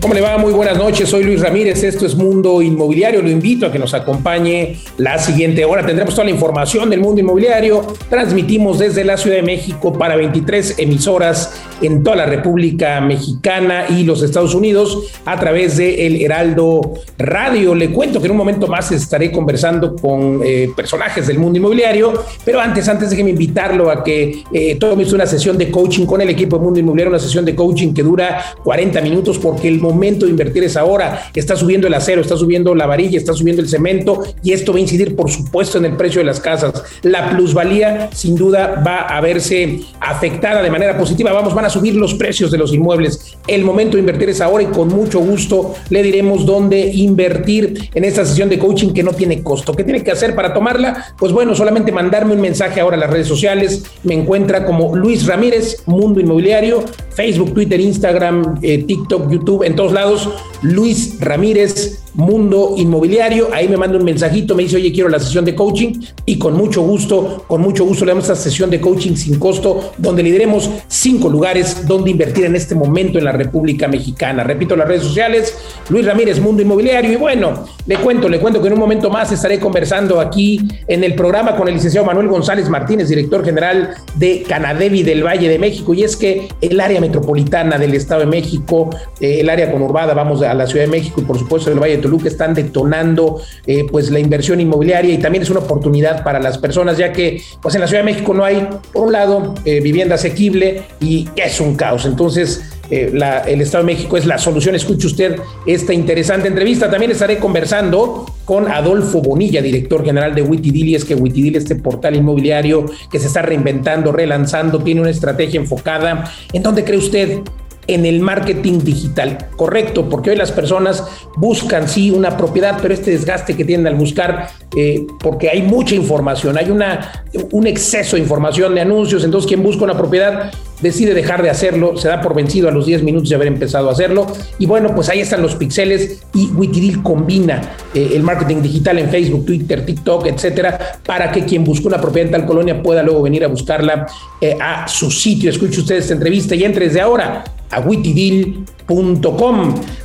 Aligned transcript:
¿Cómo 0.00 0.14
le 0.14 0.22
va? 0.22 0.38
Muy 0.38 0.54
buenas 0.54 0.78
noches. 0.78 1.10
Soy 1.10 1.24
Luis 1.24 1.42
Ramírez. 1.42 1.82
Esto 1.84 2.06
es 2.06 2.14
Mundo 2.14 2.62
Inmobiliario. 2.62 3.20
Lo 3.20 3.28
invito 3.28 3.66
a 3.66 3.72
que 3.72 3.78
nos 3.78 3.92
acompañe 3.92 4.78
la 4.96 5.18
siguiente 5.18 5.62
hora. 5.66 5.84
Tendremos 5.84 6.14
toda 6.14 6.24
la 6.24 6.30
información 6.30 6.88
del 6.88 7.00
mundo 7.00 7.20
inmobiliario. 7.20 7.86
Transmitimos 8.08 8.78
desde 8.78 9.04
la 9.04 9.18
Ciudad 9.18 9.36
de 9.36 9.42
México 9.42 9.92
para 9.92 10.16
23 10.16 10.78
emisoras 10.78 11.52
en 11.82 12.02
toda 12.02 12.16
la 12.16 12.26
República 12.26 13.00
Mexicana 13.00 13.86
y 13.90 14.04
los 14.04 14.22
Estados 14.22 14.54
Unidos 14.54 15.06
a 15.26 15.38
través 15.38 15.76
de 15.76 16.06
El 16.06 16.22
Heraldo 16.22 16.94
Radio. 17.18 17.74
Le 17.74 17.90
cuento 17.90 18.20
que 18.20 18.26
en 18.26 18.32
un 18.32 18.38
momento 18.38 18.66
más 18.68 18.90
estaré 18.92 19.30
conversando 19.30 19.96
con 19.96 20.40
eh, 20.44 20.70
personajes 20.74 21.26
del 21.26 21.38
mundo 21.38 21.58
inmobiliario, 21.58 22.24
pero 22.44 22.60
antes, 22.60 22.88
antes 22.88 23.10
déjeme 23.10 23.30
invitarlo 23.30 23.90
a 23.90 24.02
que 24.02 24.44
eh, 24.52 24.76
tome 24.76 25.04
una 25.12 25.26
sesión 25.26 25.58
de 25.58 25.70
coaching 25.70 26.06
con 26.06 26.20
el 26.20 26.30
equipo 26.30 26.56
de 26.56 26.62
Mundo 26.62 26.78
Inmobiliario, 26.78 27.10
una 27.10 27.18
sesión 27.18 27.44
de 27.44 27.54
coaching 27.54 27.92
que 27.92 28.02
dura 28.02 28.54
40 28.62 29.00
minutos 29.00 29.38
porque 29.38 29.68
el 29.68 29.80
momento 29.92 30.26
de 30.26 30.30
invertir 30.30 30.64
es 30.64 30.76
ahora. 30.76 31.30
Está 31.34 31.56
subiendo 31.56 31.86
el 31.86 31.94
acero, 31.94 32.20
está 32.20 32.36
subiendo 32.36 32.74
la 32.74 32.86
varilla, 32.86 33.18
está 33.18 33.32
subiendo 33.32 33.62
el 33.62 33.68
cemento 33.68 34.22
y 34.42 34.52
esto 34.52 34.72
va 34.72 34.78
a 34.78 34.80
incidir, 34.80 35.16
por 35.16 35.30
supuesto, 35.30 35.78
en 35.78 35.84
el 35.84 35.96
precio 35.96 36.20
de 36.20 36.26
las 36.26 36.40
casas. 36.40 36.82
La 37.02 37.30
plusvalía, 37.30 38.10
sin 38.12 38.36
duda, 38.36 38.82
va 38.86 39.00
a 39.00 39.20
verse 39.20 39.80
afectada 40.00 40.62
de 40.62 40.70
manera 40.70 40.96
positiva. 40.96 41.32
Vamos, 41.32 41.54
van 41.54 41.64
a 41.64 41.70
subir 41.70 41.94
los 41.94 42.14
precios 42.14 42.50
de 42.50 42.58
los 42.58 42.72
inmuebles. 42.72 43.36
El 43.46 43.64
momento 43.64 43.96
de 43.96 44.00
invertir 44.00 44.30
es 44.30 44.40
ahora 44.40 44.62
y 44.62 44.66
con 44.66 44.88
mucho 44.88 45.20
gusto 45.20 45.74
le 45.88 46.02
diremos 46.02 46.46
dónde 46.46 46.80
invertir 46.80 47.90
en 47.94 48.04
esta 48.04 48.24
sesión 48.24 48.48
de 48.48 48.58
coaching 48.58 48.92
que 48.92 49.02
no 49.02 49.12
tiene 49.12 49.42
costo. 49.42 49.74
¿Qué 49.74 49.84
tiene 49.84 50.02
que 50.02 50.10
hacer 50.10 50.34
para 50.34 50.52
tomarla? 50.52 51.14
Pues 51.18 51.32
bueno, 51.32 51.54
solamente 51.54 51.92
mandarme 51.92 52.34
un 52.34 52.40
mensaje 52.40 52.80
ahora 52.80 52.96
a 52.96 53.00
las 53.00 53.10
redes 53.10 53.26
sociales. 53.26 53.84
Me 54.02 54.14
encuentra 54.14 54.64
como 54.64 54.94
Luis 54.96 55.26
Ramírez, 55.26 55.82
Mundo 55.86 56.20
Inmobiliario, 56.20 56.84
Facebook, 57.14 57.54
Twitter, 57.54 57.80
Instagram, 57.80 58.58
eh, 58.62 58.84
TikTok, 58.84 59.30
YouTube, 59.30 59.64
en 59.64 59.76
todos 59.80 59.92
lados. 59.92 60.28
Luis 60.60 61.16
Ramírez, 61.20 62.02
Mundo 62.14 62.74
Inmobiliario. 62.76 63.48
Ahí 63.52 63.68
me 63.68 63.76
manda 63.76 63.96
un 63.96 64.04
mensajito, 64.04 64.54
me 64.54 64.62
dice, 64.64 64.76
oye, 64.76 64.92
quiero 64.92 65.08
la 65.08 65.18
sesión 65.18 65.44
de 65.44 65.54
coaching 65.54 66.00
y 66.26 66.38
con 66.38 66.54
mucho 66.54 66.82
gusto, 66.82 67.44
con 67.46 67.60
mucho 67.60 67.84
gusto 67.84 68.04
le 68.04 68.10
damos 68.10 68.24
esta 68.24 68.36
sesión 68.36 68.70
de 68.70 68.80
coaching 68.80 69.14
sin 69.14 69.38
costo, 69.38 69.92
donde 69.98 70.22
le 70.22 70.32
diremos 70.32 70.70
cinco 70.88 71.28
lugares 71.28 71.86
donde 71.86 72.10
invertir 72.10 72.44
en 72.44 72.56
este 72.56 72.74
momento 72.74 73.18
en 73.18 73.24
la 73.24 73.32
República 73.32 73.88
Mexicana. 73.88 74.44
Repito, 74.44 74.76
las 74.76 74.88
redes 74.88 75.02
sociales, 75.02 75.56
Luis 75.88 76.04
Ramírez, 76.06 76.40
Mundo 76.40 76.62
Inmobiliario. 76.62 77.12
Y 77.12 77.16
bueno, 77.16 77.64
le 77.86 77.96
cuento, 77.96 78.28
le 78.28 78.40
cuento 78.40 78.60
que 78.60 78.68
en 78.68 78.74
un 78.74 78.80
momento 78.80 79.10
más 79.10 79.32
estaré 79.32 79.58
conversando 79.58 80.20
aquí 80.20 80.60
en 80.86 81.04
el 81.04 81.14
programa 81.14 81.56
con 81.56 81.68
el 81.68 81.74
licenciado 81.74 82.06
Manuel 82.06 82.28
González 82.28 82.68
Martínez, 82.68 83.08
director 83.08 83.44
general 83.44 83.94
de 84.16 84.42
Canadevi 84.42 85.02
del 85.02 85.24
Valle 85.24 85.48
de 85.48 85.58
México. 85.58 85.94
Y 85.94 86.02
es 86.02 86.16
que 86.16 86.48
el 86.60 86.80
área 86.80 87.00
metropolitana 87.00 87.78
del 87.78 87.94
Estado 87.94 88.20
de 88.20 88.26
México, 88.26 88.90
eh, 89.20 89.40
el 89.40 89.48
área 89.48 89.70
conurbada, 89.70 90.14
vamos 90.14 90.42
a 90.42 90.52
la 90.54 90.66
Ciudad 90.66 90.84
de 90.84 90.90
México 90.90 91.20
y 91.20 91.24
por 91.24 91.38
supuesto 91.38 91.70
el 91.70 91.78
Valle 91.78 91.99
Toluca 92.00 92.28
están 92.28 92.54
detonando 92.54 93.40
eh, 93.66 93.86
pues 93.90 94.10
la 94.10 94.18
inversión 94.18 94.60
inmobiliaria 94.60 95.14
y 95.14 95.18
también 95.18 95.42
es 95.42 95.50
una 95.50 95.60
oportunidad 95.60 96.24
para 96.24 96.40
las 96.40 96.58
personas, 96.58 96.98
ya 96.98 97.12
que 97.12 97.42
pues 97.62 97.74
en 97.74 97.80
la 97.80 97.86
Ciudad 97.86 98.02
de 98.02 98.12
México 98.12 98.34
no 98.34 98.44
hay, 98.44 98.68
por 98.92 99.06
un 99.06 99.12
lado, 99.12 99.54
eh, 99.64 99.80
vivienda 99.80 100.14
asequible 100.16 100.82
y 101.00 101.28
es 101.36 101.60
un 101.60 101.76
caos. 101.76 102.06
Entonces, 102.06 102.62
eh, 102.90 103.12
el 103.46 103.60
Estado 103.60 103.84
de 103.84 103.92
México 103.92 104.16
es 104.16 104.26
la 104.26 104.38
solución. 104.38 104.74
Escuche 104.74 105.06
usted 105.06 105.36
esta 105.66 105.92
interesante 105.92 106.48
entrevista. 106.48 106.90
También 106.90 107.12
estaré 107.12 107.38
conversando 107.38 108.26
con 108.44 108.70
Adolfo 108.70 109.20
Bonilla, 109.20 109.62
director 109.62 110.04
general 110.04 110.34
de 110.34 110.42
Witidil, 110.42 110.88
y 110.88 110.94
es 110.96 111.04
que 111.04 111.14
Witidil, 111.14 111.56
este 111.56 111.76
portal 111.76 112.16
inmobiliario 112.16 112.86
que 113.10 113.18
se 113.20 113.28
está 113.28 113.42
reinventando, 113.42 114.10
relanzando, 114.10 114.80
tiene 114.80 115.00
una 115.00 115.10
estrategia 115.10 115.60
enfocada. 115.60 116.30
¿En 116.52 116.62
dónde 116.62 116.84
cree 116.84 116.98
usted 116.98 117.40
en 117.86 118.06
el 118.06 118.20
marketing 118.20 118.80
digital. 118.80 119.48
Correcto, 119.56 120.08
porque 120.08 120.30
hoy 120.30 120.36
las 120.36 120.52
personas 120.52 121.04
buscan 121.36 121.88
sí 121.88 122.10
una 122.10 122.36
propiedad, 122.36 122.78
pero 122.80 122.94
este 122.94 123.10
desgaste 123.10 123.56
que 123.56 123.64
tienen 123.64 123.86
al 123.86 123.94
buscar, 123.94 124.48
eh, 124.76 125.06
porque 125.20 125.50
hay 125.50 125.62
mucha 125.62 125.94
información, 125.94 126.56
hay 126.56 126.70
una, 126.70 127.24
un 127.50 127.66
exceso 127.66 128.16
de 128.16 128.22
información 128.22 128.74
de 128.74 128.82
anuncios, 128.82 129.24
entonces 129.24 129.48
quien 129.48 129.62
busca 129.62 129.84
una 129.84 129.96
propiedad 129.96 130.52
decide 130.80 131.14
dejar 131.14 131.42
de 131.42 131.50
hacerlo, 131.50 131.96
se 131.96 132.08
da 132.08 132.20
por 132.20 132.34
vencido 132.34 132.68
a 132.68 132.72
los 132.72 132.86
10 132.86 133.02
minutos 133.02 133.28
de 133.28 133.34
haber 133.34 133.48
empezado 133.48 133.88
a 133.88 133.92
hacerlo. 133.92 134.26
Y 134.58 134.66
bueno, 134.66 134.94
pues 134.94 135.08
ahí 135.08 135.20
están 135.20 135.42
los 135.42 135.54
pixeles 135.54 136.22
y 136.34 136.46
Witidil 136.46 137.02
combina 137.02 137.60
eh, 137.94 138.12
el 138.14 138.22
marketing 138.22 138.62
digital 138.62 138.98
en 138.98 139.10
Facebook, 139.10 139.46
Twitter, 139.46 139.84
TikTok, 139.84 140.26
etcétera, 140.26 141.00
para 141.04 141.30
que 141.30 141.44
quien 141.44 141.64
busca 141.64 141.88
una 141.88 142.00
propiedad 142.00 142.28
en 142.28 142.32
tal 142.32 142.46
colonia 142.46 142.82
pueda 142.82 143.02
luego 143.02 143.22
venir 143.22 143.44
a 143.44 143.48
buscarla 143.48 144.06
eh, 144.40 144.56
a 144.60 144.88
su 144.88 145.10
sitio. 145.10 145.50
Escuche 145.50 145.80
usted 145.80 145.96
esta 145.96 146.14
entrevista 146.14 146.54
y 146.54 146.64
entre 146.64 146.86
desde 146.86 147.00
ahora 147.00 147.44
a. 147.70 147.80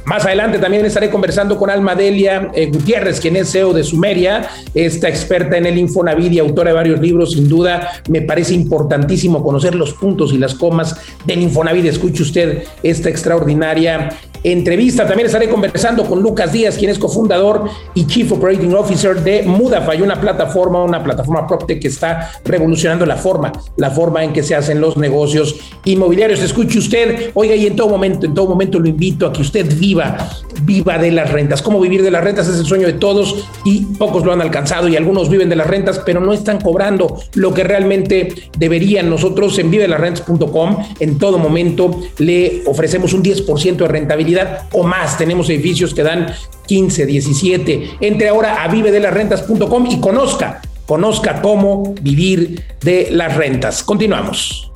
Más 0.06 0.26
adelante 0.26 0.60
también 0.60 0.86
estaré 0.86 1.10
conversando 1.10 1.58
con 1.58 1.70
Alma 1.70 1.96
Delia 1.96 2.52
eh, 2.54 2.68
Gutiérrez, 2.68 3.20
quien 3.20 3.36
es 3.36 3.52
CEO 3.52 3.74
de 3.74 3.84
Sumeria, 3.84 4.48
esta 4.74 5.10
experta 5.10 5.58
en 5.58 5.66
el 5.66 5.78
Infonavit 5.78 6.34
y 6.34 6.40
autora 6.40 6.70
de 6.70 6.76
varios 6.76 7.00
libros. 7.00 7.32
Sin 7.32 7.50
duda, 7.50 7.90
me 8.10 8.22
parece 8.22 8.54
importantísimo 8.54 9.44
conocer 9.44 9.74
los 9.74 9.94
puntos 9.94 10.34
y 10.34 10.38
las 10.38 10.54
comas 10.54 10.96
del 11.26 11.42
Infonavit. 11.42 11.86
Escuche 11.86 12.22
usted 12.22 12.64
esta 12.84 13.10
extraordinaria 13.10 14.10
entrevista. 14.52 15.08
También 15.08 15.26
estaré 15.26 15.50
conversando 15.50 16.06
con 16.06 16.22
Lucas 16.22 16.52
Díaz, 16.52 16.78
quien 16.78 16.92
es 16.92 17.00
cofundador 17.00 17.68
y 17.96 18.06
Chief 18.06 18.32
Operating 18.32 18.74
Officer 18.76 19.22
de 19.24 19.42
Mudafy, 19.44 20.02
una 20.02 20.22
plataforma, 20.22 20.84
una 20.84 21.04
plataforma 21.04 21.48
PropTech 21.48 21.82
que 21.82 21.88
está 21.88 22.32
revolucionando 22.46 23.08
la 23.08 23.16
forma, 23.16 23.52
la 23.78 23.90
forma 23.90 24.24
en 24.24 24.34
que 24.34 24.44
se 24.44 24.56
hacen 24.56 24.80
los 24.80 24.98
negocios 24.98 25.56
inmobiliarios. 25.84 26.42
Escuche 26.42 26.78
usted, 26.78 27.32
oiga, 27.34 27.56
y 27.56 27.66
en 27.66 27.76
todo 27.76 27.90
momento, 27.90 28.28
en 28.28 28.36
todo 28.36 28.48
momento 28.48 28.80
lo 28.80 28.88
invito 28.88 29.26
a 29.26 29.34
que 29.34 29.42
usted 29.42 29.66
viva, 29.78 30.30
viva 30.62 31.00
de 31.00 31.12
las 31.12 31.32
rentas. 31.32 31.64
¿Cómo 31.64 31.80
vivir 31.80 32.04
de 32.04 32.12
las 32.12 32.24
rentas? 32.24 32.48
Es 32.48 32.60
el 32.60 32.66
sueño 32.66 32.86
de 32.86 32.94
todos 32.94 33.48
y 33.66 33.82
pocos 33.98 34.24
lo 34.24 34.32
han 34.32 34.42
alcanzado 34.42 34.88
y 34.88 34.96
algunos 34.96 35.28
viven 35.30 35.50
de 35.50 35.56
las 35.56 35.66
rentas, 35.66 36.02
pero 36.06 36.20
no 36.20 36.34
están 36.34 36.62
cobrando 36.62 37.20
lo 37.34 37.52
que 37.52 37.64
realmente 37.64 38.50
deberían. 38.60 39.10
Nosotros 39.10 39.58
en 39.58 39.72
vivelasrentas.com 39.72 40.78
en 41.00 41.18
todo 41.18 41.40
momento 41.40 42.00
le 42.20 42.62
ofrecemos 42.68 43.14
un 43.14 43.24
10% 43.24 43.76
de 43.78 43.88
rentabilidad 43.88 44.35
o 44.72 44.84
más. 44.84 45.18
Tenemos 45.18 45.50
edificios 45.50 45.94
que 45.94 46.04
dan 46.04 46.34
15, 46.68 47.06
17. 47.06 47.98
Entre 48.02 48.30
ahora 48.30 48.64
a 48.64 48.68
vivedelasrentas.com 48.68 49.86
y 49.88 50.00
conozca, 50.00 50.62
conozca 50.86 51.42
cómo 51.42 51.94
vivir 52.02 52.64
de 52.82 53.10
las 53.12 53.36
rentas. 53.36 53.84
Continuamos. 53.84 54.72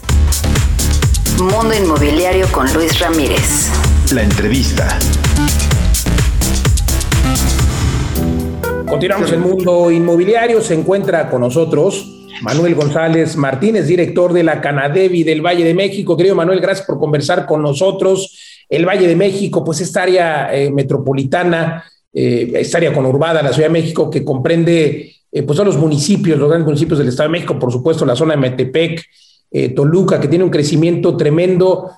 Mundo 1.39 1.73
Inmobiliario 1.73 2.47
con 2.51 2.71
Luis 2.73 2.99
Ramírez. 2.99 3.69
La 4.13 4.23
entrevista. 4.23 4.99
Continuamos 8.85 9.31
en 9.31 9.39
Mundo 9.39 9.91
Inmobiliario. 9.91 10.61
Se 10.61 10.73
encuentra 10.73 11.29
con 11.29 11.41
nosotros 11.41 12.19
Manuel 12.41 12.75
González 12.75 13.35
Martínez, 13.35 13.87
director 13.87 14.33
de 14.33 14.43
la 14.43 14.61
Canadevi 14.61 15.23
del 15.23 15.45
Valle 15.45 15.63
de 15.63 15.73
México. 15.73 16.17
Querido 16.17 16.35
Manuel, 16.35 16.59
gracias 16.59 16.87
por 16.87 16.99
conversar 16.99 17.45
con 17.45 17.61
nosotros 17.61 18.48
el 18.69 18.85
Valle 18.85 19.07
de 19.07 19.15
México, 19.15 19.63
pues 19.63 19.81
esta 19.81 20.03
área 20.03 20.55
eh, 20.55 20.71
metropolitana, 20.71 21.83
eh, 22.13 22.51
esta 22.55 22.77
área 22.77 22.93
conurbada, 22.93 23.41
la 23.41 23.51
Ciudad 23.51 23.67
de 23.67 23.73
México, 23.73 24.09
que 24.09 24.23
comprende 24.23 25.15
eh, 25.31 25.43
pues 25.43 25.57
son 25.57 25.65
los 25.65 25.77
municipios, 25.77 26.37
los 26.37 26.47
grandes 26.47 26.67
municipios 26.67 26.99
del 26.99 27.09
Estado 27.09 27.29
de 27.29 27.33
México, 27.33 27.57
por 27.57 27.71
supuesto 27.71 28.05
la 28.05 28.15
zona 28.15 28.35
de 28.35 28.41
Metepec, 28.41 29.03
Toluca, 29.75 30.19
que 30.19 30.27
tiene 30.27 30.43
un 30.43 30.51
crecimiento 30.51 31.17
tremendo 31.17 31.89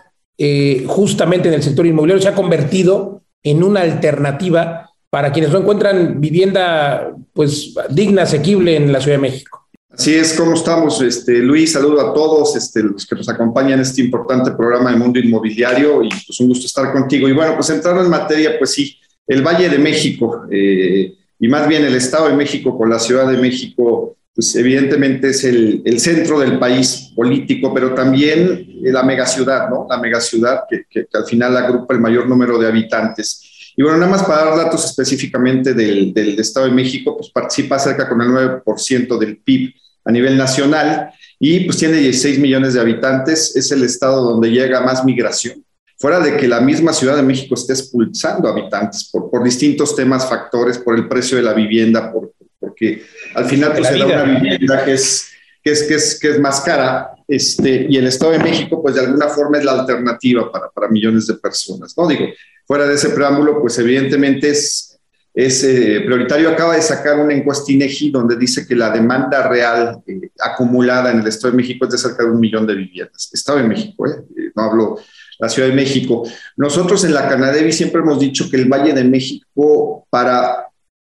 justamente 0.88 1.50
en 1.50 1.56
el 1.56 1.62
sector 1.62 1.86
inmobiliario, 1.86 2.22
se 2.22 2.30
ha 2.30 2.34
convertido 2.34 3.24
en 3.44 3.62
una 3.62 3.82
alternativa 3.82 4.90
para 5.10 5.34
quienes 5.34 5.52
no 5.52 5.60
encuentran 5.60 6.22
vivienda 6.22 7.12
pues 7.34 7.76
digna, 7.90 8.22
asequible 8.22 8.78
en 8.78 8.94
la 8.94 9.02
Ciudad 9.02 9.18
de 9.18 9.22
México. 9.22 9.61
Así 9.94 10.16
es, 10.16 10.34
¿cómo 10.34 10.54
estamos? 10.54 11.02
Este, 11.02 11.40
Luis, 11.40 11.74
saludo 11.74 12.00
a 12.00 12.14
todos 12.14 12.56
este, 12.56 12.82
los 12.82 13.06
que 13.06 13.14
nos 13.14 13.28
acompañan 13.28 13.74
en 13.74 13.80
este 13.82 14.02
importante 14.02 14.52
programa 14.52 14.90
de 14.90 14.96
Mundo 14.96 15.20
Inmobiliario 15.20 16.02
y 16.02 16.08
pues 16.10 16.40
un 16.40 16.48
gusto 16.48 16.66
estar 16.66 16.94
contigo. 16.94 17.28
Y 17.28 17.34
bueno, 17.34 17.56
pues 17.56 17.70
entrando 17.72 18.02
en 18.02 18.10
materia, 18.10 18.58
pues 18.58 18.72
sí, 18.72 18.98
el 19.28 19.46
Valle 19.46 19.68
de 19.68 19.78
México 19.78 20.46
eh, 20.50 21.14
y 21.38 21.48
más 21.50 21.68
bien 21.68 21.84
el 21.84 21.96
Estado 21.96 22.30
de 22.30 22.38
México 22.38 22.78
con 22.78 22.90
la 22.90 23.00
Ciudad 23.00 23.30
de 23.30 23.38
México, 23.38 24.16
pues 24.34 24.56
evidentemente 24.56 25.32
es 25.32 25.44
el, 25.44 25.84
centro 26.00 26.40
del 26.40 26.58
país 26.58 27.12
político, 27.14 27.74
pero 27.74 27.94
también 27.94 28.66
la 28.84 29.04
megaciudad, 29.04 29.70
¿no? 29.70 29.88
La 29.90 29.98
megaciudad 29.98 30.62
que, 30.70 30.86
que, 30.90 31.06
que 31.06 31.18
al 31.18 31.26
final 31.26 31.58
agrupa 31.58 31.94
el 31.94 32.00
mayor 32.00 32.30
número 32.30 32.58
de 32.58 32.68
habitantes. 32.68 33.51
Y 33.76 33.84
bueno, 33.84 33.98
nada 33.98 34.12
más 34.12 34.24
para 34.24 34.46
dar 34.46 34.58
datos 34.58 34.86
específicamente 34.86 35.74
del, 35.74 36.14
del, 36.14 36.40
Estado 36.40 36.66
de 36.66 36.74
México, 36.74 37.16
pues 37.18 37.30
participa 37.30 37.80
cerca 37.80 38.08
con 38.08 38.22
el 38.22 38.30
9% 38.64 39.18
del 39.18 39.38
PIB 39.38 39.74
a 40.06 40.12
nivel 40.12 40.38
nacional 40.38 41.12
y 41.40 41.62
pues 41.62 41.78
tiene 41.78 41.98
16 41.98 42.40
millones 42.40 42.74
de 42.74 42.82
habitantes, 42.82 43.56
es 43.56 43.72
el 43.72 43.84
estado 43.84 44.22
donde 44.22 44.50
llega 44.50 44.82
más 44.82 45.06
migración. 45.06 45.64
Fuera 45.98 46.20
de 46.20 46.36
que 46.36 46.48
la 46.48 46.60
misma 46.60 46.94
Ciudad 46.94 47.16
de 47.16 47.22
México 47.22 47.56
esté 47.56 47.74
expulsando 47.74 48.50
habitantes 48.50 49.10
por, 49.12 49.30
por 49.30 49.44
distintos 49.44 49.96
temas, 49.96 50.28
factores, 50.28 50.80
por 50.80 50.96
el 50.96 51.08
precio 51.08 51.38
de 51.38 51.44
la 51.44 51.54
vivienda, 51.54 52.12
por, 52.12 52.34
porque 52.60 53.04
al 53.36 53.46
final 53.46 53.74
pues, 53.74 53.88
se 53.88 53.98
da 53.98 54.06
una 54.06 54.24
vivienda 54.24 54.84
que 54.84 54.94
es, 54.94 55.28
que 55.64 55.72
es, 55.72 55.84
que 55.84 55.96
es, 55.96 56.20
que 56.20 56.30
es 56.32 56.40
más 56.40 56.62
cara, 56.62 57.12
este, 57.28 57.88
y 57.90 57.98
el 57.98 58.08
Estado 58.08 58.32
de 58.34 58.40
México, 58.40 58.82
pues 58.82 58.96
de 58.96 59.02
alguna 59.02 59.28
forma 59.28 59.58
es 59.58 59.64
la 59.64 59.80
alternativa 59.80 60.52
para, 60.52 60.70
para 60.70 60.90
millones 60.90 61.28
de 61.28 61.36
personas, 61.36 61.96
¿no? 61.96 62.08
Digo, 62.08 62.26
fuera 62.66 62.86
de 62.88 62.96
ese 62.96 63.10
preámbulo, 63.10 63.60
pues 63.62 63.78
evidentemente 63.80 64.50
es, 64.50 65.00
es 65.34 65.64
eh, 65.64 66.02
prioritario. 66.06 66.50
Acaba 66.50 66.76
de 66.76 66.82
sacar 66.82 67.20
una 67.20 67.34
encuesta 67.34 67.72
INEGI 67.72 68.12
donde 68.12 68.36
dice 68.36 68.68
que 68.68 68.76
la 68.76 68.90
demanda 68.90 69.48
real 69.48 70.02
eh, 70.08 70.32
acumulada 70.40 71.12
en 71.12 71.20
el 71.20 71.28
Estado 71.28 71.52
de 71.52 71.58
México 71.58 71.86
es 71.86 71.92
de 71.92 71.98
cerca 71.98 72.24
de 72.24 72.32
un 72.32 72.40
millón 72.40 72.66
de 72.66 72.76
viviendas. 72.76 73.30
Estado 73.34 73.60
de 73.60 73.68
México, 73.68 74.08
¿eh? 74.08 74.52
no 74.56 74.64
hablo 74.64 75.00
la 75.42 75.50
Ciudad 75.50 75.70
de 75.70 75.76
México. 75.76 76.24
Nosotros 76.56 77.04
en 77.04 77.16
la 77.16 77.28
Canadevi 77.28 77.72
siempre 77.72 78.02
hemos 78.02 78.20
dicho 78.20 78.50
que 78.50 78.58
el 78.58 78.70
Valle 78.70 78.94
de 78.94 79.04
México, 79.04 80.06
para 80.10 80.68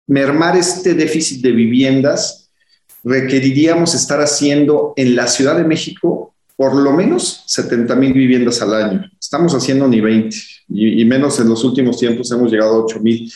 mermar 0.06 0.56
este 0.56 0.94
déficit 0.94 1.43
de 1.43 1.52
viviendas, 1.52 2.50
requeriríamos 3.05 3.94
estar 3.94 4.20
haciendo 4.20 4.94
en 4.97 5.14
la 5.14 5.26
Ciudad 5.29 5.56
de 5.56 5.64
México 5.64 6.33
por 6.56 6.74
lo 6.74 6.92
menos 6.92 7.42
70 7.46 7.94
mil 7.96 8.12
viviendas 8.12 8.62
al 8.62 8.74
año. 8.74 9.10
Estamos 9.20 9.54
haciendo 9.54 9.88
ni 9.88 10.00
20 10.00 10.36
y, 10.68 11.04
menos 11.04 11.38
en 11.40 11.48
los 11.48 11.64
últimos 11.64 11.98
tiempos 11.98 12.30
hemos 12.30 12.50
llegado 12.50 12.74
a 12.74 12.84
8 12.84 13.00
mil. 13.00 13.32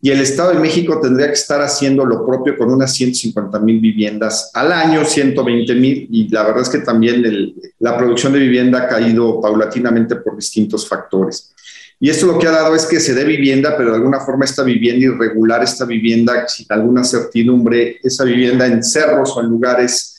Y 0.00 0.10
el 0.10 0.20
Estado 0.20 0.54
de 0.54 0.58
México 0.58 0.98
tendría 1.00 1.28
que 1.28 1.34
estar 1.34 1.60
haciendo 1.60 2.04
lo 2.04 2.26
propio 2.26 2.56
con 2.56 2.72
unas 2.72 2.92
150 2.94 3.58
mil 3.60 3.78
viviendas 3.78 4.50
al 4.54 4.72
año, 4.72 5.04
120 5.04 5.74
mil. 5.74 6.08
Y 6.10 6.28
la 6.28 6.42
verdad 6.42 6.62
es 6.62 6.68
que 6.70 6.78
también 6.78 7.54
la 7.78 7.96
producción 7.96 8.32
de 8.32 8.40
vivienda 8.40 8.80
ha 8.80 8.88
caído 8.88 9.40
paulatinamente 9.40 10.16
por 10.16 10.34
distintos 10.34 10.88
factores. 10.88 11.52
Y 12.00 12.10
esto 12.10 12.26
lo 12.26 12.36
que 12.36 12.48
ha 12.48 12.50
dado 12.50 12.74
es 12.74 12.86
que 12.86 12.98
se 12.98 13.14
dé 13.14 13.22
vivienda, 13.22 13.76
pero 13.76 13.90
de 13.90 13.98
alguna 13.98 14.18
forma 14.18 14.44
esta 14.44 14.64
vivienda 14.64 15.04
irregular, 15.04 15.62
esta 15.62 15.84
vivienda 15.84 16.48
sin 16.48 16.66
alguna 16.70 17.04
certidumbre, 17.04 17.98
esa 18.02 18.24
vivienda 18.24 18.66
en 18.66 18.82
cerros 18.82 19.36
o 19.36 19.40
en 19.40 19.46
lugares 19.46 20.12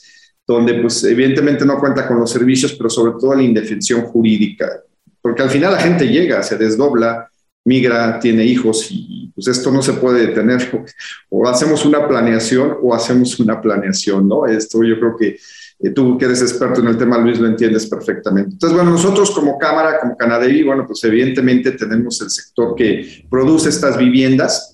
donde 0.46 0.74
pues 0.74 1.02
evidentemente 1.04 1.64
no 1.64 1.78
cuenta 1.78 2.06
con 2.06 2.18
los 2.18 2.30
servicios, 2.30 2.74
pero 2.74 2.90
sobre 2.90 3.12
todo 3.18 3.34
la 3.34 3.42
indefensión 3.42 4.02
jurídica, 4.02 4.82
porque 5.20 5.42
al 5.42 5.50
final 5.50 5.72
la 5.72 5.80
gente 5.80 6.06
llega, 6.06 6.42
se 6.42 6.58
desdobla, 6.58 7.28
migra, 7.64 8.18
tiene 8.20 8.44
hijos 8.44 8.88
y 8.90 9.32
pues 9.34 9.48
esto 9.48 9.70
no 9.70 9.82
se 9.82 9.94
puede 9.94 10.26
detener. 10.26 10.86
O 11.30 11.48
hacemos 11.48 11.84
una 11.84 12.06
planeación 12.06 12.76
o 12.82 12.94
hacemos 12.94 13.40
una 13.40 13.60
planeación, 13.60 14.28
¿no? 14.28 14.46
Esto 14.46 14.82
yo 14.84 14.98
creo 14.98 15.16
que 15.16 15.38
eh, 15.80 15.90
tú 15.90 16.16
que 16.16 16.26
eres 16.26 16.40
experto 16.42 16.80
en 16.80 16.88
el 16.88 16.98
tema, 16.98 17.18
Luis, 17.18 17.40
lo 17.40 17.48
entiendes 17.48 17.86
perfectamente. 17.86 18.52
Entonces, 18.52 18.76
bueno, 18.76 18.90
nosotros 18.92 19.30
como 19.32 19.58
Cámara, 19.58 19.98
como 20.00 20.16
Canadevi, 20.16 20.62
bueno, 20.62 20.86
pues 20.86 21.02
evidentemente 21.04 21.72
tenemos 21.72 22.20
el 22.20 22.30
sector 22.30 22.74
que 22.74 23.26
produce 23.28 23.70
estas 23.70 23.98
viviendas. 23.98 24.73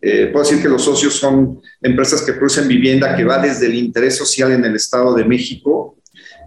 Eh, 0.00 0.28
puedo 0.32 0.44
decir 0.44 0.62
que 0.62 0.68
los 0.68 0.84
socios 0.84 1.14
son 1.14 1.60
empresas 1.82 2.22
que 2.22 2.32
producen 2.32 2.68
vivienda 2.68 3.16
que 3.16 3.24
va 3.24 3.38
desde 3.38 3.66
el 3.66 3.74
interés 3.74 4.16
social 4.16 4.52
en 4.52 4.64
el 4.64 4.76
Estado 4.76 5.14
de 5.14 5.24
México, 5.24 5.96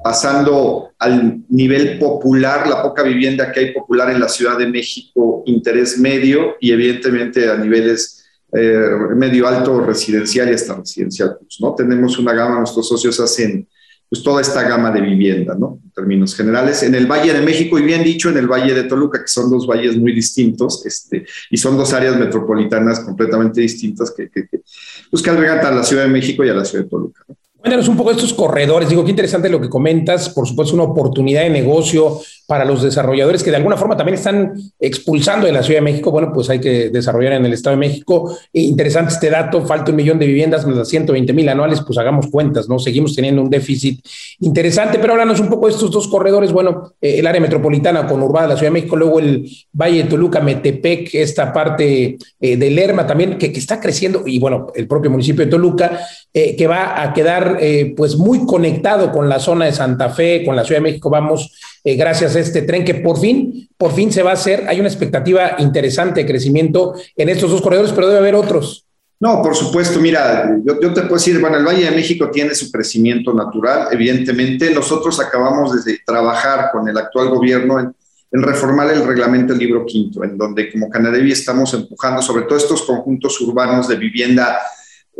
pasando 0.03 0.91
al 0.97 1.41
nivel 1.49 1.99
popular, 1.99 2.67
la 2.67 2.81
poca 2.81 3.03
vivienda 3.03 3.51
que 3.51 3.59
hay 3.59 3.73
popular 3.73 4.09
en 4.09 4.19
la 4.19 4.29
Ciudad 4.29 4.57
de 4.57 4.67
México, 4.67 5.43
interés 5.45 5.97
medio 5.97 6.55
y 6.59 6.71
evidentemente 6.71 7.49
a 7.49 7.57
niveles 7.57 8.25
eh, 8.53 8.81
medio 9.15 9.47
alto 9.47 9.79
residencial 9.81 10.49
y 10.49 10.53
hasta 10.53 10.75
residencial. 10.75 11.37
Pues, 11.39 11.57
¿no? 11.59 11.75
Tenemos 11.75 12.17
una 12.19 12.33
gama, 12.33 12.59
nuestros 12.59 12.87
socios 12.87 13.19
hacen 13.19 13.67
pues 14.11 14.23
toda 14.23 14.41
esta 14.41 14.63
gama 14.63 14.91
de 14.91 14.99
vivienda, 14.99 15.55
¿no? 15.57 15.79
En 15.81 15.91
términos 15.91 16.35
generales. 16.35 16.83
En 16.83 16.93
el 16.95 17.07
Valle 17.07 17.31
de 17.31 17.39
México, 17.39 17.79
y 17.79 17.83
bien 17.83 18.03
dicho, 18.03 18.29
en 18.29 18.37
el 18.37 18.45
Valle 18.45 18.73
de 18.73 18.83
Toluca, 18.83 19.21
que 19.21 19.27
son 19.29 19.49
dos 19.49 19.65
valles 19.65 19.95
muy 19.95 20.11
distintos, 20.11 20.85
este, 20.85 21.25
y 21.49 21.55
son 21.55 21.77
dos 21.77 21.93
áreas 21.93 22.17
metropolitanas 22.17 22.99
completamente 22.99 23.61
distintas 23.61 24.11
que, 24.11 24.29
que, 24.29 24.49
que, 24.49 24.63
pues 25.09 25.23
que 25.23 25.29
albergan 25.29 25.65
a 25.65 25.71
la 25.71 25.83
Ciudad 25.83 26.03
de 26.03 26.09
México 26.09 26.43
y 26.43 26.49
a 26.49 26.53
la 26.53 26.65
Ciudad 26.65 26.83
de 26.83 26.89
Toluca. 26.89 27.23
¿no? 27.25 27.37
Cuéntanos 27.61 27.87
un 27.89 27.95
poco 27.95 28.09
de 28.09 28.15
estos 28.15 28.33
corredores. 28.33 28.89
Digo, 28.89 29.03
qué 29.03 29.11
interesante 29.11 29.47
lo 29.47 29.61
que 29.61 29.69
comentas. 29.69 30.29
Por 30.29 30.47
supuesto, 30.47 30.73
una 30.73 30.85
oportunidad 30.85 31.43
de 31.43 31.51
negocio 31.51 32.19
para 32.47 32.65
los 32.65 32.81
desarrolladores 32.81 33.43
que 33.43 33.51
de 33.51 33.57
alguna 33.57 33.77
forma 33.77 33.95
también 33.95 34.15
están 34.15 34.53
expulsando 34.79 35.45
de 35.45 35.53
la 35.53 35.61
Ciudad 35.61 35.77
de 35.77 35.83
México. 35.83 36.09
Bueno, 36.09 36.31
pues 36.33 36.49
hay 36.49 36.59
que 36.59 36.89
desarrollar 36.89 37.33
en 37.33 37.45
el 37.45 37.53
Estado 37.53 37.75
de 37.75 37.79
México. 37.79 38.35
Interesante 38.51 39.13
este 39.13 39.29
dato. 39.29 39.63
Falta 39.63 39.91
un 39.91 39.97
millón 39.97 40.17
de 40.17 40.25
viviendas 40.25 40.65
más 40.65 40.75
las 40.75 40.89
120 40.89 41.31
mil 41.33 41.47
anuales. 41.49 41.81
Pues 41.85 41.99
hagamos 41.99 42.27
cuentas, 42.31 42.67
¿no? 42.67 42.79
Seguimos 42.79 43.15
teniendo 43.15 43.43
un 43.43 43.49
déficit 43.51 44.03
interesante. 44.39 44.97
Pero 44.97 45.13
háblanos 45.13 45.39
un 45.39 45.47
poco 45.47 45.67
de 45.67 45.73
estos 45.73 45.91
dos 45.91 46.07
corredores. 46.07 46.51
Bueno, 46.51 46.95
eh, 46.99 47.19
el 47.19 47.27
área 47.27 47.39
metropolitana 47.39 48.07
conurbada 48.07 48.47
de 48.47 48.53
la 48.53 48.57
Ciudad 48.57 48.71
de 48.71 48.79
México, 48.79 48.95
luego 48.95 49.19
el 49.19 49.47
Valle 49.71 50.03
de 50.03 50.09
Toluca, 50.09 50.39
Metepec, 50.39 51.13
esta 51.13 51.53
parte 51.53 52.17
eh, 52.39 52.57
de 52.57 52.71
Lerma 52.71 53.05
también, 53.05 53.37
que, 53.37 53.53
que, 53.53 53.59
está 53.59 53.79
creciendo. 53.79 54.23
Y 54.25 54.39
bueno, 54.39 54.67
el 54.73 54.87
propio 54.87 55.11
municipio 55.11 55.45
de 55.45 55.51
Toluca, 55.51 55.99
eh, 56.33 56.55
que 56.55 56.65
va 56.65 57.03
a 57.03 57.13
quedar 57.13 57.57
eh, 57.59 57.93
pues 57.97 58.15
muy 58.15 58.45
conectado 58.45 59.11
con 59.11 59.27
la 59.27 59.37
zona 59.37 59.65
de 59.65 59.73
Santa 59.73 60.09
Fe, 60.09 60.45
con 60.45 60.55
la 60.55 60.63
Ciudad 60.63 60.79
de 60.79 60.89
México, 60.89 61.09
vamos, 61.09 61.51
eh, 61.83 61.95
gracias 61.97 62.37
a 62.37 62.39
este 62.39 62.61
tren 62.61 62.85
que 62.85 62.95
por 62.95 63.19
fin, 63.19 63.67
por 63.77 63.91
fin 63.91 64.13
se 64.13 64.23
va 64.23 64.29
a 64.29 64.35
hacer. 64.35 64.63
Hay 64.69 64.79
una 64.79 64.87
expectativa 64.87 65.55
interesante 65.59 66.21
de 66.21 66.25
crecimiento 66.25 66.93
en 67.17 67.27
estos 67.27 67.51
dos 67.51 67.61
corredores, 67.61 67.91
pero 67.91 68.07
debe 68.07 68.19
haber 68.19 68.35
otros. 68.35 68.85
No, 69.19 69.41
por 69.41 69.55
supuesto, 69.55 69.99
mira, 69.99 70.57
yo, 70.63 70.79
te 70.79 71.01
puedo 71.01 71.15
decir, 71.15 71.37
bueno, 71.41 71.57
el 71.57 71.65
Valle 71.65 71.83
de 71.83 71.91
México 71.91 72.31
tiene 72.31 72.55
su 72.55 72.71
crecimiento 72.71 73.33
natural, 73.33 73.89
evidentemente. 73.91 74.71
Nosotros 74.71 75.19
acabamos 75.19 75.83
de 75.83 75.99
trabajar 76.05 76.69
con 76.71 76.87
el 76.87 76.97
actual 76.97 77.27
gobierno 77.27 77.77
en, 77.77 77.93
en 78.31 78.41
reformar 78.41 78.89
el 78.89 79.05
reglamento 79.05 79.51
del 79.51 79.59
libro 79.59 79.85
quinto, 79.85 80.23
en 80.23 80.37
donde 80.37 80.71
como 80.71 80.89
Canadevi 80.89 81.33
estamos 81.33 81.73
empujando 81.73 82.21
sobre 82.21 82.45
todo 82.45 82.57
estos 82.57 82.83
conjuntos 82.83 83.39
urbanos 83.41 83.89
de 83.89 83.97
vivienda 83.97 84.57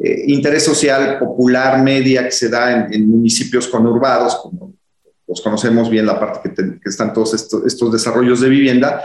eh, 0.04 0.24
interés 0.28 0.66
social 0.66 1.20
popular 1.20 1.84
media 1.84 2.26
que 2.26 2.32
se 2.32 2.50
da 2.50 2.88
en, 2.92 3.08
municipios 3.08 3.68
conurbados, 3.68 4.36
como 4.38 4.74
los 5.28 5.42
conocemos 5.42 5.90
bien, 5.90 6.06
la 6.06 6.20
parte 6.20 6.40
que, 6.42 6.50
te, 6.50 6.80
que 6.80 6.90
están 6.90 7.14
todos 7.14 7.34
estos, 7.36 7.66
estos, 7.66 7.92
desarrollos 7.92 8.42
de 8.42 8.50
vivienda, 8.50 9.04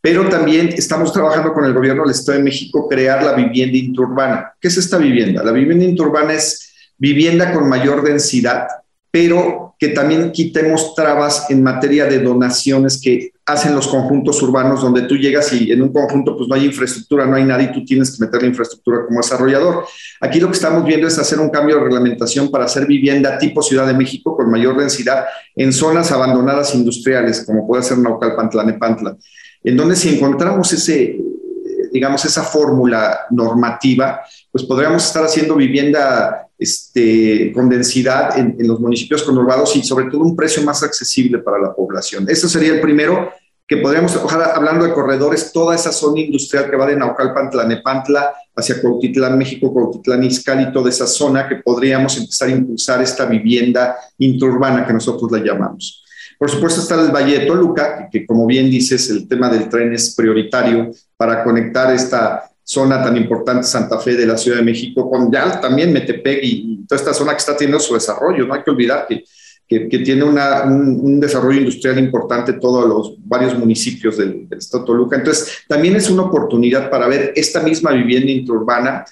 pero 0.00 0.28
también 0.28 0.68
estamos 0.68 1.12
trabajando 1.12 1.52
con 1.52 1.64
el 1.64 1.74
gobierno 1.74 2.02
del 2.02 2.12
Estado 2.12 2.38
de 2.38 2.44
México 2.44 2.88
crear 2.88 3.22
la 3.22 3.34
vivienda 3.34 3.76
interurbana. 3.76 4.54
¿Qué 4.60 4.68
es 4.68 4.78
esta 4.78 4.96
vivienda? 4.96 5.42
La 5.42 5.52
vivienda 5.52 5.84
interurbana 5.84 6.32
es 6.32 6.72
vivienda 6.96 7.52
con 7.52 7.68
mayor 7.68 8.02
densidad, 8.02 8.68
pero 9.10 9.74
que 9.78 9.88
también 9.88 10.32
quitemos 10.32 10.94
trabas 10.94 11.50
en 11.50 11.62
materia 11.62 12.06
de 12.06 12.20
donaciones 12.20 13.00
que 13.00 13.32
hacen 13.48 13.74
los 13.74 13.88
conjuntos 13.88 14.42
urbanos 14.42 14.82
donde 14.82 15.02
tú 15.02 15.16
llegas 15.16 15.50
y 15.54 15.72
en 15.72 15.80
un 15.80 15.90
conjunto 15.90 16.36
pues 16.36 16.48
no 16.50 16.54
hay 16.54 16.66
infraestructura, 16.66 17.24
no 17.24 17.34
hay 17.34 17.44
nada 17.44 17.62
y 17.62 17.72
tú 17.72 17.82
tienes 17.82 18.14
que 18.14 18.22
meter 18.22 18.42
la 18.42 18.48
infraestructura 18.48 19.06
como 19.06 19.20
desarrollador. 19.20 19.86
Aquí 20.20 20.38
lo 20.38 20.48
que 20.48 20.52
estamos 20.52 20.84
viendo 20.84 21.06
es 21.06 21.18
hacer 21.18 21.40
un 21.40 21.48
cambio 21.48 21.76
de 21.76 21.84
reglamentación 21.84 22.50
para 22.50 22.66
hacer 22.66 22.86
vivienda 22.86 23.38
tipo 23.38 23.62
Ciudad 23.62 23.86
de 23.86 23.94
México 23.94 24.36
con 24.36 24.50
mayor 24.50 24.76
densidad 24.76 25.24
en 25.56 25.72
zonas 25.72 26.12
abandonadas 26.12 26.74
industriales, 26.74 27.42
como 27.46 27.66
puede 27.66 27.82
ser 27.82 27.96
Naucalpan, 27.96 28.50
Tlanepantla, 28.50 29.16
en 29.64 29.76
donde 29.78 29.96
si 29.96 30.14
encontramos 30.14 30.70
ese, 30.74 31.18
digamos, 31.90 32.22
esa 32.26 32.42
fórmula 32.42 33.20
normativa, 33.30 34.20
pues 34.58 34.68
podríamos 34.68 35.06
estar 35.06 35.24
haciendo 35.24 35.54
vivienda 35.54 36.48
este, 36.58 37.52
con 37.52 37.68
densidad 37.68 38.36
en, 38.36 38.56
los 38.66 38.80
municipios 38.80 39.22
conurbados 39.22 39.76
y 39.76 39.84
sobre 39.84 40.06
todo 40.06 40.22
un 40.22 40.34
precio 40.34 40.64
más 40.64 40.82
accesible 40.82 41.38
para 41.38 41.60
la 41.60 41.72
población. 41.72 42.26
Eso 42.28 42.48
sería 42.48 42.74
el 42.74 42.80
primero 42.80 43.30
que 43.66 43.76
podríamos 43.76 44.12
trabajar 44.12 44.52
hablando 44.56 44.84
de 44.84 44.92
corredores, 44.92 45.52
toda 45.52 45.76
esa 45.76 45.92
zona 45.92 46.20
industrial 46.22 46.68
que 46.68 46.76
va 46.76 46.86
de 46.86 46.96
Naucalpan, 46.96 47.50
Tlanepantla, 47.50 48.34
hacia 48.56 48.80
Cuautitlán, 48.80 49.38
México, 49.38 49.72
Cuautitlán, 49.72 50.24
Izcalli, 50.24 50.72
toda 50.72 50.88
esa 50.88 51.06
zona 51.06 51.46
que 51.48 51.56
podríamos 51.56 52.16
empezar 52.16 52.48
a 52.48 52.52
impulsar 52.52 53.00
esta 53.02 53.26
vivienda 53.26 53.96
interurbana 54.16 54.84
que 54.84 54.92
nosotros 54.92 55.30
la 55.30 55.38
llamamos. 55.38 56.02
Por 56.38 56.50
supuesto 56.50 56.80
está 56.80 57.00
el 57.00 57.12
Valle 57.12 57.40
de 57.40 57.46
Toluca, 57.46 58.08
que 58.10 58.26
como 58.26 58.46
bien 58.46 58.70
dices, 58.70 59.10
el 59.10 59.28
tema 59.28 59.48
del 59.48 59.68
tren 59.68 59.92
es 59.92 60.14
prioritario 60.16 60.90
para 61.16 61.44
conectar 61.44 61.94
esta 61.94 62.50
zona 62.68 63.02
tan 63.02 63.16
importante, 63.16 63.66
Santa 63.66 63.98
Fe 63.98 64.14
de 64.14 64.26
la 64.26 64.36
Ciudad 64.36 64.58
de 64.58 64.62
México, 64.62 65.08
con 65.10 65.32
ya 65.32 65.58
también 65.58 65.90
Metepec 65.90 66.40
y, 66.42 66.84
toda 66.86 66.98
esta 66.98 67.14
zona 67.14 67.32
que 67.32 67.38
está 67.38 67.56
teniendo 67.56 67.80
su 67.80 67.94
desarrollo. 67.94 68.46
No 68.46 68.52
hay 68.52 68.62
que 68.62 68.70
olvidar 68.70 69.06
que, 69.08 69.24
que, 69.88 69.98
tiene 70.00 70.22
una, 70.22 70.64
un, 70.64 71.18
desarrollo 71.18 71.60
industrial 71.60 71.98
importante 71.98 72.54
todos 72.54 72.86
los 72.86 73.14
varios 73.26 73.58
municipios 73.58 74.18
del, 74.18 74.46
del 74.48 74.58
estado 74.58 74.82
de 74.82 74.86
Toluca. 74.86 75.16
Entonces, 75.16 75.64
también 75.66 75.96
es 75.96 76.10
una 76.10 76.24
oportunidad 76.24 76.90
para 76.90 77.08
ver 77.08 77.32
esta 77.36 77.62
misma 77.62 77.92
vivienda 77.92 78.30
interurbana 78.30 79.04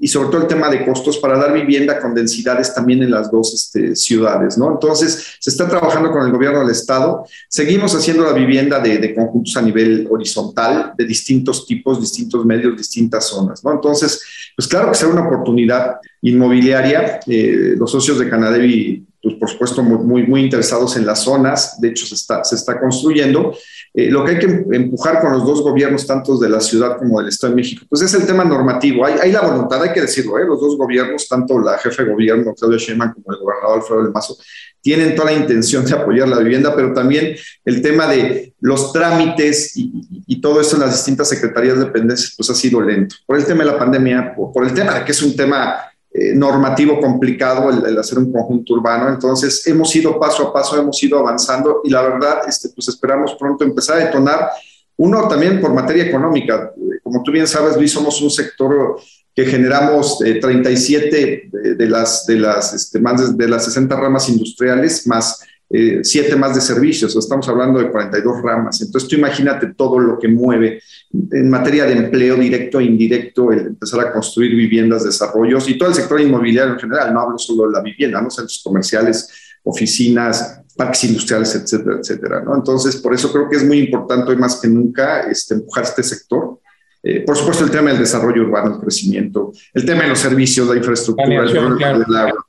y 0.00 0.08
sobre 0.08 0.28
todo 0.28 0.42
el 0.42 0.46
tema 0.46 0.68
de 0.68 0.84
costos 0.84 1.18
para 1.18 1.38
dar 1.38 1.52
vivienda 1.52 1.98
con 1.98 2.14
densidades 2.14 2.74
también 2.74 3.02
en 3.02 3.10
las 3.10 3.30
dos 3.30 3.54
este, 3.54 3.96
ciudades, 3.96 4.58
¿no? 4.58 4.70
Entonces, 4.72 5.36
se 5.40 5.50
está 5.50 5.68
trabajando 5.68 6.10
con 6.10 6.24
el 6.24 6.32
gobierno 6.32 6.60
del 6.60 6.70
estado, 6.70 7.24
seguimos 7.48 7.94
haciendo 7.94 8.24
la 8.24 8.32
vivienda 8.32 8.78
de, 8.78 9.14
conjuntos 9.14 9.56
a 9.56 9.62
nivel 9.62 10.06
horizontal, 10.10 10.92
de 10.96 11.04
distintos 11.04 11.66
tipos, 11.66 12.00
distintos 12.00 12.44
medios, 12.44 12.76
distintas 12.76 13.26
zonas, 13.26 13.64
¿no? 13.64 13.72
Entonces, 13.72 14.22
pues 14.54 14.68
claro 14.68 14.90
que 14.90 14.98
será 14.98 15.12
una 15.12 15.26
oportunidad 15.26 15.96
inmobiliaria, 16.22 17.20
eh, 17.26 17.74
los 17.76 17.90
socios 17.90 18.18
de 18.18 18.28
Canadevi 18.28 19.06
pues, 19.22 19.34
por 19.34 19.50
supuesto, 19.50 19.82
muy, 19.82 20.26
muy, 20.26 20.42
interesados 20.42 20.96
en 20.96 21.04
las 21.04 21.22
zonas, 21.22 21.78
de 21.80 21.88
hecho 21.88 22.06
se 22.06 22.14
está, 22.14 22.42
se 22.42 22.54
está 22.54 22.80
construyendo. 22.80 23.54
Eh, 23.92 24.08
lo 24.08 24.24
que 24.24 24.32
hay 24.32 24.38
que 24.38 24.64
empujar 24.70 25.20
con 25.20 25.32
los 25.32 25.44
dos 25.44 25.62
gobiernos, 25.62 26.06
tanto 26.06 26.38
de 26.38 26.48
la 26.48 26.60
ciudad 26.60 26.96
como 26.96 27.18
del 27.18 27.28
Estado 27.28 27.52
de 27.52 27.56
México, 27.56 27.84
pues 27.88 28.02
es 28.02 28.14
el 28.14 28.24
tema 28.24 28.44
normativo. 28.44 29.04
Hay, 29.04 29.32
la 29.32 29.40
voluntad, 29.40 29.82
hay 29.82 29.92
que 29.92 30.02
decirlo, 30.02 30.38
¿eh? 30.38 30.44
los 30.46 30.60
dos 30.60 30.76
gobiernos, 30.76 31.26
tanto 31.28 31.58
la 31.58 31.76
jefe 31.78 32.04
de 32.04 32.12
gobierno, 32.12 32.54
Claudia 32.54 32.78
Sheinbaum, 32.78 33.14
como 33.14 33.32
el 33.34 33.40
gobernador 33.40 33.78
Alfredo 33.80 34.02
del 34.04 34.12
Mazo, 34.12 34.36
tienen 34.80 35.16
toda 35.16 35.32
la 35.32 35.38
intención 35.38 35.84
de 35.84 35.94
apoyar 35.94 36.28
la 36.28 36.38
vivienda, 36.38 36.74
pero 36.74 36.92
también 36.94 37.34
el 37.64 37.82
tema 37.82 38.06
de 38.06 38.54
los 38.60 38.92
trámites 38.92 39.76
y, 39.76 39.92
y, 40.26 40.40
todo 40.40 40.60
eso 40.60 40.76
en 40.76 40.82
las 40.82 40.92
distintas 40.92 41.28
secretarías 41.28 41.78
de 41.78 41.86
dependencias, 41.86 42.34
pues 42.36 42.48
ha 42.48 42.54
sido 42.54 42.80
lento. 42.80 43.16
Por 43.26 43.38
el 43.38 43.44
tema 43.44 43.64
de 43.64 43.72
la 43.72 43.78
pandemia, 43.78 44.34
por, 44.34 44.52
por 44.52 44.64
el 44.64 44.72
tema 44.72 44.94
de 44.94 45.04
que 45.04 45.12
es 45.12 45.22
un 45.22 45.34
tema 45.34 45.80
eh, 46.12 46.34
normativo 46.34 47.00
complicado 47.00 47.70
el, 47.70 47.96
hacer 47.96 48.18
un 48.18 48.32
conjunto 48.32 48.74
urbano. 48.74 49.08
Entonces, 49.08 49.64
hemos 49.68 49.94
ido 49.94 50.18
paso 50.18 50.48
a 50.48 50.52
paso, 50.52 50.76
hemos 50.76 51.00
ido 51.02 51.18
avanzando 51.18 51.82
y 51.84 51.90
la 51.90 52.02
verdad, 52.02 52.40
este, 52.48 52.70
pues 52.70 52.88
esperamos 52.88 53.36
pronto 53.38 53.62
empezar 53.62 53.96
a 53.96 54.04
detonar. 54.06 54.50
Uno 54.96 55.28
también 55.28 55.60
por 55.60 55.72
materia 55.72 56.04
económica. 56.04 56.72
Como 57.02 57.22
tú 57.22 57.30
bien 57.30 57.46
sabes, 57.46 57.76
Luis, 57.76 57.92
somos 57.92 58.20
un 58.20 58.30
sector 58.30 59.00
que 59.34 59.46
generamos 59.46 60.18
37 60.18 61.22
eh, 61.22 61.50
de, 61.76 61.88
las, 61.88 62.26
de, 62.26 62.36
las, 62.36 62.74
este, 62.74 62.98
más 62.98 63.36
de, 63.36 63.48
las 63.48 63.64
60 63.66 63.94
ramas 63.94 64.28
industriales, 64.28 65.06
más 65.06 65.40
eh, 65.72 66.00
siete 66.02 66.34
más 66.34 66.56
de 66.56 66.60
servicios, 66.60 67.14
estamos 67.14 67.48
hablando 67.48 67.78
de 67.78 67.92
42 67.92 68.42
ramas. 68.42 68.80
Entonces, 68.82 69.08
tú 69.08 69.14
imagínate 69.14 69.72
todo 69.74 70.00
lo 70.00 70.18
que 70.18 70.26
mueve 70.26 70.82
en 71.12 71.48
materia 71.48 71.84
de 71.84 71.92
empleo 71.92 72.34
directo 72.34 72.80
e 72.80 72.84
indirecto, 72.84 73.52
el 73.52 73.68
empezar 73.68 74.00
a 74.00 74.12
construir 74.12 74.56
viviendas, 74.56 75.04
desarrollos 75.04 75.68
y 75.68 75.78
todo 75.78 75.90
el 75.90 75.94
sector 75.94 76.20
inmobiliario 76.20 76.72
en 76.72 76.80
general, 76.80 77.14
no 77.14 77.20
hablo 77.20 77.38
solo 77.38 77.68
de 77.68 77.72
la 77.72 77.82
vivienda, 77.82 78.20
¿no? 78.20 78.30
centros 78.30 78.60
comerciales, 78.64 79.30
oficinas, 79.62 80.60
parques 80.76 81.04
industriales, 81.04 81.54
etcétera, 81.54 81.98
etcétera. 82.00 82.42
¿no? 82.44 82.56
Entonces, 82.56 82.96
por 82.96 83.14
eso 83.14 83.30
creo 83.32 83.48
que 83.48 83.56
es 83.56 83.64
muy 83.64 83.78
importante 83.78 84.32
hoy 84.32 84.38
más 84.38 84.60
que 84.60 84.66
nunca 84.66 85.20
este, 85.30 85.54
empujar 85.54 85.84
este 85.84 86.02
sector. 86.02 86.58
Eh, 87.00 87.20
por 87.20 87.36
supuesto, 87.36 87.62
el 87.62 87.70
tema 87.70 87.90
del 87.90 88.00
desarrollo 88.00 88.42
urbano, 88.42 88.74
el 88.74 88.80
crecimiento, 88.80 89.52
el 89.72 89.84
tema 89.86 90.02
de 90.02 90.08
los 90.08 90.18
servicios, 90.18 90.66
la 90.68 90.76
infraestructura, 90.76 91.44
el 91.44 92.04
del 92.04 92.16
agua 92.16 92.46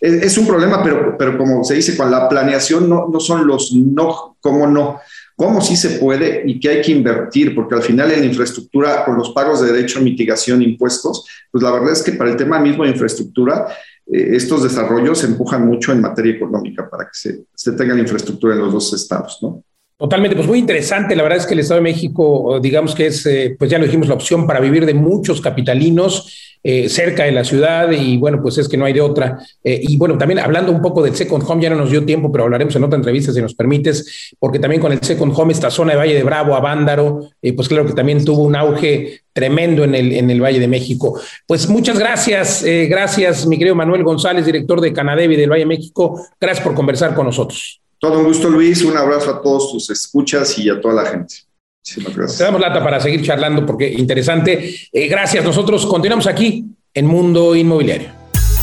es, 0.00 0.38
un 0.38 0.46
problema, 0.46 0.82
pero, 0.82 1.16
pero 1.18 1.36
como 1.36 1.64
se 1.64 1.74
dice, 1.74 1.96
con 1.96 2.10
la 2.10 2.28
planeación 2.28 2.88
no, 2.88 3.08
no 3.08 3.20
son 3.20 3.46
los 3.46 3.72
no, 3.72 4.36
cómo 4.40 4.66
no, 4.66 5.00
cómo 5.36 5.60
sí 5.60 5.76
se 5.76 5.98
puede 5.98 6.42
y 6.46 6.58
qué 6.58 6.68
hay 6.70 6.82
que 6.82 6.92
invertir, 6.92 7.54
porque 7.54 7.74
al 7.74 7.82
final 7.82 8.10
en 8.10 8.24
infraestructura, 8.24 9.04
con 9.04 9.16
los 9.16 9.30
pagos 9.30 9.60
de 9.60 9.72
derecho, 9.72 10.00
mitigación, 10.00 10.62
impuestos, 10.62 11.26
pues 11.50 11.62
la 11.62 11.70
verdad 11.70 11.92
es 11.92 12.02
que 12.02 12.12
para 12.12 12.30
el 12.30 12.36
tema 12.36 12.58
mismo 12.58 12.84
de 12.84 12.90
infraestructura, 12.90 13.68
eh, 14.06 14.30
estos 14.32 14.62
desarrollos 14.62 15.18
se 15.18 15.26
empujan 15.26 15.66
mucho 15.66 15.92
en 15.92 16.00
materia 16.00 16.34
económica 16.34 16.88
para 16.88 17.04
que 17.04 17.10
se, 17.12 17.44
se 17.54 17.72
tenga 17.72 17.94
la 17.94 18.00
infraestructura 18.00 18.54
en 18.54 18.60
los 18.60 18.72
dos 18.72 18.92
estados, 18.92 19.38
¿no? 19.42 19.62
Totalmente, 19.98 20.36
pues 20.36 20.46
muy 20.46 20.60
interesante. 20.60 21.16
La 21.16 21.24
verdad 21.24 21.38
es 21.38 21.46
que 21.46 21.54
el 21.54 21.60
Estado 21.60 21.80
de 21.80 21.90
México, 21.90 22.60
digamos 22.62 22.94
que 22.94 23.08
es, 23.08 23.26
eh, 23.26 23.56
pues 23.58 23.68
ya 23.68 23.78
lo 23.78 23.84
dijimos, 23.84 24.06
la 24.06 24.14
opción 24.14 24.46
para 24.46 24.60
vivir 24.60 24.86
de 24.86 24.94
muchos 24.94 25.40
capitalinos 25.40 26.47
eh, 26.62 26.88
cerca 26.88 27.24
de 27.24 27.32
la 27.32 27.44
ciudad 27.44 27.90
y 27.90 28.16
bueno, 28.16 28.40
pues 28.42 28.58
es 28.58 28.68
que 28.68 28.76
no 28.76 28.84
hay 28.84 28.92
de 28.92 29.00
otra. 29.00 29.38
Eh, 29.62 29.80
y 29.82 29.96
bueno, 29.96 30.18
también 30.18 30.40
hablando 30.40 30.72
un 30.72 30.82
poco 30.82 31.02
del 31.02 31.14
Second 31.14 31.44
Home, 31.46 31.62
ya 31.62 31.70
no 31.70 31.76
nos 31.76 31.90
dio 31.90 32.04
tiempo, 32.04 32.30
pero 32.32 32.44
hablaremos 32.44 32.74
en 32.76 32.84
otra 32.84 32.96
entrevista 32.96 33.32
si 33.32 33.40
nos 33.40 33.54
permites, 33.54 34.34
porque 34.38 34.58
también 34.58 34.80
con 34.80 34.92
el 34.92 35.00
Second 35.00 35.32
Home, 35.36 35.52
esta 35.52 35.70
zona 35.70 35.92
de 35.92 35.98
Valle 35.98 36.14
de 36.14 36.22
Bravo, 36.22 36.54
a 36.54 36.60
Bándaro, 36.60 37.28
pues 37.56 37.68
claro 37.68 37.86
que 37.86 37.92
también 37.92 38.24
tuvo 38.24 38.42
un 38.42 38.56
auge 38.56 39.22
tremendo 39.32 39.84
en 39.84 39.94
el, 39.94 40.12
en 40.12 40.30
el 40.30 40.42
Valle 40.42 40.60
de 40.60 40.68
México. 40.68 41.20
Pues 41.46 41.68
muchas 41.68 41.98
gracias, 41.98 42.64
gracias 42.64 43.46
mi 43.46 43.56
querido 43.56 43.74
Manuel 43.74 44.02
González, 44.02 44.44
director 44.44 44.80
de 44.80 44.92
Canadevi 44.92 45.36
del 45.36 45.50
Valle 45.50 45.60
de 45.60 45.66
México. 45.66 46.20
Gracias 46.40 46.64
por 46.64 46.74
conversar 46.74 47.14
con 47.14 47.26
nosotros. 47.26 47.80
Todo 47.98 48.20
un 48.20 48.26
gusto, 48.26 48.48
Luis. 48.48 48.84
Un 48.84 48.96
abrazo 48.96 49.30
a 49.30 49.42
todos 49.42 49.72
tus 49.72 49.90
escuchas 49.90 50.56
y 50.58 50.70
a 50.70 50.80
toda 50.80 50.94
la 50.94 51.06
gente. 51.06 51.47
Muchísimas 51.88 52.16
gracias. 52.16 52.38
Te 52.38 52.44
damos 52.44 52.60
lata 52.60 52.84
para 52.84 53.00
seguir 53.00 53.22
charlando 53.22 53.64
porque 53.64 53.88
interesante. 53.88 54.74
Eh, 54.92 55.08
gracias. 55.08 55.42
Nosotros 55.42 55.86
continuamos 55.86 56.26
aquí 56.26 56.66
en 56.92 57.06
Mundo 57.06 57.54
Inmobiliario. 57.56 58.10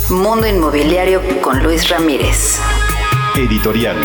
Mundo 0.10 0.48
Inmobiliario 0.48 1.22
con 1.42 1.64
Luis 1.64 1.90
Ramírez. 1.90 2.60
Editorial. 3.36 3.98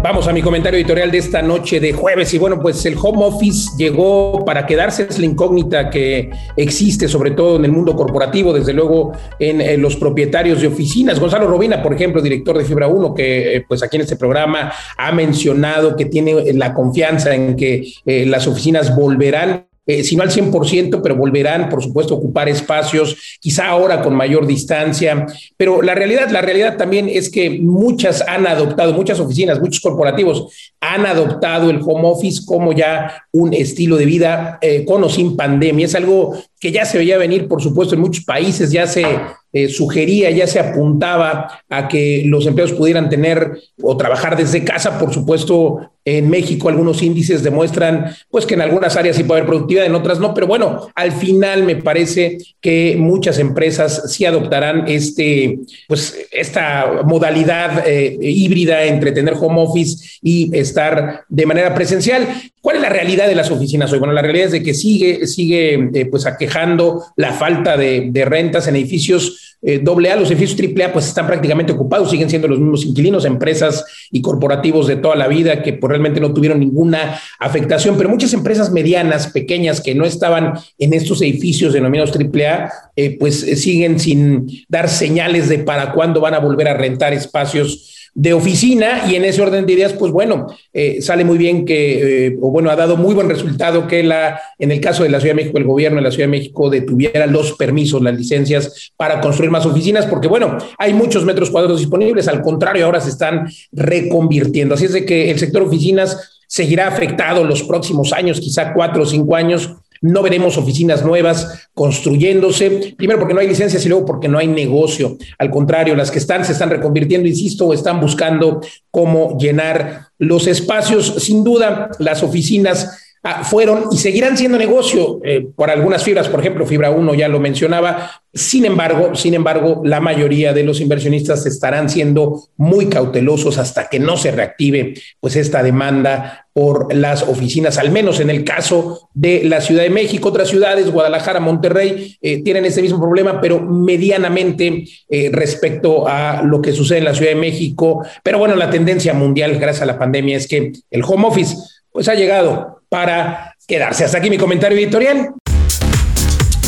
Vamos 0.00 0.28
a 0.28 0.32
mi 0.32 0.42
comentario 0.42 0.78
editorial 0.78 1.10
de 1.10 1.18
esta 1.18 1.42
noche 1.42 1.80
de 1.80 1.92
jueves. 1.92 2.32
Y 2.32 2.38
bueno, 2.38 2.60
pues 2.60 2.86
el 2.86 2.96
home 2.96 3.24
office 3.24 3.70
llegó 3.76 4.44
para 4.44 4.64
quedarse, 4.64 5.06
es 5.10 5.18
la 5.18 5.26
incógnita 5.26 5.90
que 5.90 6.30
existe, 6.56 7.08
sobre 7.08 7.32
todo 7.32 7.56
en 7.56 7.64
el 7.64 7.72
mundo 7.72 7.96
corporativo, 7.96 8.52
desde 8.52 8.72
luego 8.72 9.12
en, 9.40 9.82
los 9.82 9.96
propietarios 9.96 10.60
de 10.60 10.68
oficinas. 10.68 11.18
Gonzalo 11.18 11.48
Robina, 11.48 11.82
por 11.82 11.92
ejemplo, 11.94 12.22
director 12.22 12.56
de 12.56 12.64
Fibra 12.64 12.86
1, 12.86 13.14
que 13.14 13.56
eh, 13.56 13.64
pues 13.66 13.82
aquí 13.82 13.96
en 13.96 14.02
este 14.02 14.16
programa 14.16 14.72
ha 14.96 15.12
mencionado 15.12 15.96
que 15.96 16.04
tiene 16.04 16.52
la 16.52 16.74
confianza 16.74 17.34
en 17.34 17.56
que 17.56 17.92
eh, 18.06 18.24
las 18.24 18.46
oficinas 18.46 18.94
volverán 18.94 19.67
eh, 19.88 20.04
si 20.04 20.16
no 20.16 20.22
al 20.22 20.30
100%, 20.30 21.00
pero 21.02 21.16
volverán, 21.16 21.70
por 21.70 21.82
supuesto, 21.82 22.12
a 22.12 22.18
ocupar 22.18 22.46
espacios, 22.46 23.38
quizá 23.40 23.68
ahora 23.68 24.02
con 24.02 24.14
mayor 24.14 24.46
distancia. 24.46 25.24
Pero 25.56 25.80
la 25.80 25.94
realidad, 25.94 26.28
la 26.28 26.42
realidad 26.42 26.76
también 26.76 27.08
es 27.08 27.30
que 27.30 27.48
muchas 27.48 28.20
han 28.28 28.46
adoptado, 28.46 28.92
muchas 28.92 29.18
oficinas, 29.18 29.58
muchos 29.58 29.80
corporativos 29.80 30.52
han 30.78 31.06
adoptado 31.06 31.70
el 31.70 31.80
home 31.82 32.06
office 32.06 32.42
como 32.44 32.74
ya 32.74 33.24
un 33.32 33.54
estilo 33.54 33.96
de 33.96 34.04
vida 34.04 34.58
eh, 34.60 34.84
con 34.84 35.02
o 35.02 35.08
sin 35.08 35.36
pandemia. 35.36 35.86
Es 35.86 35.94
algo 35.94 36.36
que 36.60 36.70
ya 36.70 36.84
se 36.84 36.98
veía 36.98 37.16
venir, 37.16 37.48
por 37.48 37.62
supuesto, 37.62 37.94
en 37.94 38.02
muchos 38.02 38.26
países, 38.26 38.70
ya 38.70 38.86
se 38.86 39.06
eh, 39.54 39.68
sugería, 39.68 40.30
ya 40.30 40.46
se 40.46 40.60
apuntaba 40.60 41.62
a 41.70 41.88
que 41.88 42.24
los 42.26 42.46
empleados 42.46 42.76
pudieran 42.76 43.08
tener 43.08 43.58
o 43.82 43.96
trabajar 43.96 44.36
desde 44.36 44.64
casa. 44.64 44.98
Por 44.98 45.14
supuesto, 45.14 45.90
en 46.16 46.30
México 46.30 46.68
algunos 46.68 47.02
índices 47.02 47.42
demuestran 47.42 48.14
pues 48.30 48.46
que 48.46 48.54
en 48.54 48.62
algunas 48.62 48.96
áreas 48.96 49.16
sí 49.16 49.24
puede 49.24 49.40
haber 49.40 49.48
productividad, 49.48 49.86
en 49.86 49.94
otras 49.94 50.18
no, 50.18 50.32
pero 50.32 50.46
bueno, 50.46 50.88
al 50.94 51.12
final 51.12 51.64
me 51.64 51.76
parece 51.76 52.38
que 52.60 52.96
muchas 52.98 53.38
empresas 53.38 54.10
sí 54.12 54.24
adoptarán 54.24 54.84
este, 54.88 55.58
pues 55.86 56.26
esta 56.30 57.02
modalidad 57.04 57.84
eh, 57.86 58.16
híbrida 58.20 58.84
entre 58.84 59.12
tener 59.12 59.34
home 59.38 59.60
office 59.60 60.18
y 60.22 60.56
estar 60.56 61.24
de 61.28 61.46
manera 61.46 61.74
presencial. 61.74 62.26
¿Cuál 62.60 62.76
es 62.76 62.82
la 62.82 62.88
realidad 62.88 63.28
de 63.28 63.34
las 63.34 63.50
oficinas 63.50 63.92
hoy? 63.92 63.98
Bueno, 63.98 64.14
la 64.14 64.22
realidad 64.22 64.46
es 64.46 64.52
de 64.52 64.62
que 64.62 64.74
sigue, 64.74 65.26
sigue 65.26 65.90
eh, 65.94 66.06
pues 66.06 66.26
aquejando 66.26 67.04
la 67.16 67.32
falta 67.32 67.76
de, 67.76 68.08
de 68.10 68.24
rentas 68.24 68.66
en 68.66 68.76
edificios 68.76 69.47
eh, 69.60 69.80
doble 69.82 70.10
A, 70.10 70.16
los 70.16 70.30
edificios 70.30 70.56
triple 70.56 70.84
A, 70.84 70.92
pues 70.92 71.08
están 71.08 71.26
prácticamente 71.26 71.72
ocupados, 71.72 72.10
siguen 72.10 72.30
siendo 72.30 72.46
los 72.46 72.58
mismos 72.58 72.84
inquilinos, 72.84 73.24
empresas 73.24 73.84
y 74.10 74.22
corporativos 74.22 74.86
de 74.86 74.96
toda 74.96 75.16
la 75.16 75.26
vida 75.26 75.62
que 75.62 75.72
pues, 75.72 75.88
realmente 75.88 76.20
no 76.20 76.32
tuvieron 76.32 76.60
ninguna 76.60 77.20
afectación, 77.40 77.96
pero 77.96 78.08
muchas 78.08 78.32
empresas 78.32 78.70
medianas, 78.70 79.28
pequeñas, 79.28 79.80
que 79.80 79.94
no 79.94 80.04
estaban 80.04 80.54
en 80.78 80.94
estos 80.94 81.20
edificios 81.22 81.72
denominados 81.72 82.12
triple 82.12 82.46
A, 82.46 82.72
eh, 82.94 83.16
pues 83.18 83.42
eh, 83.42 83.56
siguen 83.56 83.98
sin 83.98 84.46
dar 84.68 84.88
señales 84.88 85.48
de 85.48 85.58
para 85.58 85.92
cuándo 85.92 86.20
van 86.20 86.34
a 86.34 86.38
volver 86.38 86.68
a 86.68 86.74
rentar 86.74 87.12
espacios 87.12 87.97
de 88.18 88.32
oficina 88.32 89.04
y 89.08 89.14
en 89.14 89.24
ese 89.24 89.40
orden 89.40 89.64
de 89.64 89.74
ideas, 89.74 89.92
pues 89.92 90.10
bueno, 90.10 90.48
eh, 90.72 91.00
sale 91.00 91.24
muy 91.24 91.38
bien 91.38 91.64
que, 91.64 92.26
eh, 92.26 92.36
o 92.40 92.50
bueno, 92.50 92.68
ha 92.68 92.74
dado 92.74 92.96
muy 92.96 93.14
buen 93.14 93.28
resultado 93.28 93.86
que 93.86 94.02
la, 94.02 94.40
en 94.58 94.72
el 94.72 94.80
caso 94.80 95.04
de 95.04 95.08
la 95.08 95.20
Ciudad 95.20 95.36
de 95.36 95.42
México, 95.42 95.56
el 95.56 95.62
gobierno 95.62 95.98
de 95.98 96.02
la 96.02 96.10
Ciudad 96.10 96.26
de 96.26 96.36
México 96.36 96.68
detuviera 96.68 97.28
los 97.28 97.52
permisos, 97.52 98.02
las 98.02 98.18
licencias 98.18 98.90
para 98.96 99.20
construir 99.20 99.52
más 99.52 99.66
oficinas, 99.66 100.04
porque 100.06 100.26
bueno, 100.26 100.58
hay 100.78 100.94
muchos 100.94 101.24
metros 101.24 101.48
cuadrados 101.48 101.78
disponibles, 101.78 102.26
al 102.26 102.42
contrario, 102.42 102.86
ahora 102.86 103.00
se 103.00 103.10
están 103.10 103.48
reconvirtiendo. 103.70 104.74
Así 104.74 104.86
es 104.86 104.94
de 104.94 105.04
que 105.04 105.30
el 105.30 105.38
sector 105.38 105.62
oficinas 105.62 106.42
seguirá 106.48 106.88
afectado 106.88 107.44
los 107.44 107.62
próximos 107.62 108.12
años, 108.12 108.40
quizá 108.40 108.74
cuatro 108.74 109.04
o 109.04 109.06
cinco 109.06 109.36
años, 109.36 109.76
no 110.00 110.22
veremos 110.22 110.56
oficinas 110.56 111.04
nuevas 111.04 111.68
construyéndose, 111.74 112.94
primero 112.96 113.18
porque 113.18 113.34
no 113.34 113.40
hay 113.40 113.48
licencias 113.48 113.84
y 113.84 113.88
luego 113.88 114.06
porque 114.06 114.28
no 114.28 114.38
hay 114.38 114.46
negocio. 114.46 115.16
Al 115.38 115.50
contrario, 115.50 115.94
las 115.94 116.10
que 116.10 116.18
están 116.18 116.44
se 116.44 116.52
están 116.52 116.70
reconvirtiendo, 116.70 117.28
insisto, 117.28 117.66
o 117.66 117.74
están 117.74 118.00
buscando 118.00 118.60
cómo 118.90 119.36
llenar 119.38 120.08
los 120.18 120.46
espacios. 120.46 121.14
Sin 121.18 121.44
duda, 121.44 121.90
las 121.98 122.22
oficinas 122.22 123.07
fueron 123.44 123.84
y 123.90 123.98
seguirán 123.98 124.36
siendo 124.36 124.58
negocio 124.58 125.20
eh, 125.24 125.46
por 125.54 125.70
algunas 125.70 126.02
fibras, 126.02 126.28
por 126.28 126.40
ejemplo, 126.40 126.66
fibra 126.66 126.90
1 126.90 127.14
ya 127.14 127.28
lo 127.28 127.40
mencionaba. 127.40 128.22
Sin 128.32 128.64
embargo, 128.64 129.14
sin 129.14 129.34
embargo, 129.34 129.80
la 129.84 130.00
mayoría 130.00 130.52
de 130.52 130.62
los 130.62 130.80
inversionistas 130.80 131.46
estarán 131.46 131.88
siendo 131.88 132.42
muy 132.56 132.86
cautelosos 132.86 133.58
hasta 133.58 133.88
que 133.88 133.98
no 133.98 134.16
se 134.16 134.30
reactive 134.30 134.94
pues 135.20 135.36
esta 135.36 135.62
demanda 135.62 136.46
por 136.52 136.92
las 136.92 137.22
oficinas, 137.22 137.78
al 137.78 137.92
menos 137.92 138.18
en 138.18 138.30
el 138.30 138.42
caso 138.44 139.08
de 139.14 139.44
la 139.44 139.60
Ciudad 139.60 139.84
de 139.84 139.90
México, 139.90 140.28
otras 140.28 140.48
ciudades, 140.48 140.90
Guadalajara, 140.90 141.38
Monterrey, 141.38 142.16
eh, 142.20 142.42
tienen 142.42 142.64
ese 142.64 142.82
mismo 142.82 143.00
problema, 143.00 143.40
pero 143.40 143.60
medianamente 143.60 144.84
eh, 145.08 145.30
respecto 145.32 146.08
a 146.08 146.42
lo 146.42 146.60
que 146.60 146.72
sucede 146.72 146.98
en 146.98 147.04
la 147.04 147.14
Ciudad 147.14 147.30
de 147.30 147.40
México. 147.40 148.04
Pero 148.24 148.38
bueno, 148.38 148.56
la 148.56 148.70
tendencia 148.70 149.14
mundial 149.14 149.56
gracias 149.58 149.82
a 149.82 149.86
la 149.86 149.98
pandemia 149.98 150.36
es 150.36 150.48
que 150.48 150.72
el 150.90 151.02
home 151.04 151.28
office 151.28 151.56
pues 151.92 152.08
ha 152.08 152.14
llegado 152.14 152.77
para 152.88 153.54
quedarse. 153.66 154.04
Hasta 154.04 154.18
aquí 154.18 154.30
mi 154.30 154.38
comentario 154.38 154.78
editorial. 154.78 155.30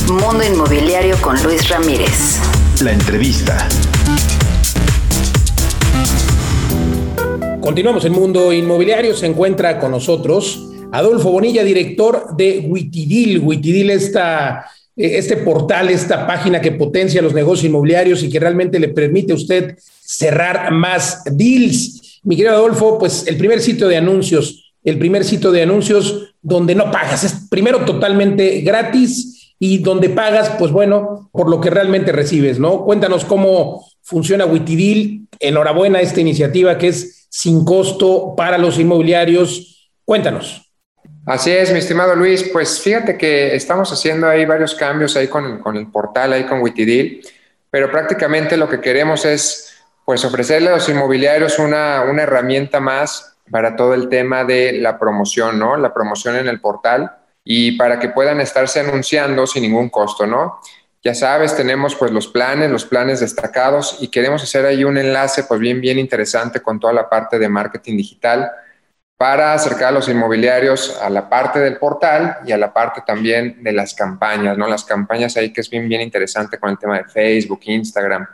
Mundo 0.08 0.44
Inmobiliario 0.44 1.16
con 1.20 1.40
Luis 1.42 1.68
Ramírez. 1.68 2.40
La 2.82 2.92
entrevista. 2.92 3.68
Continuamos 7.60 8.04
en 8.04 8.12
Mundo 8.12 8.52
Inmobiliario. 8.52 9.14
Se 9.14 9.26
encuentra 9.26 9.78
con 9.78 9.92
nosotros 9.92 10.66
Adolfo 10.92 11.30
Bonilla, 11.30 11.62
director 11.62 12.36
de 12.36 12.66
Witidil. 12.66 13.38
Witidil, 13.38 13.90
esta, 13.90 14.66
eh, 14.96 15.12
este 15.18 15.36
portal, 15.36 15.90
esta 15.90 16.26
página 16.26 16.60
que 16.60 16.72
potencia 16.72 17.22
los 17.22 17.34
negocios 17.34 17.66
inmobiliarios 17.66 18.22
y 18.22 18.30
que 18.30 18.40
realmente 18.40 18.80
le 18.80 18.88
permite 18.88 19.32
a 19.32 19.36
usted 19.36 19.76
cerrar 20.00 20.72
más 20.72 21.22
deals. 21.24 22.20
Mi 22.24 22.36
querido 22.36 22.54
Adolfo, 22.54 22.98
pues 22.98 23.26
el 23.26 23.36
primer 23.36 23.60
sitio 23.60 23.86
de 23.88 23.96
anuncios, 23.96 24.69
el 24.84 24.98
primer 24.98 25.24
sitio 25.24 25.50
de 25.50 25.62
anuncios 25.62 26.34
donde 26.42 26.74
no 26.74 26.90
pagas, 26.90 27.24
es 27.24 27.48
primero 27.50 27.84
totalmente 27.84 28.60
gratis 28.60 29.54
y 29.58 29.78
donde 29.78 30.08
pagas, 30.08 30.50
pues 30.58 30.72
bueno, 30.72 31.28
por 31.32 31.50
lo 31.50 31.60
que 31.60 31.68
realmente 31.68 32.12
recibes, 32.12 32.58
¿no? 32.58 32.84
Cuéntanos 32.84 33.26
cómo 33.26 33.86
funciona 34.02 34.46
Witidil. 34.46 35.28
Enhorabuena 35.38 35.98
a 35.98 36.02
esta 36.02 36.20
iniciativa 36.20 36.78
que 36.78 36.88
es 36.88 37.26
sin 37.28 37.64
costo 37.64 38.34
para 38.36 38.56
los 38.56 38.78
inmobiliarios. 38.78 39.90
Cuéntanos. 40.04 40.72
Así 41.26 41.50
es, 41.50 41.72
mi 41.72 41.78
estimado 41.78 42.16
Luis. 42.16 42.48
Pues 42.52 42.80
fíjate 42.80 43.18
que 43.18 43.54
estamos 43.54 43.92
haciendo 43.92 44.26
ahí 44.26 44.46
varios 44.46 44.74
cambios 44.74 45.14
ahí 45.16 45.28
con, 45.28 45.60
con 45.60 45.76
el 45.76 45.88
portal, 45.88 46.32
ahí 46.32 46.44
con 46.44 46.62
Witidil, 46.62 47.20
pero 47.70 47.90
prácticamente 47.90 48.56
lo 48.56 48.68
que 48.68 48.80
queremos 48.80 49.26
es 49.26 49.74
pues 50.06 50.24
ofrecerle 50.24 50.70
a 50.70 50.72
los 50.72 50.88
inmobiliarios 50.88 51.58
una, 51.58 52.02
una 52.10 52.22
herramienta 52.22 52.80
más 52.80 53.36
para 53.50 53.76
todo 53.76 53.94
el 53.94 54.08
tema 54.08 54.44
de 54.44 54.72
la 54.72 54.98
promoción, 54.98 55.58
¿no? 55.58 55.76
La 55.76 55.92
promoción 55.92 56.36
en 56.36 56.48
el 56.48 56.60
portal 56.60 57.10
y 57.44 57.72
para 57.72 57.98
que 57.98 58.10
puedan 58.10 58.40
estarse 58.40 58.80
anunciando 58.80 59.46
sin 59.46 59.62
ningún 59.62 59.88
costo, 59.88 60.26
¿no? 60.26 60.60
Ya 61.02 61.14
sabes, 61.14 61.56
tenemos 61.56 61.94
pues 61.94 62.12
los 62.12 62.28
planes, 62.28 62.70
los 62.70 62.84
planes 62.84 63.20
destacados 63.20 63.96
y 64.00 64.08
queremos 64.08 64.42
hacer 64.42 64.66
ahí 64.66 64.84
un 64.84 64.98
enlace 64.98 65.44
pues 65.44 65.58
bien, 65.58 65.80
bien 65.80 65.98
interesante 65.98 66.60
con 66.60 66.78
toda 66.78 66.92
la 66.92 67.08
parte 67.08 67.38
de 67.38 67.48
marketing 67.48 67.96
digital 67.96 68.50
para 69.16 69.54
acercar 69.54 69.88
a 69.88 69.92
los 69.92 70.08
inmobiliarios 70.08 70.98
a 71.00 71.10
la 71.10 71.28
parte 71.28 71.58
del 71.58 71.78
portal 71.78 72.38
y 72.46 72.52
a 72.52 72.58
la 72.58 72.72
parte 72.72 73.02
también 73.06 73.62
de 73.62 73.72
las 73.72 73.94
campañas, 73.94 74.56
¿no? 74.58 74.66
Las 74.66 74.84
campañas 74.84 75.36
ahí 75.36 75.52
que 75.52 75.62
es 75.62 75.70
bien, 75.70 75.88
bien 75.88 76.00
interesante 76.02 76.58
con 76.58 76.70
el 76.70 76.78
tema 76.78 76.98
de 76.98 77.04
Facebook, 77.04 77.60
Instagram, 77.64 78.26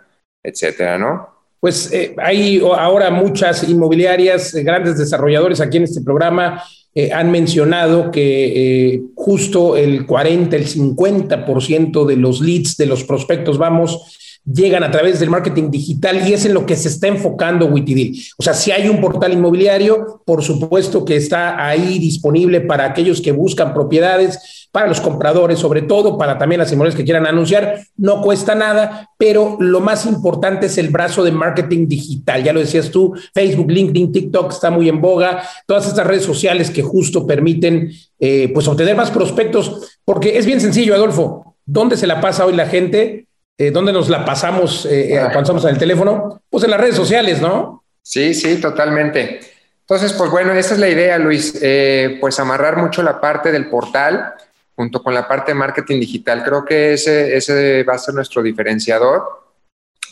etcétera, 0.42 0.98
¿no? 0.98 1.35
Pues 1.66 1.90
eh, 1.92 2.14
hay 2.18 2.60
ahora 2.60 3.10
muchas 3.10 3.68
inmobiliarias, 3.68 4.54
eh, 4.54 4.62
grandes 4.62 4.98
desarrolladores 4.98 5.60
aquí 5.60 5.78
en 5.78 5.82
este 5.82 6.00
programa 6.00 6.62
eh, 6.94 7.10
han 7.12 7.32
mencionado 7.32 8.12
que 8.12 9.02
justo 9.16 9.76
el 9.76 10.06
40, 10.06 10.54
el 10.54 10.64
50% 10.64 12.06
de 12.06 12.16
los 12.16 12.40
leads, 12.40 12.76
de 12.76 12.86
los 12.86 13.02
prospectos, 13.02 13.58
vamos, 13.58 14.16
llegan 14.44 14.84
a 14.84 14.92
través 14.92 15.18
del 15.18 15.28
marketing 15.28 15.72
digital 15.72 16.28
y 16.28 16.34
es 16.34 16.44
en 16.44 16.54
lo 16.54 16.64
que 16.64 16.76
se 16.76 16.86
está 16.86 17.08
enfocando 17.08 17.66
Witidil. 17.66 18.22
O 18.38 18.44
sea, 18.44 18.54
si 18.54 18.70
hay 18.70 18.88
un 18.88 19.00
portal 19.00 19.32
inmobiliario, 19.32 20.22
por 20.24 20.44
supuesto 20.44 21.04
que 21.04 21.16
está 21.16 21.66
ahí 21.66 21.98
disponible 21.98 22.60
para 22.60 22.84
aquellos 22.84 23.20
que 23.20 23.32
buscan 23.32 23.74
propiedades, 23.74 24.55
para 24.76 24.88
los 24.88 25.00
compradores, 25.00 25.58
sobre 25.58 25.80
todo 25.80 26.18
para 26.18 26.36
también 26.36 26.58
las 26.58 26.70
inmobiliarias 26.70 26.98
que 26.98 27.04
quieran 27.04 27.26
anunciar, 27.26 27.80
no 27.96 28.20
cuesta 28.20 28.54
nada, 28.54 29.08
pero 29.16 29.56
lo 29.58 29.80
más 29.80 30.04
importante 30.04 30.66
es 30.66 30.76
el 30.76 30.90
brazo 30.90 31.24
de 31.24 31.32
marketing 31.32 31.88
digital. 31.88 32.44
Ya 32.44 32.52
lo 32.52 32.60
decías 32.60 32.90
tú, 32.90 33.14
Facebook, 33.32 33.70
LinkedIn, 33.70 34.12
TikTok 34.12 34.52
está 34.52 34.68
muy 34.68 34.90
en 34.90 35.00
boga, 35.00 35.42
todas 35.66 35.86
estas 35.86 36.06
redes 36.06 36.24
sociales 36.24 36.70
que 36.70 36.82
justo 36.82 37.26
permiten 37.26 37.90
eh, 38.20 38.50
pues 38.52 38.68
obtener 38.68 38.94
más 38.94 39.10
prospectos, 39.10 39.98
porque 40.04 40.36
es 40.36 40.44
bien 40.44 40.60
sencillo, 40.60 40.94
Adolfo, 40.94 41.56
¿dónde 41.64 41.96
se 41.96 42.06
la 42.06 42.20
pasa 42.20 42.44
hoy 42.44 42.54
la 42.54 42.66
gente? 42.66 43.26
eh, 43.58 43.70
¿dónde 43.70 43.90
nos 43.90 44.10
la 44.10 44.26
pasamos 44.26 44.84
eh, 44.84 45.14
eh, 45.14 45.18
cuando 45.18 45.40
estamos 45.40 45.64
en 45.64 45.70
el 45.70 45.78
teléfono? 45.78 46.42
Pues 46.50 46.64
en 46.64 46.70
las 46.70 46.80
redes 46.80 46.96
sociales, 46.96 47.40
¿no? 47.40 47.82
Sí, 48.02 48.34
sí, 48.34 48.60
totalmente. 48.60 49.40
Entonces, 49.80 50.12
pues 50.14 50.32
bueno, 50.32 50.52
esa 50.52 50.74
es 50.74 50.80
la 50.80 50.88
idea, 50.88 51.16
Luis, 51.16 51.56
eh, 51.62 52.18
pues 52.20 52.40
amarrar 52.40 52.76
mucho 52.76 53.04
la 53.04 53.20
parte 53.20 53.52
del 53.52 53.70
portal 53.70 54.34
junto 54.76 55.02
con 55.02 55.14
la 55.14 55.26
parte 55.26 55.50
de 55.50 55.58
marketing 55.58 55.98
digital. 55.98 56.44
Creo 56.44 56.64
que 56.64 56.92
ese, 56.92 57.36
ese 57.36 57.82
va 57.82 57.94
a 57.94 57.98
ser 57.98 58.14
nuestro 58.14 58.42
diferenciador 58.42 59.24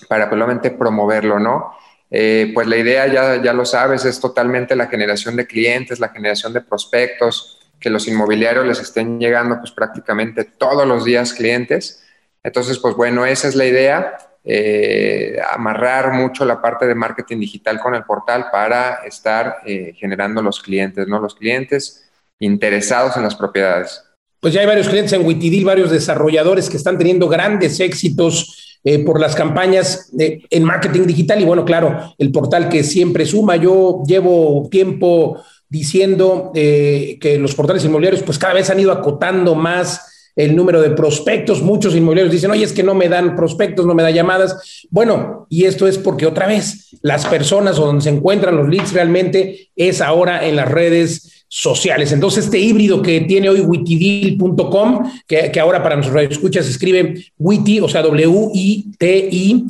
para 0.09 0.29
probablemente 0.29 0.73
promoverlo, 0.73 1.39
¿no? 1.39 1.75
Eh, 2.11 2.51
pues 2.53 2.67
la 2.67 2.77
idea, 2.77 3.07
ya, 3.07 3.43
ya 3.43 3.53
lo 3.53 3.65
sabes, 3.65 4.05
es 4.05 4.19
totalmente 4.19 4.75
la 4.75 4.89
generación 4.89 5.37
de 5.37 5.47
clientes, 5.47 6.01
la 6.01 6.09
generación 6.09 6.53
de 6.53 6.61
prospectos, 6.63 7.61
que 7.79 7.91
los 7.91 8.09
inmobiliarios 8.09 8.67
les 8.67 8.81
estén 8.81 9.21
llegando 9.21 9.59
pues 9.59 9.71
prácticamente 9.71 10.45
todos 10.45 10.87
los 10.87 11.05
días 11.05 11.33
clientes 11.33 12.05
entonces, 12.45 12.79
pues 12.79 12.95
bueno, 12.95 13.25
esa 13.25 13.49
es 13.49 13.55
la 13.55 13.65
idea, 13.65 14.19
eh, 14.45 15.39
amarrar 15.51 16.13
mucho 16.13 16.45
la 16.45 16.61
parte 16.61 16.87
de 16.87 16.95
marketing 16.95 17.39
digital 17.39 17.81
con 17.81 17.95
el 17.95 18.05
portal 18.05 18.49
para 18.53 18.97
estar 19.07 19.57
eh, 19.65 19.95
generando 19.97 20.43
los 20.43 20.61
clientes, 20.61 21.09
¿no? 21.09 21.19
Los 21.19 21.35
clientes 21.35 22.11
interesados 22.39 23.17
en 23.17 23.23
las 23.23 23.35
propiedades. 23.35 24.05
Pues 24.45 24.53
ya 24.53 24.61
hay 24.61 24.67
varios 24.67 24.91
clientes 24.91 25.15
en 25.15 25.25
Witidil, 25.25 25.65
varios 25.65 25.91
desarrolladores 25.91 26.69
que 26.69 26.77
están 26.77 26.99
teniendo 26.99 27.31
grandes 27.31 27.81
éxitos 27.81 28.79
eh, 28.85 28.99
por 28.99 29.19
las 29.19 29.35
campañas 29.35 30.11
en 30.19 30.65
marketing 30.65 31.07
digital 31.07 31.41
y 31.41 31.47
bueno, 31.47 31.65
claro, 31.65 32.15
el 32.19 32.31
portal 32.31 32.69
que 32.69 32.85
siempre 32.85 33.25
suma. 33.25 33.57
Yo 33.57 34.03
llevo 34.07 34.69
tiempo 34.71 35.43
diciendo 35.71 36.51
que 36.53 37.39
los 37.41 37.55
portales 37.55 37.87
inmobiliarios 37.87 38.23
pues 38.23 38.39
cada 38.39 38.53
vez 38.53 38.69
han 38.69 38.81
ido 38.81 38.93
acotando 38.93 39.55
más 39.55 40.31
el 40.37 40.55
número 40.55 40.83
de 40.83 40.91
prospectos. 40.91 41.63
Muchos 41.63 41.97
inmobiliarios 41.97 42.35
dicen, 42.35 42.51
oye, 42.51 42.65
es 42.65 42.75
que 42.75 42.83
no 42.83 42.95
me 42.95 43.09
dan 43.09 43.37
prospectos, 43.37 43.87
no 43.87 43.95
me 43.95 44.03
da 44.03 44.11
llamadas. 44.11 44.87
Bueno, 44.91 45.47
y 45.49 45.65
esto 45.65 45.89
es 45.89 45.97
porque 45.97 46.27
otra 46.27 46.47
vez 46.47 46.91
las 47.01 47.25
personas 47.25 47.79
o 47.79 47.87
donde 47.87 48.03
se 48.03 48.11
encuentran 48.11 48.59
los 48.59 48.69
leads 48.69 48.93
realmente 48.93 49.71
es 49.75 50.03
ahora 50.03 50.47
en 50.47 50.57
las 50.57 50.71
redes 50.71 51.34
sociales. 51.49 52.13
Entonces, 52.13 52.47
este 52.47 52.59
híbrido 52.59 53.03
que 53.03 53.21
tiene 53.23 53.49
hoy 53.49 53.61
witidil.com, 53.61 55.11
que, 55.27 55.61
ahora 55.61 55.83
para 55.83 55.97
nuestros 55.97 56.15
radioescuchas 56.15 56.67
escribe 56.67 57.25
witty, 57.39 57.81
o 57.81 57.89
sea, 57.89 58.03
W-I-T-I, 58.03 59.67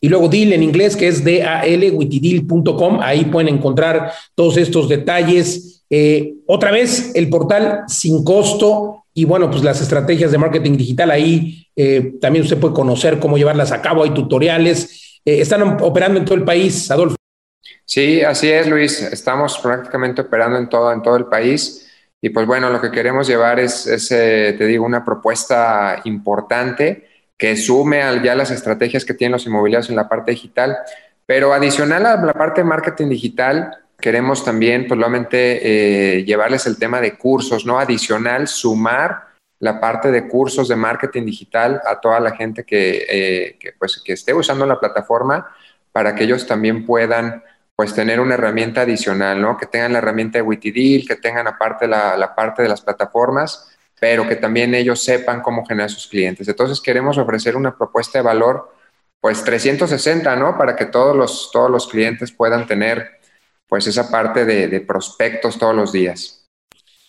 y 0.00 0.08
luego 0.08 0.28
deal 0.28 0.52
en 0.52 0.62
inglés, 0.62 0.96
que 0.96 1.08
es 1.08 1.24
D-A-L, 1.24 1.90
witidil.com. 1.90 3.00
Ahí 3.00 3.24
pueden 3.26 3.54
encontrar 3.54 4.12
todos 4.34 4.56
estos 4.56 4.88
detalles. 4.88 5.84
Eh, 5.90 6.34
otra 6.46 6.70
vez, 6.70 7.12
el 7.14 7.28
portal 7.28 7.80
sin 7.88 8.22
costo, 8.22 9.04
y 9.14 9.24
bueno, 9.24 9.50
pues 9.50 9.64
las 9.64 9.80
estrategias 9.80 10.30
de 10.30 10.38
marketing 10.38 10.76
digital 10.76 11.10
ahí 11.10 11.66
eh, 11.74 12.14
también 12.20 12.44
usted 12.44 12.58
puede 12.58 12.74
conocer 12.74 13.18
cómo 13.18 13.38
llevarlas 13.38 13.72
a 13.72 13.80
cabo. 13.80 14.04
Hay 14.04 14.10
tutoriales. 14.10 15.20
Eh, 15.24 15.40
están 15.40 15.62
operando 15.82 16.18
en 16.18 16.24
todo 16.24 16.34
el 16.34 16.44
país, 16.44 16.90
Adolfo. 16.90 17.16
Sí, 17.84 18.22
así 18.22 18.50
es, 18.50 18.66
Luis. 18.66 19.00
Estamos 19.00 19.58
prácticamente 19.58 20.22
operando 20.22 20.58
en 20.58 20.68
todo, 20.68 20.92
en 20.92 21.02
todo 21.02 21.16
el 21.16 21.26
país. 21.26 21.82
Y 22.20 22.30
pues 22.30 22.46
bueno, 22.46 22.70
lo 22.70 22.80
que 22.80 22.90
queremos 22.90 23.26
llevar 23.26 23.60
es, 23.60 23.84
te 24.08 24.66
digo, 24.66 24.84
una 24.84 25.04
propuesta 25.04 26.00
importante 26.04 27.08
que 27.36 27.56
sume 27.56 28.02
a 28.02 28.22
ya 28.22 28.34
las 28.34 28.50
estrategias 28.50 29.04
que 29.04 29.14
tienen 29.14 29.32
los 29.32 29.46
inmobiliarios 29.46 29.90
en 29.90 29.96
la 29.96 30.08
parte 30.08 30.32
digital. 30.32 30.76
Pero 31.26 31.52
adicional 31.52 32.06
a 32.06 32.16
la 32.16 32.32
parte 32.32 32.62
de 32.62 32.66
marketing 32.66 33.08
digital, 33.08 33.76
queremos 34.00 34.44
también, 34.44 34.86
probablemente, 34.86 36.18
eh, 36.18 36.24
llevarles 36.24 36.66
el 36.66 36.78
tema 36.78 37.00
de 37.00 37.16
cursos, 37.16 37.66
¿no? 37.66 37.78
Adicional, 37.78 38.48
sumar 38.48 39.26
la 39.58 39.80
parte 39.80 40.10
de 40.10 40.28
cursos 40.28 40.68
de 40.68 40.76
marketing 40.76 41.24
digital 41.24 41.80
a 41.86 42.00
toda 42.00 42.20
la 42.20 42.32
gente 42.32 42.64
que, 42.64 43.06
eh, 43.08 43.56
que, 43.58 43.72
pues, 43.78 44.02
que 44.04 44.12
esté 44.12 44.32
usando 44.34 44.66
la 44.66 44.78
plataforma 44.78 45.48
para 45.92 46.14
que 46.14 46.24
ellos 46.24 46.46
también 46.46 46.84
puedan 46.84 47.42
pues 47.76 47.94
tener 47.94 48.18
una 48.20 48.34
herramienta 48.34 48.80
adicional, 48.80 49.40
¿no? 49.40 49.56
Que 49.56 49.66
tengan 49.66 49.92
la 49.92 49.98
herramienta 49.98 50.38
de 50.38 50.42
Witidil, 50.42 51.06
que 51.06 51.16
tengan 51.16 51.46
aparte 51.46 51.86
la, 51.86 52.16
la 52.16 52.34
parte 52.34 52.62
de 52.62 52.68
las 52.68 52.80
plataformas, 52.80 53.70
pero 54.00 54.26
que 54.26 54.36
también 54.36 54.74
ellos 54.74 55.02
sepan 55.02 55.42
cómo 55.42 55.64
generar 55.64 55.90
sus 55.90 56.06
clientes. 56.06 56.48
Entonces 56.48 56.80
queremos 56.80 57.18
ofrecer 57.18 57.54
una 57.54 57.76
propuesta 57.76 58.18
de 58.18 58.24
valor 58.24 58.76
pues 59.20 59.42
360, 59.42 60.36
¿no? 60.36 60.56
Para 60.56 60.76
que 60.76 60.86
todos 60.86 61.16
los, 61.16 61.50
todos 61.52 61.70
los 61.70 61.88
clientes 61.88 62.32
puedan 62.32 62.66
tener 62.66 63.18
pues 63.68 63.86
esa 63.86 64.08
parte 64.10 64.44
de, 64.44 64.80
prospectos 64.82 65.58
todos 65.58 65.74
los 65.74 65.92
días. 65.92 66.48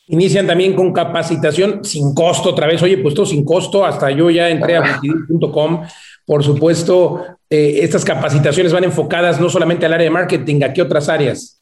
Inician 0.07 0.47
también 0.47 0.73
con 0.73 0.93
capacitación 0.93 1.83
sin 1.83 2.15
costo 2.15 2.49
otra 2.49 2.65
vez. 2.65 2.81
Oye, 2.81 2.97
pues 2.97 3.13
todo 3.13 3.25
sin 3.25 3.45
costo. 3.45 3.85
Hasta 3.85 4.09
yo 4.09 4.29
ya 4.29 4.49
entré 4.49 4.77
a 4.77 4.99
.com. 5.53 5.85
Por 6.27 6.43
supuesto, 6.43 7.25
eh, 7.49 7.79
estas 7.81 8.05
capacitaciones 8.05 8.71
van 8.71 8.83
enfocadas 8.83 9.41
no 9.41 9.49
solamente 9.49 9.87
al 9.87 9.93
área 9.93 10.03
de 10.03 10.11
marketing, 10.11 10.61
¿a 10.61 10.71
qué 10.71 10.83
otras 10.83 11.09
áreas? 11.09 11.59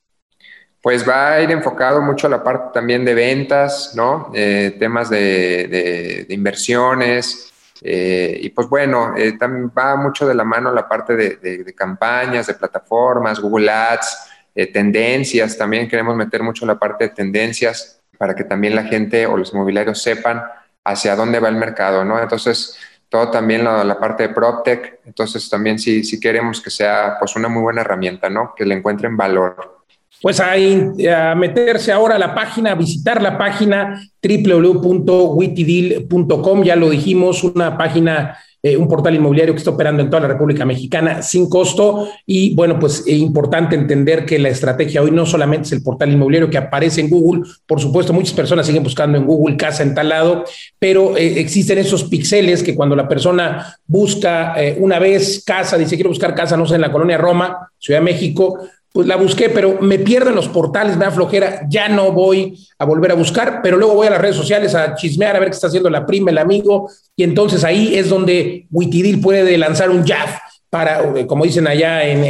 Pues 0.81 1.07
va 1.07 1.33
a 1.33 1.41
ir 1.41 1.49
enfocado 1.51 2.01
mucho 2.01 2.27
a 2.27 2.29
la 2.29 2.43
parte 2.43 2.71
también 2.73 3.05
de 3.05 3.13
ventas, 3.13 3.93
¿no? 3.95 4.31
Eh, 4.33 4.75
temas 4.77 5.09
de, 5.09 6.25
inversiones. 6.27 7.53
Eh, 7.81 8.39
y 8.41 8.49
pues 8.49 8.67
bueno, 8.67 9.13
también 9.39 9.71
va 9.77 9.95
mucho 9.95 10.27
de 10.27 10.35
la 10.35 10.43
mano 10.43 10.73
la 10.73 10.87
parte 10.89 11.15
de 11.15 11.73
campañas, 11.77 12.47
de 12.47 12.55
plataformas, 12.55 13.39
Google 13.39 13.71
Ads, 13.71 14.17
eh, 14.57 14.67
tendencias, 14.67 15.57
también 15.57 15.89
queremos 15.89 16.15
meter 16.15 16.41
mucho 16.41 16.65
la 16.65 16.79
parte 16.79 17.03
de 17.03 17.09
tendencias 17.09 18.01
para 18.17 18.33
que 18.33 18.45
también 18.45 18.73
la 18.73 18.85
gente 18.85 19.27
o 19.27 19.35
los 19.35 19.51
inmobiliarios 19.51 20.01
sepan 20.01 20.41
hacia 20.85 21.13
dónde 21.17 21.41
va 21.41 21.49
el 21.49 21.57
mercado, 21.57 22.05
¿no? 22.05 22.17
Entonces, 22.21 22.77
todo 23.09 23.31
también 23.31 23.63
la, 23.63 23.99
parte 23.99 24.27
de 24.27 24.33
PropTech. 24.33 24.99
Entonces 25.05 25.49
también 25.49 25.79
sí, 25.79 26.03
sí 26.03 26.19
queremos 26.19 26.61
que 26.61 26.69
sea 26.69 27.15
pues 27.19 27.35
una 27.35 27.47
muy 27.47 27.61
buena 27.61 27.81
herramienta, 27.81 28.29
¿no? 28.29 28.53
Que 28.55 28.65
le 28.65 28.75
encuentren 28.75 29.15
valor. 29.15 29.83
Pues 30.21 30.39
a, 30.39 30.53
a 30.53 31.35
meterse 31.35 31.91
ahora 31.91 32.15
a 32.15 32.19
la 32.19 32.33
página, 32.33 32.71
a 32.71 32.75
visitar 32.75 33.21
la 33.21 33.37
página 33.37 34.01
www.wittydeal.com, 34.23 36.63
ya 36.63 36.75
lo 36.75 36.89
dijimos, 36.89 37.43
una 37.43 37.77
página 37.77 38.35
eh, 38.65 38.75
un 38.75 38.87
portal 38.87 39.13
inmobiliario 39.13 39.53
que 39.53 39.59
está 39.59 39.69
operando 39.69 40.01
en 40.01 40.09
toda 40.09 40.21
la 40.21 40.27
República 40.27 40.65
Mexicana 40.65 41.21
sin 41.21 41.47
costo. 41.47 42.09
Y 42.25 42.55
bueno, 42.55 42.79
pues 42.79 43.03
es 43.05 43.15
importante 43.19 43.75
entender 43.75 44.25
que 44.25 44.39
la 44.39 44.49
estrategia 44.49 45.03
hoy 45.03 45.11
no 45.11 45.27
solamente 45.27 45.67
es 45.67 45.73
el 45.73 45.83
portal 45.83 46.11
inmobiliario 46.11 46.49
que 46.49 46.57
aparece 46.57 46.99
en 46.99 47.11
Google, 47.11 47.43
por 47.67 47.79
supuesto, 47.79 48.11
muchas 48.11 48.33
personas 48.33 48.65
siguen 48.65 48.81
buscando 48.81 49.19
en 49.19 49.25
Google 49.27 49.55
casa 49.55 49.83
en 49.83 49.93
tal 49.93 50.09
lado, 50.09 50.45
pero 50.79 51.15
eh, 51.15 51.39
existen 51.39 51.77
esos 51.77 52.05
píxeles 52.05 52.63
que 52.63 52.73
cuando 52.73 52.95
la 52.95 53.07
persona 53.07 53.77
busca 53.85 54.59
eh, 54.59 54.75
una 54.79 54.97
vez 54.97 55.43
casa, 55.45 55.77
dice 55.77 55.93
quiero 55.93 56.09
buscar 56.09 56.33
casa, 56.33 56.57
no 56.57 56.65
sé, 56.65 56.73
en 56.73 56.81
la 56.81 56.91
colonia 56.91 57.19
Roma, 57.19 57.69
Ciudad 57.77 57.99
de 57.99 58.05
México, 58.05 58.67
pues 58.95 59.09
la 59.09 59.17
busqué, 59.17 59.49
pero 59.49 59.81
me 59.81 59.99
pierdo 59.99 60.29
en 60.29 60.37
los 60.37 60.47
portales, 60.47 60.95
me 60.95 61.03
da 61.03 61.11
flojera, 61.11 61.67
ya 61.67 61.89
no 61.89 62.13
voy 62.13 62.57
a 62.79 62.85
volver 62.85 63.11
a 63.11 63.15
buscar, 63.15 63.59
pero 63.61 63.75
luego 63.75 63.93
voy 63.93 64.07
a 64.07 64.11
las 64.11 64.21
redes 64.21 64.37
sociales 64.37 64.73
a 64.73 64.95
chismear, 64.95 65.35
a 65.35 65.39
ver 65.39 65.49
qué 65.49 65.55
está 65.55 65.67
haciendo 65.67 65.89
la 65.89 66.05
prima, 66.05 66.31
el 66.31 66.37
amigo, 66.37 66.89
y 67.13 67.23
entonces 67.23 67.65
ahí 67.65 67.93
es 67.97 68.07
donde 68.07 68.67
Witidil 68.71 69.19
puede 69.19 69.57
lanzar 69.57 69.89
un 69.89 70.05
jab 70.05 70.29
para, 70.69 71.03
eh, 71.13 71.27
como 71.27 71.43
dicen 71.43 71.67
allá 71.67 72.07
en, 72.07 72.23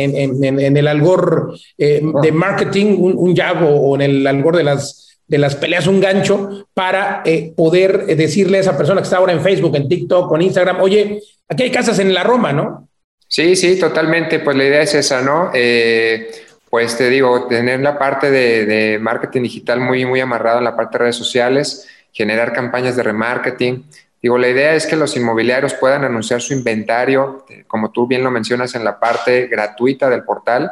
el 0.76 0.88
algor 0.88 1.56
eh, 1.78 2.02
de 2.24 2.32
marketing, 2.32 2.96
un, 2.98 3.36
jab 3.36 3.58
o, 3.64 3.94
en 3.94 4.02
el 4.02 4.26
algor 4.26 4.58
de 4.58 4.64
las, 4.64 5.20
de 5.28 5.38
las 5.38 5.56
peleas, 5.56 5.86
un 5.86 6.00
gancho, 6.00 6.68
para 6.74 7.22
eh, 7.26 7.54
poder 7.56 8.08
decirle 8.08 8.58
a 8.58 8.62
esa 8.62 8.76
persona 8.76 9.02
que 9.02 9.06
está 9.06 9.18
ahora 9.18 9.34
en 9.34 9.42
Facebook, 9.42 9.76
en 9.76 9.88
TikTok, 9.88 10.34
en 10.34 10.42
Instagram, 10.42 10.82
oye, 10.82 11.22
aquí 11.48 11.62
hay 11.62 11.70
casas 11.70 12.00
en 12.00 12.12
la 12.12 12.24
Roma, 12.24 12.52
¿no? 12.52 12.90
Sí, 13.28 13.56
sí, 13.56 13.80
totalmente. 13.80 14.40
Pues 14.40 14.56
la 14.56 14.66
idea 14.66 14.82
es 14.82 14.94
esa, 14.94 15.22
¿no? 15.22 15.52
Eh, 15.54 16.30
pues 16.76 16.98
te 16.98 17.10
digo, 17.10 17.48
tener 17.48 17.80
la 17.80 17.98
parte 17.98 18.30
de, 18.30 19.00
marketing 19.00 19.44
digital 19.44 19.80
muy, 19.80 20.06
muy 20.06 20.20
amarrado 20.20 20.58
en 20.58 20.66
la 20.66 20.76
parte 20.76 20.98
de 20.98 21.04
redes 21.06 21.16
sociales, 21.16 21.88
generar 22.12 22.52
campañas 22.52 22.98
de 22.98 23.04
remarketing. 23.04 23.86
Digo, 24.22 24.38
la 24.38 24.50
idea 24.50 24.76
es 24.76 24.86
que 24.86 24.98
los 24.98 25.16
inmobiliarios 25.16 25.74
puedan 25.76 26.04
anunciar 26.04 26.42
su 26.42 26.52
inventario, 26.52 27.46
eh, 27.48 27.64
como 27.66 27.92
tú 27.92 28.08
bien 28.08 28.26
lo 28.26 28.30
mencionas, 28.30 28.76
en 28.76 28.84
la 28.84 29.00
parte 29.00 29.48
gratuita 29.48 30.10
del 30.10 30.26
portal, 30.26 30.70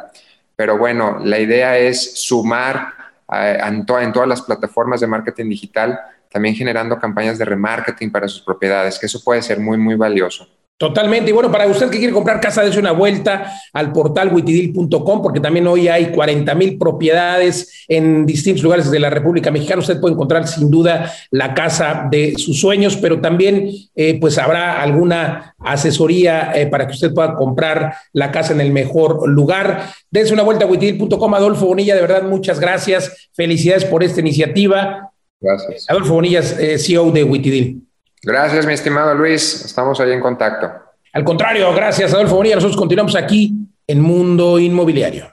pero 0.54 0.76
bueno, 0.76 1.20
la 1.24 1.38
idea 1.38 1.78
es 1.78 2.22
sumar 2.22 2.92
eh, 3.32 3.58
en, 3.66 3.86
en 3.88 4.12
todas 4.12 4.28
las 4.28 4.42
plataformas 4.42 5.00
de 5.00 5.06
marketing 5.06 5.48
digital, 5.48 5.98
también 6.30 6.54
generando 6.54 6.98
campañas 6.98 7.38
de 7.38 7.46
remarketing 7.46 8.12
para 8.12 8.28
sus 8.28 8.42
propiedades, 8.42 8.98
que 8.98 9.06
eso 9.06 9.24
puede 9.24 9.40
ser 9.40 9.58
muy, 9.58 9.78
muy 9.78 9.94
valioso. 9.94 10.46
Totalmente. 10.76 11.30
Y 11.30 11.32
bueno, 11.32 11.52
para 11.52 11.68
usted 11.68 11.88
que 11.88 11.98
quiere 11.98 12.12
comprar 12.12 12.40
casa, 12.40 12.64
dése 12.64 12.80
una 12.80 12.90
vuelta 12.90 13.52
al 13.72 13.92
portal 13.92 14.34
witidil.com, 14.34 15.22
porque 15.22 15.38
también 15.38 15.68
hoy 15.68 15.86
hay 15.86 16.10
40 16.10 16.52
mil 16.56 16.78
propiedades 16.78 17.84
en 17.86 18.26
distintos 18.26 18.64
lugares 18.64 18.90
de 18.90 18.98
la 18.98 19.08
República 19.08 19.52
Mexicana. 19.52 19.80
Usted 19.80 20.00
puede 20.00 20.14
encontrar 20.14 20.48
sin 20.48 20.72
duda 20.72 21.12
la 21.30 21.54
casa 21.54 22.08
de 22.10 22.34
sus 22.38 22.60
sueños, 22.60 22.96
pero 22.96 23.20
también 23.20 23.70
eh, 23.94 24.18
pues 24.20 24.36
habrá 24.36 24.82
alguna 24.82 25.54
asesoría 25.60 26.50
eh, 26.56 26.66
para 26.66 26.88
que 26.88 26.94
usted 26.94 27.14
pueda 27.14 27.34
comprar 27.34 27.94
la 28.12 28.32
casa 28.32 28.52
en 28.52 28.60
el 28.60 28.72
mejor 28.72 29.28
lugar. 29.28 29.92
Dense 30.10 30.34
una 30.34 30.42
vuelta 30.42 30.64
a 30.64 30.68
witidil.com. 30.68 31.34
Adolfo 31.34 31.66
Bonilla, 31.66 31.94
de 31.94 32.00
verdad, 32.00 32.24
muchas 32.24 32.58
gracias. 32.58 33.28
Felicidades 33.32 33.84
por 33.84 34.02
esta 34.02 34.18
iniciativa. 34.18 35.12
Gracias. 35.40 35.86
Adolfo 35.88 36.14
Bonilla, 36.14 36.40
eh, 36.58 36.78
CEO 36.78 37.12
de 37.12 37.22
Witidil. 37.22 37.93
Gracias, 38.24 38.66
mi 38.66 38.72
estimado 38.72 39.14
Luis. 39.14 39.64
Estamos 39.64 40.00
ahí 40.00 40.12
en 40.12 40.20
contacto. 40.20 40.70
Al 41.12 41.24
contrario, 41.24 41.72
gracias, 41.74 42.12
Adolfo 42.12 42.36
Bonilla. 42.36 42.56
Nosotros 42.56 42.76
continuamos 42.76 43.14
aquí 43.14 43.52
en 43.86 44.00
Mundo 44.00 44.58
Inmobiliario. 44.58 45.32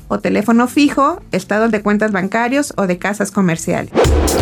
o 0.11 0.19
teléfono 0.19 0.67
fijo, 0.67 1.21
estados 1.31 1.71
de 1.71 1.81
cuentas 1.81 2.11
bancarios 2.11 2.73
o 2.75 2.85
de 2.85 2.97
casas 2.97 3.31
comerciales. 3.31 3.93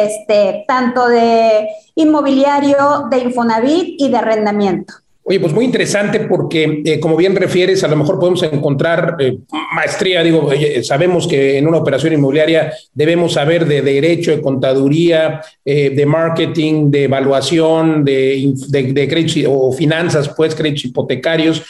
este, 0.04 0.64
tanto 0.66 1.08
de 1.08 1.68
inmobiliario, 1.94 3.08
de 3.10 3.18
Infonavit 3.18 3.94
y 3.98 4.08
de 4.08 4.16
arrendamiento. 4.16 4.94
Oye, 5.26 5.40
pues 5.40 5.54
muy 5.54 5.64
interesante 5.64 6.20
porque, 6.20 6.82
eh, 6.84 7.00
como 7.00 7.16
bien 7.16 7.34
refieres, 7.34 7.82
a 7.82 7.88
lo 7.88 7.96
mejor 7.96 8.18
podemos 8.18 8.42
encontrar 8.42 9.16
eh, 9.18 9.38
maestría. 9.74 10.22
Digo, 10.22 10.50
sabemos 10.82 11.26
que 11.26 11.56
en 11.56 11.66
una 11.66 11.78
operación 11.78 12.12
inmobiliaria 12.12 12.74
debemos 12.92 13.32
saber 13.32 13.64
de 13.64 13.80
derecho, 13.80 14.32
de 14.32 14.42
contaduría, 14.42 15.40
eh, 15.64 15.88
de 15.88 16.04
marketing, 16.04 16.90
de 16.90 17.04
evaluación, 17.04 18.04
de, 18.04 18.52
de 18.68 19.08
créditos 19.08 19.44
o 19.48 19.72
finanzas, 19.72 20.28
pues 20.36 20.54
créditos 20.54 20.84
hipotecarios 20.84 21.62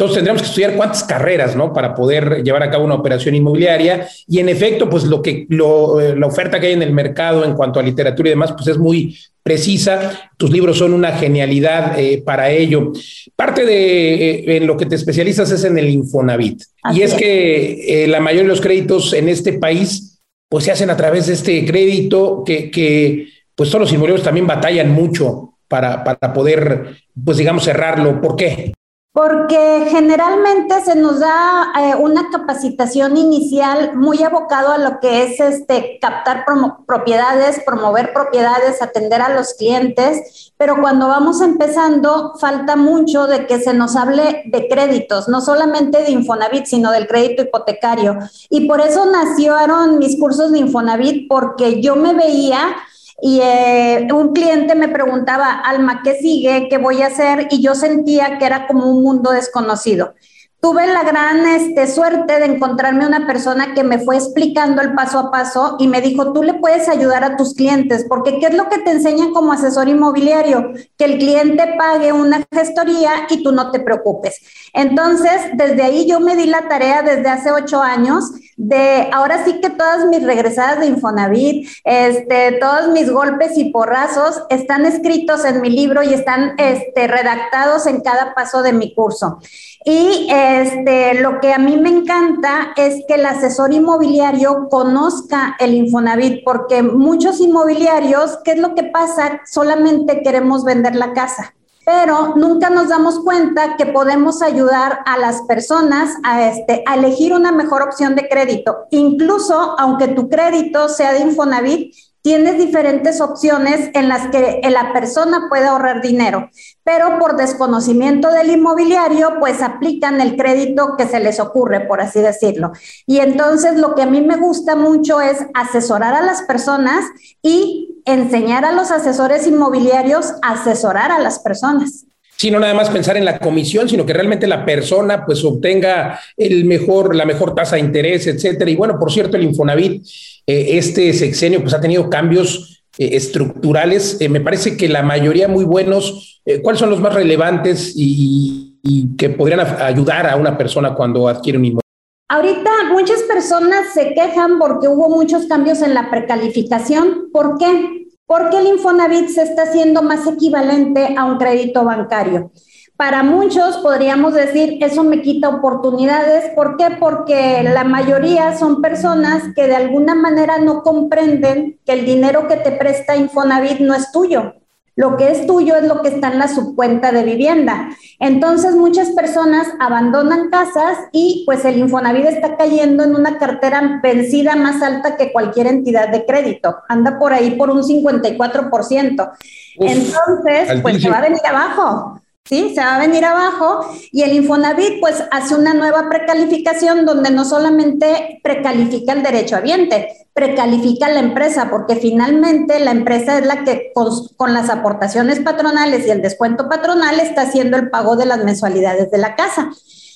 entonces 0.00 0.16
tendríamos 0.16 0.40
que 0.40 0.48
estudiar 0.48 0.76
cuántas 0.76 1.04
carreras, 1.04 1.54
¿no? 1.54 1.74
Para 1.74 1.94
poder 1.94 2.42
llevar 2.42 2.62
a 2.62 2.70
cabo 2.70 2.86
una 2.86 2.94
operación 2.94 3.34
inmobiliaria. 3.34 4.08
Y 4.26 4.38
en 4.38 4.48
efecto, 4.48 4.88
pues 4.88 5.04
lo 5.04 5.20
que 5.20 5.44
lo, 5.50 6.00
eh, 6.00 6.16
la 6.16 6.26
oferta 6.26 6.58
que 6.58 6.68
hay 6.68 6.72
en 6.72 6.82
el 6.82 6.94
mercado 6.94 7.44
en 7.44 7.52
cuanto 7.52 7.78
a 7.78 7.82
literatura 7.82 8.30
y 8.30 8.32
demás, 8.32 8.52
pues 8.52 8.66
es 8.68 8.78
muy 8.78 9.18
precisa. 9.42 10.30
Tus 10.38 10.50
libros 10.50 10.78
son 10.78 10.94
una 10.94 11.12
genialidad 11.12 11.98
eh, 11.98 12.22
para 12.24 12.50
ello. 12.50 12.92
Parte 13.36 13.66
de 13.66 14.14
eh, 14.14 14.56
en 14.56 14.66
lo 14.66 14.78
que 14.78 14.86
te 14.86 14.94
especializas 14.94 15.50
es 15.50 15.64
en 15.64 15.76
el 15.76 15.90
Infonavit. 15.90 16.62
y 16.94 17.02
es, 17.02 17.12
que 17.12 18.06
la 18.08 18.20
mayoría 18.20 18.44
de 18.44 18.48
los 18.48 18.62
créditos 18.62 19.12
en 19.12 19.28
este 19.28 19.52
país, 19.52 20.18
pues 20.48 20.64
se 20.64 20.72
hacen 20.72 20.88
a 20.88 20.96
través 20.96 21.26
de 21.26 21.34
este 21.34 21.66
crédito 21.66 22.42
que, 22.46 22.70
que 22.70 23.26
pues 23.54 23.68
todos 23.68 23.82
los 23.82 23.92
inmobiliarios 23.92 24.24
también 24.24 24.46
batallan 24.46 24.92
mucho 24.92 25.58
para, 25.68 26.02
para 26.02 26.32
poder, 26.32 26.96
pues 27.22 27.36
digamos, 27.36 27.64
cerrarlo. 27.64 28.18
¿Por 28.18 28.36
qué? 28.36 28.72
Porque 29.12 29.88
generalmente 29.90 30.80
se 30.84 30.94
nos 30.94 31.18
da 31.18 31.72
eh, 31.80 31.96
una 31.96 32.30
capacitación 32.30 33.16
inicial 33.16 33.96
muy 33.96 34.22
abocado 34.22 34.70
a 34.70 34.78
lo 34.78 35.00
que 35.00 35.24
es 35.24 35.40
este 35.40 35.98
captar 36.00 36.44
propiedades, 36.86 37.60
promover 37.66 38.12
propiedades, 38.12 38.80
atender 38.80 39.20
a 39.20 39.34
los 39.34 39.54
clientes, 39.54 40.52
pero 40.56 40.80
cuando 40.80 41.08
vamos 41.08 41.40
empezando 41.40 42.34
falta 42.38 42.76
mucho 42.76 43.26
de 43.26 43.48
que 43.48 43.58
se 43.58 43.74
nos 43.74 43.96
hable 43.96 44.44
de 44.46 44.68
créditos, 44.68 45.28
no 45.28 45.40
solamente 45.40 46.04
de 46.04 46.12
Infonavit, 46.12 46.66
sino 46.66 46.92
del 46.92 47.08
crédito 47.08 47.42
hipotecario. 47.42 48.16
Y 48.48 48.68
por 48.68 48.80
eso 48.80 49.06
nacieron 49.06 49.98
mis 49.98 50.20
cursos 50.20 50.52
de 50.52 50.60
Infonavit 50.60 51.26
porque 51.28 51.82
yo 51.82 51.96
me 51.96 52.14
veía 52.14 52.76
y 53.22 53.40
eh, 53.42 54.08
un 54.12 54.32
cliente 54.32 54.74
me 54.74 54.88
preguntaba, 54.88 55.52
Alma, 55.52 56.00
¿qué 56.02 56.14
sigue? 56.14 56.68
¿Qué 56.68 56.78
voy 56.78 57.02
a 57.02 57.08
hacer? 57.08 57.48
Y 57.50 57.62
yo 57.62 57.74
sentía 57.74 58.38
que 58.38 58.46
era 58.46 58.66
como 58.66 58.86
un 58.86 59.02
mundo 59.02 59.30
desconocido 59.30 60.14
tuve 60.60 60.86
la 60.86 61.02
gran 61.04 61.46
este, 61.46 61.86
suerte 61.86 62.38
de 62.38 62.44
encontrarme 62.44 63.06
una 63.06 63.26
persona 63.26 63.72
que 63.74 63.82
me 63.82 63.98
fue 63.98 64.16
explicando 64.16 64.82
el 64.82 64.94
paso 64.94 65.18
a 65.18 65.30
paso 65.30 65.76
y 65.78 65.88
me 65.88 66.02
dijo, 66.02 66.32
tú 66.32 66.42
le 66.42 66.54
puedes 66.54 66.88
ayudar 66.88 67.24
a 67.24 67.36
tus 67.36 67.54
clientes, 67.54 68.04
porque 68.08 68.38
¿qué 68.38 68.46
es 68.46 68.54
lo 68.54 68.68
que 68.68 68.78
te 68.78 68.90
enseñan 68.90 69.32
como 69.32 69.52
asesor 69.52 69.88
inmobiliario? 69.88 70.72
Que 70.98 71.06
el 71.06 71.18
cliente 71.18 71.74
pague 71.78 72.12
una 72.12 72.46
gestoría 72.52 73.26
y 73.30 73.42
tú 73.42 73.52
no 73.52 73.70
te 73.70 73.80
preocupes. 73.80 74.40
Entonces, 74.74 75.40
desde 75.54 75.82
ahí 75.82 76.06
yo 76.06 76.20
me 76.20 76.36
di 76.36 76.46
la 76.46 76.68
tarea 76.68 77.02
desde 77.02 77.28
hace 77.28 77.50
ocho 77.50 77.82
años 77.82 78.24
de, 78.56 79.08
ahora 79.12 79.42
sí 79.44 79.60
que 79.60 79.70
todas 79.70 80.04
mis 80.06 80.22
regresadas 80.22 80.80
de 80.80 80.86
Infonavit, 80.86 81.66
este, 81.84 82.52
todos 82.60 82.88
mis 82.88 83.10
golpes 83.10 83.56
y 83.56 83.70
porrazos 83.70 84.42
están 84.50 84.84
escritos 84.84 85.46
en 85.46 85.62
mi 85.62 85.70
libro 85.70 86.02
y 86.02 86.12
están 86.12 86.54
este, 86.58 87.06
redactados 87.06 87.86
en 87.86 88.02
cada 88.02 88.34
paso 88.34 88.62
de 88.62 88.74
mi 88.74 88.94
curso. 88.94 89.38
Y 89.84 90.28
este, 90.30 91.14
lo 91.20 91.40
que 91.40 91.54
a 91.54 91.58
mí 91.58 91.78
me 91.78 91.88
encanta 91.88 92.72
es 92.76 93.02
que 93.08 93.14
el 93.14 93.24
asesor 93.24 93.72
inmobiliario 93.72 94.68
conozca 94.68 95.56
el 95.58 95.74
Infonavit, 95.74 96.44
porque 96.44 96.82
muchos 96.82 97.40
inmobiliarios, 97.40 98.38
¿qué 98.44 98.52
es 98.52 98.58
lo 98.58 98.74
que 98.74 98.84
pasa? 98.84 99.40
Solamente 99.46 100.22
queremos 100.22 100.64
vender 100.64 100.96
la 100.96 101.14
casa 101.14 101.54
pero 101.90 102.34
nunca 102.36 102.70
nos 102.70 102.88
damos 102.88 103.18
cuenta 103.20 103.76
que 103.76 103.86
podemos 103.86 104.42
ayudar 104.42 105.00
a 105.06 105.18
las 105.18 105.42
personas 105.42 106.14
a, 106.22 106.46
este, 106.46 106.84
a 106.86 106.94
elegir 106.94 107.32
una 107.32 107.50
mejor 107.50 107.82
opción 107.82 108.14
de 108.14 108.28
crédito. 108.28 108.86
Incluso 108.90 109.74
aunque 109.76 110.06
tu 110.06 110.28
crédito 110.28 110.88
sea 110.88 111.12
de 111.12 111.20
Infonavit, 111.20 111.92
tienes 112.22 112.58
diferentes 112.58 113.20
opciones 113.20 113.90
en 113.94 114.08
las 114.08 114.28
que 114.28 114.60
la 114.70 114.92
persona 114.92 115.46
puede 115.48 115.66
ahorrar 115.66 116.02
dinero, 116.02 116.50
pero 116.84 117.18
por 117.18 117.36
desconocimiento 117.36 118.30
del 118.30 118.50
inmobiliario, 118.50 119.38
pues 119.40 119.62
aplican 119.62 120.20
el 120.20 120.36
crédito 120.36 120.96
que 120.98 121.06
se 121.06 121.20
les 121.20 121.40
ocurre, 121.40 121.80
por 121.80 122.00
así 122.00 122.20
decirlo. 122.20 122.72
Y 123.06 123.18
entonces 123.18 123.76
lo 123.76 123.94
que 123.94 124.02
a 124.02 124.06
mí 124.06 124.20
me 124.20 124.36
gusta 124.36 124.76
mucho 124.76 125.20
es 125.20 125.38
asesorar 125.54 126.14
a 126.14 126.22
las 126.22 126.42
personas 126.42 127.04
y 127.42 128.02
enseñar 128.04 128.64
a 128.64 128.72
los 128.72 128.90
asesores 128.90 129.46
inmobiliarios 129.46 130.34
a 130.42 130.52
asesorar 130.52 131.12
a 131.12 131.18
las 131.18 131.38
personas 131.38 132.06
sí, 132.40 132.50
no 132.50 132.58
nada 132.58 132.72
más 132.72 132.88
pensar 132.88 133.18
en 133.18 133.26
la 133.26 133.38
comisión, 133.38 133.86
sino 133.86 134.06
que 134.06 134.14
realmente 134.14 134.46
la 134.46 134.64
persona 134.64 135.26
pues 135.26 135.44
obtenga 135.44 136.18
el 136.38 136.64
mejor, 136.64 137.14
la 137.14 137.26
mejor 137.26 137.54
tasa 137.54 137.76
de 137.76 137.82
interés, 137.82 138.26
etcétera. 138.26 138.70
Y 138.70 138.76
bueno, 138.76 138.98
por 138.98 139.12
cierto, 139.12 139.36
el 139.36 139.44
Infonavit, 139.44 140.06
eh, 140.46 140.78
este 140.78 141.12
sexenio 141.12 141.60
pues 141.60 141.74
ha 141.74 141.82
tenido 141.82 142.08
cambios 142.08 142.82
eh, 142.96 143.10
estructurales. 143.12 144.22
Eh, 144.22 144.30
me 144.30 144.40
parece 144.40 144.74
que 144.78 144.88
la 144.88 145.02
mayoría 145.02 145.48
muy 145.48 145.66
buenos. 145.66 146.40
¿Cuáles 146.62 146.80
son 146.80 146.88
los 146.88 147.00
más 147.00 147.12
relevantes 147.12 147.92
y, 147.94 148.78
y 148.82 149.14
que 149.16 149.28
podrían 149.28 149.60
ayudar 149.60 150.26
a 150.26 150.36
una 150.36 150.56
persona 150.56 150.94
cuando 150.94 151.28
adquiere 151.28 151.58
un 151.58 151.66
inmueble? 151.66 151.84
Ahorita 152.28 152.70
muchas 152.90 153.20
personas 153.24 153.92
se 153.92 154.14
quejan 154.14 154.58
porque 154.58 154.88
hubo 154.88 155.10
muchos 155.10 155.44
cambios 155.44 155.82
en 155.82 155.92
la 155.92 156.10
precalificación. 156.10 157.28
¿Por 157.32 157.58
qué? 157.58 158.06
Porque 158.30 158.58
el 158.58 158.68
Infonavit 158.68 159.26
se 159.26 159.42
está 159.42 159.64
haciendo 159.64 160.02
más 160.02 160.24
equivalente 160.24 161.16
a 161.18 161.24
un 161.24 161.36
crédito 161.36 161.82
bancario. 161.82 162.52
Para 162.96 163.24
muchos 163.24 163.78
podríamos 163.78 164.34
decir, 164.34 164.78
eso 164.80 165.02
me 165.02 165.20
quita 165.20 165.48
oportunidades. 165.48 166.48
¿Por 166.54 166.76
qué? 166.76 166.96
Porque 167.00 167.64
la 167.64 167.82
mayoría 167.82 168.56
son 168.56 168.80
personas 168.80 169.42
que 169.56 169.66
de 169.66 169.74
alguna 169.74 170.14
manera 170.14 170.58
no 170.58 170.84
comprenden 170.84 171.80
que 171.84 171.92
el 171.92 172.04
dinero 172.04 172.46
que 172.46 172.56
te 172.56 172.70
presta 172.70 173.16
Infonavit 173.16 173.80
no 173.80 173.96
es 173.96 174.12
tuyo. 174.12 174.59
Lo 175.00 175.16
que 175.16 175.30
es 175.30 175.46
tuyo 175.46 175.76
es 175.76 175.84
lo 175.84 176.02
que 176.02 176.08
está 176.08 176.30
en 176.30 176.38
la 176.38 176.46
subcuenta 176.46 177.10
de 177.10 177.22
vivienda. 177.22 177.88
Entonces, 178.18 178.74
muchas 178.74 179.08
personas 179.12 179.66
abandonan 179.80 180.50
casas 180.50 180.98
y 181.10 181.44
pues 181.46 181.64
el 181.64 181.78
Infonavit 181.78 182.26
está 182.26 182.58
cayendo 182.58 183.02
en 183.04 183.14
una 183.14 183.38
cartera 183.38 183.98
vencida 184.02 184.56
más 184.56 184.82
alta 184.82 185.16
que 185.16 185.32
cualquier 185.32 185.68
entidad 185.68 186.10
de 186.10 186.26
crédito. 186.26 186.76
Anda 186.86 187.18
por 187.18 187.32
ahí 187.32 187.52
por 187.52 187.70
un 187.70 187.82
54%. 187.82 189.32
Entonces, 189.76 190.82
pues 190.82 191.00
se 191.00 191.08
va 191.08 191.16
a 191.16 191.22
venir 191.22 191.46
abajo. 191.48 192.20
¿Sí? 192.50 192.72
Se 192.74 192.80
va 192.80 192.96
a 192.96 192.98
venir 192.98 193.24
abajo 193.24 193.86
y 194.10 194.22
el 194.22 194.32
Infonavit 194.32 194.98
pues 194.98 195.22
hace 195.30 195.54
una 195.54 195.72
nueva 195.72 196.08
precalificación 196.10 197.06
donde 197.06 197.30
no 197.30 197.44
solamente 197.44 198.40
precalifica 198.42 199.12
el 199.12 199.22
derecho 199.22 199.54
habiente, 199.54 200.08
precalifica 200.34 201.08
la 201.08 201.20
empresa 201.20 201.70
porque 201.70 201.94
finalmente 201.94 202.80
la 202.80 202.90
empresa 202.90 203.38
es 203.38 203.46
la 203.46 203.62
que 203.62 203.92
con, 203.94 204.52
las 204.52 204.68
aportaciones 204.68 205.38
patronales 205.38 206.08
y 206.08 206.10
el 206.10 206.22
descuento 206.22 206.68
patronal 206.68 207.20
está 207.20 207.42
haciendo 207.42 207.76
el 207.76 207.88
pago 207.88 208.16
de 208.16 208.26
las 208.26 208.42
mensualidades 208.42 209.12
de 209.12 209.18
la 209.18 209.36
casa. 209.36 209.70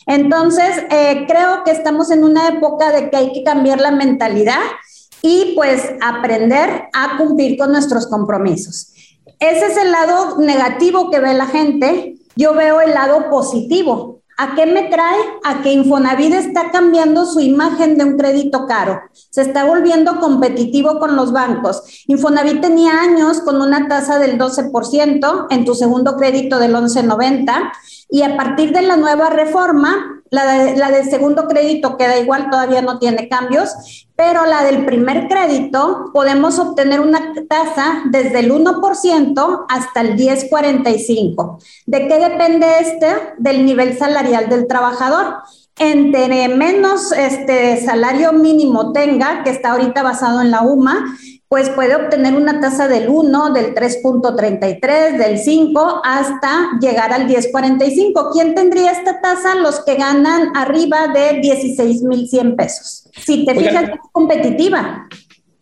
Entonces, 0.07 0.85
eh, 0.91 1.27
creo 1.29 1.63
que 1.65 1.71
estamos 1.71 2.11
en 2.11 2.25
una 2.25 2.49
época 2.49 2.91
de 2.91 3.11
que 3.11 3.17
hay 3.17 3.33
que 3.33 3.45
cambiar 3.45 3.81
la 3.81 3.93
mentalidad 3.93 4.61
y 5.23 5.53
pues 5.55 5.83
aprender 6.03 6.89
a 6.93 7.17
cumplir 7.17 7.57
con 7.57 7.71
nuestros 7.71 8.09
compromisos. 8.09 8.93
Ese 9.39 9.67
es 9.67 9.77
el 9.77 9.93
lado 9.93 10.39
negativo 10.39 11.11
que 11.11 11.21
ve 11.21 11.33
la 11.33 11.47
gente. 11.47 12.17
Yo 12.37 12.55
veo 12.55 12.81
el 12.81 12.93
lado 12.93 13.31
positivo. 13.31 14.21
¿A 14.37 14.57
qué 14.57 14.67
me 14.67 14.85
trae? 14.85 15.21
A 15.45 15.63
que 15.63 15.73
Infonavit 15.73 16.33
está 16.35 16.73
cambiando 16.73 17.25
su 17.25 17.39
imagen 17.39 17.97
de 17.97 18.05
un 18.05 18.19
crédito 18.19 18.67
caro. 18.67 19.01
Se 19.31 19.43
está 19.43 19.65
volviendo 19.65 20.19
competitivo 20.19 20.99
con 20.99 21.15
los 21.15 21.31
bancos. 21.31 21.83
Infonavit 22.09 22.61
tenía 22.61 23.01
años 23.01 23.41
con 23.43 23.63
una 23.63 23.87
tasa 23.87 24.19
del 24.19 24.37
12%, 24.37 25.47
en 25.51 25.65
tu 25.65 25.77
segundo 25.77 26.17
crédito 26.17 26.59
del 26.59 26.75
11.90, 26.75 27.73
y 28.15 28.23
a 28.23 28.37
partir 28.37 28.73
de 28.73 28.83
la 28.83 28.97
nueva 28.97 29.29
reforma, 29.29 30.23
la, 30.31 30.47
de, 30.47 30.75
del 30.75 31.11
segundo 31.11 31.49
crédito 31.49 31.97
queda 31.97 32.17
igual, 32.17 32.49
todavía 32.49 32.81
no 32.81 33.01
tiene 33.01 33.29
cambios, 33.29 34.07
pero 34.15 34.47
la 34.47 34.63
del 34.63 34.87
primer 34.87 35.27
crédito 35.27 36.13
podemos 36.13 36.61
obtener 36.61 37.01
una 37.01 37.33
tasa 37.49 38.05
desde 38.13 38.39
el 38.39 38.53
1% 38.53 39.67
hasta 39.69 40.01
el 40.01 40.17
10,45. 40.17 41.59
¿De 41.87 42.07
qué 42.07 42.21
depende 42.21 42.67
este? 42.79 43.09
Del 43.39 43.67
nivel 43.67 43.99
salarial 43.99 44.49
del 44.49 44.69
trabajador. 44.69 45.39
Entre 45.77 46.47
menos 46.51 47.11
este 47.11 47.85
salario 47.85 48.33
mínimo 48.33 48.93
tenga, 48.93 49.43
que 49.43 49.51
está 49.51 49.73
ahorita 49.73 50.05
basado 50.05 50.41
en 50.41 50.53
la 50.53 50.63
UMA, 50.63 51.17
pues 51.49 51.71
puede 51.71 51.95
obtener 51.95 52.35
una 52.35 52.61
tasa 52.61 52.89
del 52.89 53.09
1, 53.09 53.53
del 53.53 53.75
3.33, 53.75 55.19
del 55.19 55.39
5, 55.39 56.01
hasta 56.03 56.71
llegar 56.81 57.13
al 57.13 57.29
10.45. 57.29 58.31
¿Quién 58.33 58.55
tendría 58.55 58.91
esta 58.91 59.21
tasa? 59.21 59.55
Los 59.55 59.85
que 59.85 59.95
ganan 59.95 60.57
arriba 60.57 61.09
de 61.09 61.41
16.100 61.41 62.57
pesos. 62.57 63.09
Si 63.25 63.45
te 63.45 63.55
fijas, 63.55 63.85
es 63.85 64.01
competitiva. 64.11 65.09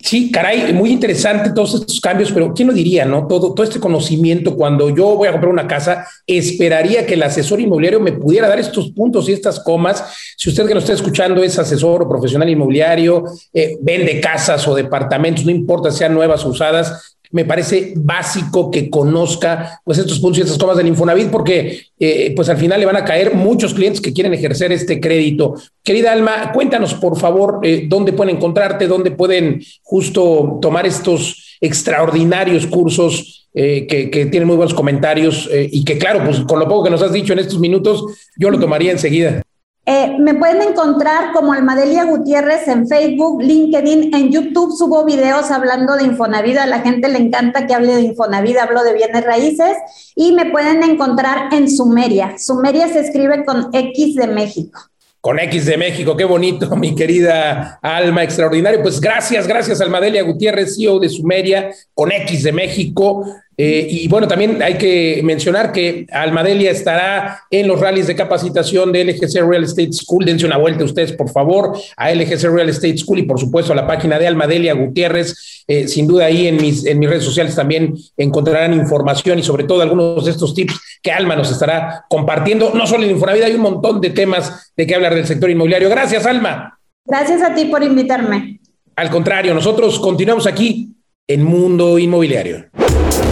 Sí, 0.03 0.33
caray, 0.33 0.73
muy 0.73 0.91
interesante 0.91 1.53
todos 1.55 1.75
estos 1.77 2.01
cambios, 2.01 2.33
pero 2.33 2.53
¿quién 2.53 2.67
lo 2.67 2.75
diría, 2.75 3.05
no? 3.05 3.29
Todo, 3.29 3.55
todo 3.55 3.63
este 3.63 3.79
conocimiento, 3.79 4.57
cuando 4.57 4.91
yo 4.91 5.15
voy 5.15 5.29
a 5.29 5.31
comprar 5.31 5.53
una 5.53 5.69
casa, 5.69 6.05
esperaría 6.27 7.07
que 7.07 7.15
el 7.15 7.23
asesor 7.23 7.61
inmobiliario 7.61 8.01
me 8.01 8.11
pudiera 8.11 8.49
dar 8.49 8.59
estos 8.59 8.91
puntos 8.91 9.29
y 9.29 9.33
estas 9.33 9.61
comas. 9.61 10.05
Si 10.37 10.51
usted 10.51 10.67
que 10.67 10.75
nos 10.75 10.83
está 10.83 10.95
escuchando 10.95 11.45
es 11.45 11.57
asesor 11.57 12.03
o 12.03 12.09
profesional 12.09 12.51
inmobiliario, 12.51 13.25
eh, 13.55 13.77
vende 13.81 14.21
casas 14.21 14.67
o 14.67 14.75
departamentos, 14.75 15.45
no 15.45 15.53
importa 15.53 15.93
sean 15.93 16.15
nuevas 16.15 16.45
o 16.45 16.49
usadas, 16.49 17.17
me 17.33 17.45
parece 17.45 17.95
básico 17.97 18.71
que 18.71 18.89
conozca 18.89 19.81
pues 19.85 19.99
estos 19.99 20.21
puntos 20.21 20.39
y 20.39 20.43
estas 20.43 20.59
tomas 20.59 20.77
del 20.77 20.87
Infonavit 20.87 21.31
porque 21.31 21.87
eh, 21.99 22.33
pues 22.37 22.49
al 22.49 22.59
final 22.59 22.79
le 22.79 22.87
van 22.87 22.97
a 22.97 23.05
caer 23.05 23.35
muchos 23.35 23.75
clientes 23.75 24.01
que 24.01 24.13
quieren 24.13 24.35
ejercer 24.35 24.71
este 24.71 25.01
crédito. 25.01 25.55
Querida 25.83 26.13
Alma, 26.13 26.53
cuéntanos 26.53 26.95
por 26.95 27.19
favor 27.19 27.61
eh, 27.63 27.87
dónde 27.89 28.13
pueden 28.13 28.37
encontrarte, 28.37 28.87
dónde 28.87 29.11
pueden 29.11 29.63
justo 29.83 30.59
tomar 30.61 30.87
estos 30.87 31.57
extraordinarios 31.61 32.67
cursos 32.67 33.49
eh, 33.55 33.87
que, 33.87 34.11
que, 34.11 34.27
tienen 34.27 34.47
muy 34.47 34.57
buenos 34.57 34.75
comentarios 34.75 35.49
y 35.53 35.85
que 35.85 35.99
claro, 35.99 36.25
pues 36.25 36.41
con 36.41 36.59
lo 36.59 36.67
poco 36.67 36.85
que 36.85 36.91
nos 36.91 37.03
has 37.03 37.13
dicho 37.13 37.33
en 37.33 37.39
estos 37.39 37.59
minutos, 37.59 38.05
yo 38.37 38.51
lo 38.51 38.59
tomaría 38.59 38.93
enseguida. 38.93 39.43
Eh, 39.85 40.17
me 40.21 40.35
pueden 40.35 40.63
encontrar 40.63 41.33
como 41.33 41.53
Almadelia 41.53 42.05
Gutiérrez 42.05 42.69
en 42.69 42.87
Facebook, 42.87 43.43
LinkedIn, 43.43 44.15
en 44.15 44.31
YouTube 44.31 44.77
subo 44.77 45.05
videos 45.05 45.51
hablando 45.51 45.97
de 45.97 46.05
Infonavit, 46.05 46.57
a 46.59 46.67
la 46.67 46.83
gente 46.83 47.09
le 47.09 47.19
encanta 47.19 47.67
que 47.67 47.75
hable 47.75 47.97
de 47.97 48.03
Infonavit, 48.03 48.59
hablo 48.59 48.85
de 48.85 48.95
bienes 48.95 49.25
raíces 49.25 49.77
y 50.15 50.33
me 50.33 50.47
pueden 50.47 50.85
encontrar 50.85 51.53
en 51.53 51.69
Sumeria. 51.69 52.37
Sumeria 52.39 52.87
se 52.87 53.01
escribe 53.01 53.45
con 53.45 53.71
X 53.73 54.15
de 54.15 54.29
México. 54.29 54.81
Con 55.21 55.41
X 55.41 55.67
de 55.67 55.77
México, 55.77 56.17
qué 56.17 56.25
bonito, 56.25 56.77
mi 56.77 56.95
querida 56.95 57.81
Alma, 57.83 58.23
extraordinario. 58.23 58.83
Pues 58.83 59.01
gracias, 59.01 59.49
gracias 59.49 59.81
Almadelia 59.81 60.23
Gutiérrez, 60.23 60.77
CEO 60.77 61.01
de 61.01 61.09
Sumeria, 61.09 61.73
con 61.93 62.13
X 62.13 62.45
de 62.45 62.53
México. 62.53 63.27
Eh, 63.57 63.87
y 63.91 64.09
bueno, 64.09 64.27
también 64.27 64.63
hay 64.63 64.79
que 64.79 65.21
mencionar 65.25 65.73
que 65.73 66.07
Almadelia 66.11 66.71
estará 66.71 67.43
en 67.51 67.69
los 67.69 67.81
rallies 67.81 68.07
de 68.07 68.17
capacitación 68.17 68.93
de 68.93 69.05
LGC 69.05 69.47
Real 69.47 69.65
Estate 69.65 69.93
School. 69.93 70.25
Dense 70.25 70.47
una 70.47 70.57
vuelta 70.57 70.85
ustedes, 70.85 71.13
por 71.13 71.31
favor, 71.31 71.77
a 71.97 72.11
LGC 72.13 72.45
Real 72.45 72.69
Estate 72.69 72.99
School 72.99 73.19
y 73.21 73.23
por 73.25 73.39
supuesto 73.39 73.73
a 73.73 73.77
la 73.77 73.87
página 73.87 74.19
de 74.19 74.27
Almadelia 74.27 74.75
Gutiérrez. 74.75 75.65
Eh, 75.69 75.87
sin 75.87 76.07
duda 76.07 76.27
ahí 76.27 76.49
en 76.49 76.57
mis, 76.57 76.85
en 76.87 76.99
mis 76.99 77.09
redes 77.09 77.25
sociales 77.25 77.55
también 77.55 77.95
encontrarán 78.17 78.75
información 78.75 79.39
y 79.39 79.43
sobre 79.43 79.65
todo 79.65 79.83
algunos 79.83 80.25
de 80.25 80.31
estos 80.31 80.55
tips 80.55 80.81
que 81.03 81.13
Alma 81.13 81.37
nos 81.37 81.51
estará 81.51 82.05
compartiendo. 82.09 82.73
No 82.75 82.87
solo 82.87 83.05
en 83.05 83.11
Infonavida, 83.11 83.47
hay 83.47 83.55
un 83.55 83.63
montón 83.63 84.01
de 84.01 84.11
temas 84.11 84.73
de 84.77 84.87
que 84.87 84.95
hablar 84.95 85.15
del 85.15 85.27
sector 85.27 85.51
inmobiliario. 85.51 85.89
Gracias, 85.89 86.27
Alma. 86.27 86.79
Gracias 87.05 87.43
a 87.43 87.55
ti 87.55 87.67
por 87.67 87.83
invitarme. 87.83 88.61
Al 88.97 89.11
contrario, 89.11 89.55
nosotros 89.55 89.99
continuamos 89.99 90.47
aquí 90.47 90.91
en 91.27 91.43
Mundo 91.43 91.99
Inmobiliario. 91.99 92.67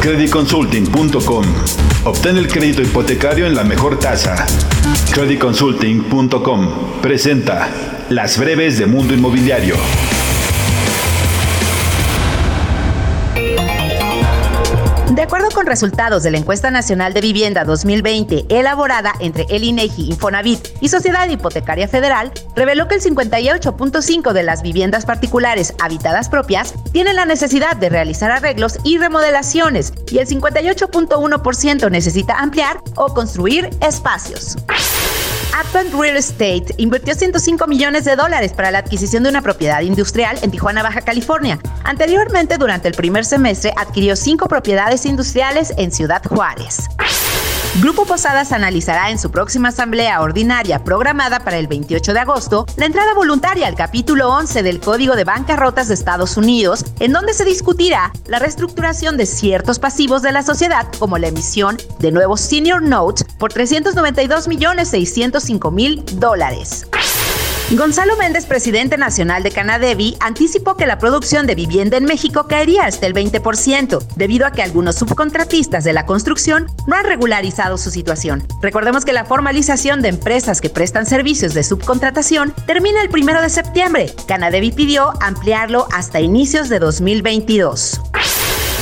Creditconsulting.com. 0.01 1.45
Obtén 2.05 2.39
el 2.39 2.49
crédito 2.49 2.81
hipotecario 2.81 3.47
en 3.47 3.55
la 3.55 3.65
mejor 3.65 3.99
tasa. 3.99 4.47
Creditconsulting.com 5.13 7.01
presenta 7.03 7.69
Las 8.09 8.39
breves 8.39 8.79
de 8.79 8.87
Mundo 8.87 9.13
Inmobiliario. 9.13 9.77
De 15.11 15.27
con 15.53 15.67
resultados 15.67 16.23
de 16.23 16.31
la 16.31 16.39
Encuesta 16.39 16.71
Nacional 16.71 17.13
de 17.13 17.21
Vivienda 17.21 17.65
2020, 17.65 18.47
elaborada 18.49 19.13
entre 19.21 19.47
el 19.51 19.65
INEGI, 19.65 20.11
Infonavit 20.11 20.69
y 20.81 20.89
Sociedad 20.89 21.29
Hipotecaria 21.29 21.89
Federal, 21.89 22.33
reveló 22.55 22.89
que 22.89 22.97
el 22.97 23.03
58.5 23.03 24.33
de 24.33 24.43
las 24.43 24.63
viviendas 24.63 25.07
particulares 25.07 25.75
habitadas 25.81 26.29
propias 26.29 26.75
tienen 26.93 27.17
la 27.17 27.27
necesidad 27.27 27.77
de 27.77 27.89
realizar 27.89 28.31
arreglos 28.31 28.79
y 28.85 28.99
remodelaciones 28.99 29.93
y 30.11 30.19
el 30.19 30.29
58.1% 30.29 31.91
necesita 31.91 32.39
ampliar 32.39 32.81
o 32.97 33.13
construir 33.15 33.71
espacios. 33.81 34.57
Advent 35.53 35.93
Real 35.95 36.17
Estate 36.17 36.67
invirtió 36.77 37.15
105 37.15 37.67
millones 37.67 38.05
de 38.05 38.17
dólares 38.17 38.53
para 38.53 38.71
la 38.71 38.79
adquisición 38.79 39.25
de 39.25 39.31
una 39.31 39.43
propiedad 39.43 39.81
industrial 39.83 40.39
en 40.43 40.51
Tijuana, 40.51 40.83
Baja 40.83 41.01
California. 41.01 41.59
Anteriormente, 41.85 42.57
durante 42.57 42.89
el 42.89 42.95
primer 42.95 43.25
semestre, 43.25 43.73
adquirió 43.77 44.17
cinco 44.17 44.49
propiedades 44.49 45.05
industriales 45.07 45.41
en 45.51 45.91
Ciudad 45.91 46.23
Juárez. 46.29 46.89
Grupo 47.81 48.05
Posadas 48.05 48.53
analizará 48.53 49.11
en 49.11 49.19
su 49.19 49.33
próxima 49.33 49.71
asamblea 49.71 50.21
ordinaria 50.21 50.85
programada 50.85 51.41
para 51.41 51.59
el 51.59 51.67
28 51.67 52.13
de 52.13 52.21
agosto 52.21 52.67
la 52.77 52.87
entrada 52.87 53.15
voluntaria 53.15 53.67
al 53.67 53.75
capítulo 53.75 54.29
11 54.31 54.63
del 54.63 54.79
Código 54.79 55.17
de 55.17 55.25
Bancarrotas 55.25 55.89
de 55.89 55.95
Estados 55.95 56.37
Unidos, 56.37 56.85
en 57.01 57.13
donde 57.13 57.35
se 57.35 57.45
discutirá 57.45 58.13
la 58.27 58.39
reestructuración 58.39 59.17
de 59.17 59.27
ciertos 59.27 59.81
pasivos 59.81 60.23
de 60.23 60.31
la 60.31 60.45
sociedad 60.45 60.87
como 61.01 61.19
la 61.19 61.29
emisión 61.29 61.79
de 61.99 62.13
nuevos 62.13 62.41
senior 62.41 62.81
notes 62.81 63.27
por 63.37 63.53
392 63.53 64.47
millones 64.47 64.89
605 64.91 65.71
mil 65.73 66.05
dólares. 66.21 66.87
Gonzalo 67.73 68.17
Méndez, 68.17 68.47
presidente 68.47 68.97
nacional 68.97 69.45
de 69.45 69.53
Canadevi, 69.53 70.17
anticipó 70.19 70.77
que 70.77 70.87
la 70.87 70.99
producción 70.99 71.47
de 71.47 71.55
vivienda 71.55 71.97
en 71.99 72.05
México 72.05 72.49
caería 72.49 72.85
hasta 72.85 73.07
el 73.07 73.15
20%, 73.15 74.03
debido 74.17 74.45
a 74.45 74.51
que 74.51 74.63
algunos 74.63 74.97
subcontratistas 74.97 75.85
de 75.85 75.93
la 75.93 76.05
construcción 76.05 76.67
no 76.89 76.97
han 76.97 77.05
regularizado 77.05 77.79
su 77.79 77.93
situación. 77.93 78.45
Recordemos 78.61 79.05
que 79.05 79.13
la 79.13 79.25
formalización 79.25 80.03
de 80.03 80.09
empresas 80.09 80.61
que 80.61 80.69
prestan 80.69 81.07
servicios 81.07 81.55
de 81.55 81.63
subcontratación 81.63 82.53
termina 82.67 83.03
el 83.03 83.09
1 83.09 83.41
de 83.41 83.49
septiembre. 83.49 84.13
Canadevi 84.27 84.73
pidió 84.73 85.13
ampliarlo 85.21 85.87
hasta 85.93 86.21
inicios 86.21 86.71
de 86.71 86.81
2022. 86.81 88.01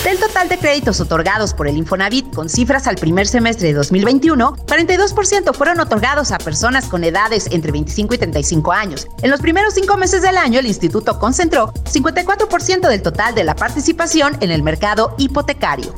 Del 0.08 0.18
total 0.18 0.48
de 0.48 0.56
créditos 0.56 1.02
otorgados 1.02 1.52
por 1.52 1.68
el 1.68 1.76
Infonavit 1.76 2.34
con 2.34 2.48
cifras 2.48 2.86
al 2.86 2.96
primer 2.96 3.26
semestre 3.26 3.68
de 3.68 3.74
2021, 3.74 4.56
42% 4.56 5.52
fueron 5.52 5.80
otorgados 5.80 6.32
a 6.32 6.38
personas 6.38 6.86
con 6.86 7.04
edades 7.04 7.46
entre 7.50 7.72
25 7.72 8.14
y 8.14 8.16
35 8.16 8.72
años. 8.72 9.06
En 9.20 9.28
los 9.28 9.42
primeros 9.42 9.74
cinco 9.74 9.98
meses 9.98 10.22
del 10.22 10.38
año, 10.38 10.60
el 10.60 10.66
instituto 10.66 11.18
concentró 11.18 11.74
54% 11.84 12.88
del 12.88 13.02
total 13.02 13.34
de 13.34 13.44
la 13.44 13.54
participación 13.54 14.38
en 14.40 14.50
el 14.50 14.62
mercado 14.62 15.14
hipotecario. 15.18 15.92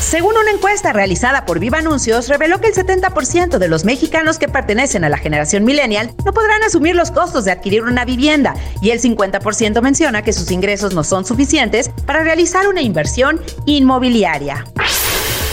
Según 0.00 0.36
una 0.36 0.50
encuesta 0.50 0.92
realizada 0.92 1.46
por 1.46 1.58
Viva 1.58 1.78
Anuncios, 1.78 2.28
reveló 2.28 2.60
que 2.60 2.68
el 2.68 2.74
70% 2.74 3.58
de 3.58 3.68
los 3.68 3.84
mexicanos 3.84 4.38
que 4.38 4.48
pertenecen 4.48 5.04
a 5.04 5.08
la 5.08 5.16
generación 5.16 5.64
millennial 5.64 6.14
no 6.24 6.32
podrán 6.32 6.62
asumir 6.62 6.94
los 6.94 7.10
costos 7.10 7.44
de 7.44 7.52
adquirir 7.52 7.82
una 7.82 8.04
vivienda 8.04 8.54
y 8.80 8.90
el 8.90 9.00
50% 9.00 9.80
menciona 9.80 10.22
que 10.22 10.32
sus 10.32 10.50
ingresos 10.50 10.94
no 10.94 11.02
son 11.02 11.24
suficientes 11.24 11.90
para 12.04 12.22
realizar 12.22 12.68
una 12.68 12.82
inversión 12.82 13.40
inmobiliaria. 13.64 14.64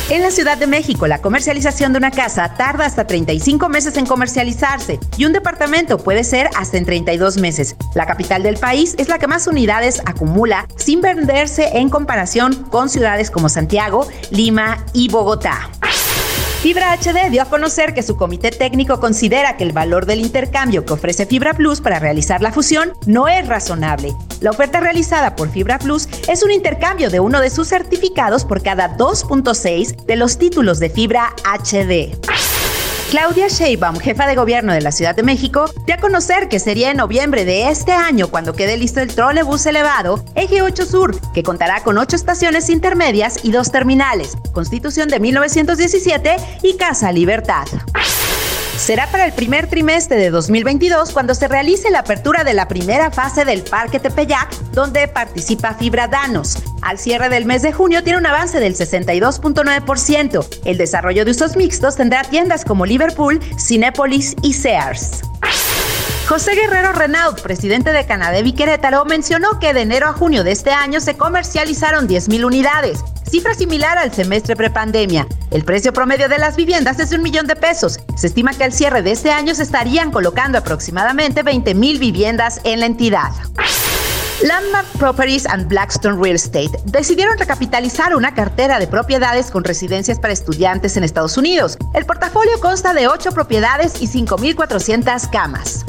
En 0.09 0.21
la 0.21 0.31
Ciudad 0.31 0.57
de 0.57 0.67
México, 0.67 1.07
la 1.07 1.21
comercialización 1.21 1.93
de 1.93 1.97
una 1.97 2.11
casa 2.11 2.53
tarda 2.55 2.85
hasta 2.85 3.07
35 3.07 3.69
meses 3.69 3.95
en 3.95 4.05
comercializarse 4.05 4.99
y 5.17 5.23
un 5.23 5.31
departamento 5.31 5.97
puede 5.97 6.25
ser 6.25 6.49
hasta 6.57 6.77
en 6.77 6.85
32 6.85 7.37
meses. 7.37 7.77
La 7.95 8.05
capital 8.05 8.43
del 8.43 8.57
país 8.57 8.95
es 8.97 9.07
la 9.07 9.17
que 9.17 9.27
más 9.27 9.47
unidades 9.47 10.01
acumula 10.05 10.67
sin 10.75 10.99
venderse 10.99 11.77
en 11.77 11.89
comparación 11.89 12.53
con 12.69 12.89
ciudades 12.89 13.31
como 13.31 13.47
Santiago, 13.47 14.05
Lima 14.29 14.85
y 14.91 15.07
Bogotá. 15.07 15.69
Fibra 16.63 16.93
HD 16.93 17.29
dio 17.29 17.41
a 17.41 17.49
conocer 17.49 17.93
que 17.93 18.01
su 18.01 18.15
comité 18.15 18.49
técnico 18.49 19.01
considera 19.01 19.57
que 19.57 19.65
el 19.65 19.73
valor 19.73 20.05
del 20.05 20.21
intercambio 20.21 20.85
que 20.85 20.93
ofrece 20.93 21.25
Fibra 21.25 21.53
Plus 21.53 21.81
para 21.81 21.99
realizar 21.99 22.41
la 22.41 22.53
fusión 22.53 22.93
no 23.05 23.27
es 23.27 23.45
razonable. 23.49 24.13
La 24.39 24.51
oferta 24.51 24.79
realizada 24.79 25.35
por 25.35 25.51
Fibra 25.51 25.77
Plus 25.77 26.07
es 26.29 26.41
un 26.41 26.51
intercambio 26.51 27.09
de 27.09 27.19
uno 27.19 27.41
de 27.41 27.49
sus 27.49 27.67
certificados 27.67 28.45
por 28.45 28.63
cada 28.63 28.95
2.6 28.95 30.05
de 30.05 30.15
los 30.15 30.37
títulos 30.37 30.79
de 30.79 30.89
Fibra 30.89 31.33
HD. 31.43 32.17
Claudia 33.13 33.47
Sheinbaum, 33.47 33.99
jefa 33.99 34.25
de 34.25 34.33
gobierno 34.33 34.73
de 34.73 34.81
la 34.81 34.91
Ciudad 34.91 35.15
de 35.15 35.21
México, 35.21 35.65
dio 35.85 35.93
a 35.93 35.99
conocer 35.99 36.49
que 36.49 36.59
sería 36.59 36.89
en 36.89 36.97
noviembre 36.97 37.45
de 37.45 37.69
este 37.69 37.91
año 37.91 38.29
cuando 38.29 38.55
quede 38.55 38.75
listo 38.75 39.01
el 39.01 39.13
trolebús 39.13 39.67
elevado 39.67 40.25
Eje 40.33 40.63
8 40.63 40.83
Sur, 40.83 41.21
que 41.31 41.43
contará 41.43 41.83
con 41.83 41.99
ocho 41.99 42.15
estaciones 42.15 42.71
intermedias 42.71 43.45
y 43.45 43.51
dos 43.51 43.71
terminales, 43.71 44.35
Constitución 44.51 45.09
de 45.09 45.19
1917 45.19 46.37
y 46.63 46.75
Casa 46.77 47.11
Libertad. 47.11 47.67
Será 48.77 49.07
para 49.07 49.25
el 49.25 49.33
primer 49.33 49.67
trimestre 49.67 50.17
de 50.17 50.29
2022 50.29 51.11
cuando 51.11 51.35
se 51.35 51.47
realice 51.47 51.89
la 51.89 51.99
apertura 51.99 52.43
de 52.43 52.53
la 52.53 52.67
primera 52.67 53.11
fase 53.11 53.45
del 53.45 53.63
Parque 53.63 53.99
Tepeyac, 53.99 54.51
donde 54.71 55.07
participa 55.07 55.75
Fibra 55.75 56.07
Danos. 56.07 56.57
Al 56.81 56.99
cierre 56.99 57.29
del 57.29 57.45
mes 57.45 57.61
de 57.61 57.71
junio 57.71 58.03
tiene 58.03 58.19
un 58.19 58.25
avance 58.25 58.59
del 58.59 58.75
62.9%. 58.75 60.61
El 60.65 60.77
desarrollo 60.77 61.23
de 61.23 61.31
usos 61.31 61.55
mixtos 61.55 61.95
tendrá 61.95 62.23
tiendas 62.23 62.65
como 62.65 62.85
Liverpool, 62.85 63.39
Cinépolis 63.57 64.35
y 64.41 64.53
Sears. 64.53 65.21
José 66.27 66.55
Guerrero 66.55 66.93
Renaud, 66.93 67.39
presidente 67.41 67.91
de 67.91 68.05
Canadevi 68.05 68.53
Querétaro, 68.53 69.05
mencionó 69.05 69.59
que 69.59 69.73
de 69.73 69.81
enero 69.81 70.07
a 70.07 70.13
junio 70.13 70.43
de 70.43 70.51
este 70.51 70.71
año 70.71 70.99
se 70.99 71.15
comercializaron 71.15 72.07
10.000 72.07 72.45
unidades, 72.45 73.03
cifra 73.33 73.55
similar 73.55 73.97
al 73.97 74.13
semestre 74.13 74.55
prepandemia. 74.55 75.25
El 75.49 75.63
precio 75.63 75.91
promedio 75.91 76.29
de 76.29 76.37
las 76.37 76.55
viviendas 76.55 76.99
es 76.99 77.09
de 77.09 77.15
un 77.15 77.23
millón 77.23 77.47
de 77.47 77.55
pesos. 77.55 77.99
Se 78.15 78.27
estima 78.27 78.53
que 78.53 78.63
al 78.63 78.71
cierre 78.71 79.01
de 79.01 79.11
este 79.11 79.31
año 79.31 79.55
se 79.55 79.63
estarían 79.63 80.11
colocando 80.11 80.59
aproximadamente 80.59 81.43
20.000 81.43 81.97
viviendas 81.97 82.61
en 82.63 82.79
la 82.79 82.85
entidad. 82.85 83.31
Landmark 84.43 84.85
Properties 84.99 85.47
and 85.47 85.67
Blackstone 85.67 86.21
Real 86.21 86.35
Estate 86.35 86.77
decidieron 86.85 87.35
recapitalizar 87.39 88.15
una 88.15 88.35
cartera 88.35 88.77
de 88.77 88.85
propiedades 88.85 89.49
con 89.49 89.63
residencias 89.63 90.19
para 90.19 90.31
estudiantes 90.31 90.95
en 90.95 91.03
Estados 91.03 91.35
Unidos. 91.35 91.79
El 91.95 92.05
portafolio 92.05 92.59
consta 92.61 92.93
de 92.93 93.07
8 93.07 93.31
propiedades 93.31 93.99
y 93.99 94.07
5.400 94.07 95.31
camas. 95.31 95.83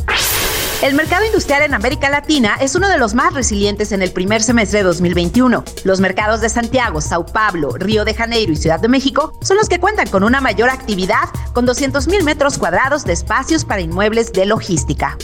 El 0.82 0.94
mercado 0.94 1.24
industrial 1.24 1.62
en 1.62 1.72
América 1.72 2.10
Latina 2.10 2.56
es 2.60 2.74
uno 2.74 2.88
de 2.88 2.98
los 2.98 3.14
más 3.14 3.32
resilientes 3.32 3.92
en 3.92 4.02
el 4.02 4.12
primer 4.12 4.42
semestre 4.42 4.78
de 4.78 4.84
2021. 4.84 5.64
Los 5.84 6.00
mercados 6.00 6.40
de 6.40 6.48
Santiago, 6.48 7.00
Sao 7.00 7.24
Paulo, 7.24 7.70
Río 7.78 8.04
de 8.04 8.14
Janeiro 8.14 8.52
y 8.52 8.56
Ciudad 8.56 8.80
de 8.80 8.88
México 8.88 9.32
son 9.40 9.56
los 9.56 9.68
que 9.68 9.80
cuentan 9.80 10.08
con 10.08 10.24
una 10.24 10.40
mayor 10.40 10.68
actividad, 10.68 11.28
con 11.52 11.66
200.000 11.66 12.22
metros 12.22 12.58
cuadrados 12.58 13.04
de 13.04 13.14
espacios 13.14 13.64
para 13.64 13.80
inmuebles 13.80 14.32
de 14.32 14.44
logística. 14.44 15.16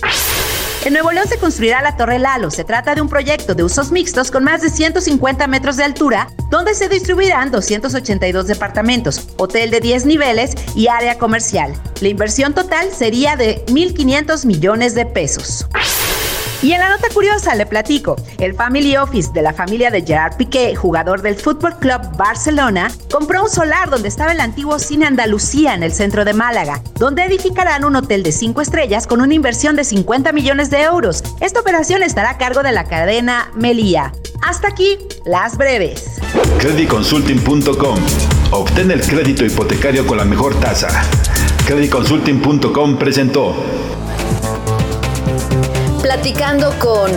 En 0.82 0.94
Nuevo 0.94 1.12
León 1.12 1.28
se 1.28 1.38
construirá 1.38 1.82
la 1.82 1.98
Torre 1.98 2.18
Lalo. 2.18 2.50
Se 2.50 2.64
trata 2.64 2.94
de 2.94 3.02
un 3.02 3.08
proyecto 3.10 3.54
de 3.54 3.62
usos 3.62 3.92
mixtos 3.92 4.30
con 4.30 4.44
más 4.44 4.62
de 4.62 4.70
150 4.70 5.46
metros 5.46 5.76
de 5.76 5.84
altura, 5.84 6.28
donde 6.48 6.74
se 6.74 6.88
distribuirán 6.88 7.50
282 7.50 8.46
departamentos, 8.46 9.28
hotel 9.36 9.70
de 9.70 9.80
10 9.80 10.06
niveles 10.06 10.54
y 10.74 10.88
área 10.88 11.18
comercial. 11.18 11.74
La 12.00 12.08
inversión 12.08 12.54
total 12.54 12.92
sería 12.92 13.36
de 13.36 13.62
1.500 13.66 14.46
millones 14.46 14.94
de 14.94 15.04
pesos. 15.04 15.66
Y 16.62 16.72
en 16.72 16.80
la 16.80 16.90
nota 16.90 17.08
curiosa 17.14 17.54
le 17.54 17.64
platico, 17.64 18.16
el 18.38 18.54
Family 18.54 18.94
Office 18.96 19.30
de 19.32 19.40
la 19.40 19.54
familia 19.54 19.90
de 19.90 20.02
Gerard 20.02 20.36
Piqué, 20.36 20.76
jugador 20.76 21.22
del 21.22 21.36
Fútbol 21.36 21.78
Club 21.78 22.02
Barcelona, 22.18 22.90
compró 23.10 23.44
un 23.44 23.48
solar 23.48 23.88
donde 23.88 24.08
estaba 24.08 24.32
el 24.32 24.40
antiguo 24.40 24.78
Cine 24.78 25.06
Andalucía 25.06 25.74
en 25.74 25.82
el 25.82 25.92
centro 25.92 26.26
de 26.26 26.34
Málaga, 26.34 26.82
donde 26.96 27.24
edificarán 27.24 27.86
un 27.86 27.96
hotel 27.96 28.22
de 28.22 28.32
5 28.32 28.60
estrellas 28.60 29.06
con 29.06 29.22
una 29.22 29.32
inversión 29.32 29.74
de 29.74 29.84
50 29.84 30.32
millones 30.32 30.68
de 30.68 30.82
euros. 30.82 31.24
Esta 31.40 31.60
operación 31.60 32.02
estará 32.02 32.30
a 32.30 32.38
cargo 32.38 32.62
de 32.62 32.72
la 32.72 32.84
cadena 32.84 33.50
Melía. 33.56 34.12
Hasta 34.42 34.68
aquí, 34.68 34.98
las 35.24 35.56
breves. 35.56 36.20
Creditconsulting.com. 36.58 37.96
Obtén 38.50 38.90
el 38.90 39.00
crédito 39.00 39.46
hipotecario 39.46 40.06
con 40.06 40.18
la 40.18 40.26
mejor 40.26 40.54
tasa. 40.60 40.88
Creditconsulting.com 41.66 42.98
presentó. 42.98 43.54
Platicando 46.22 46.70
con... 46.78 47.10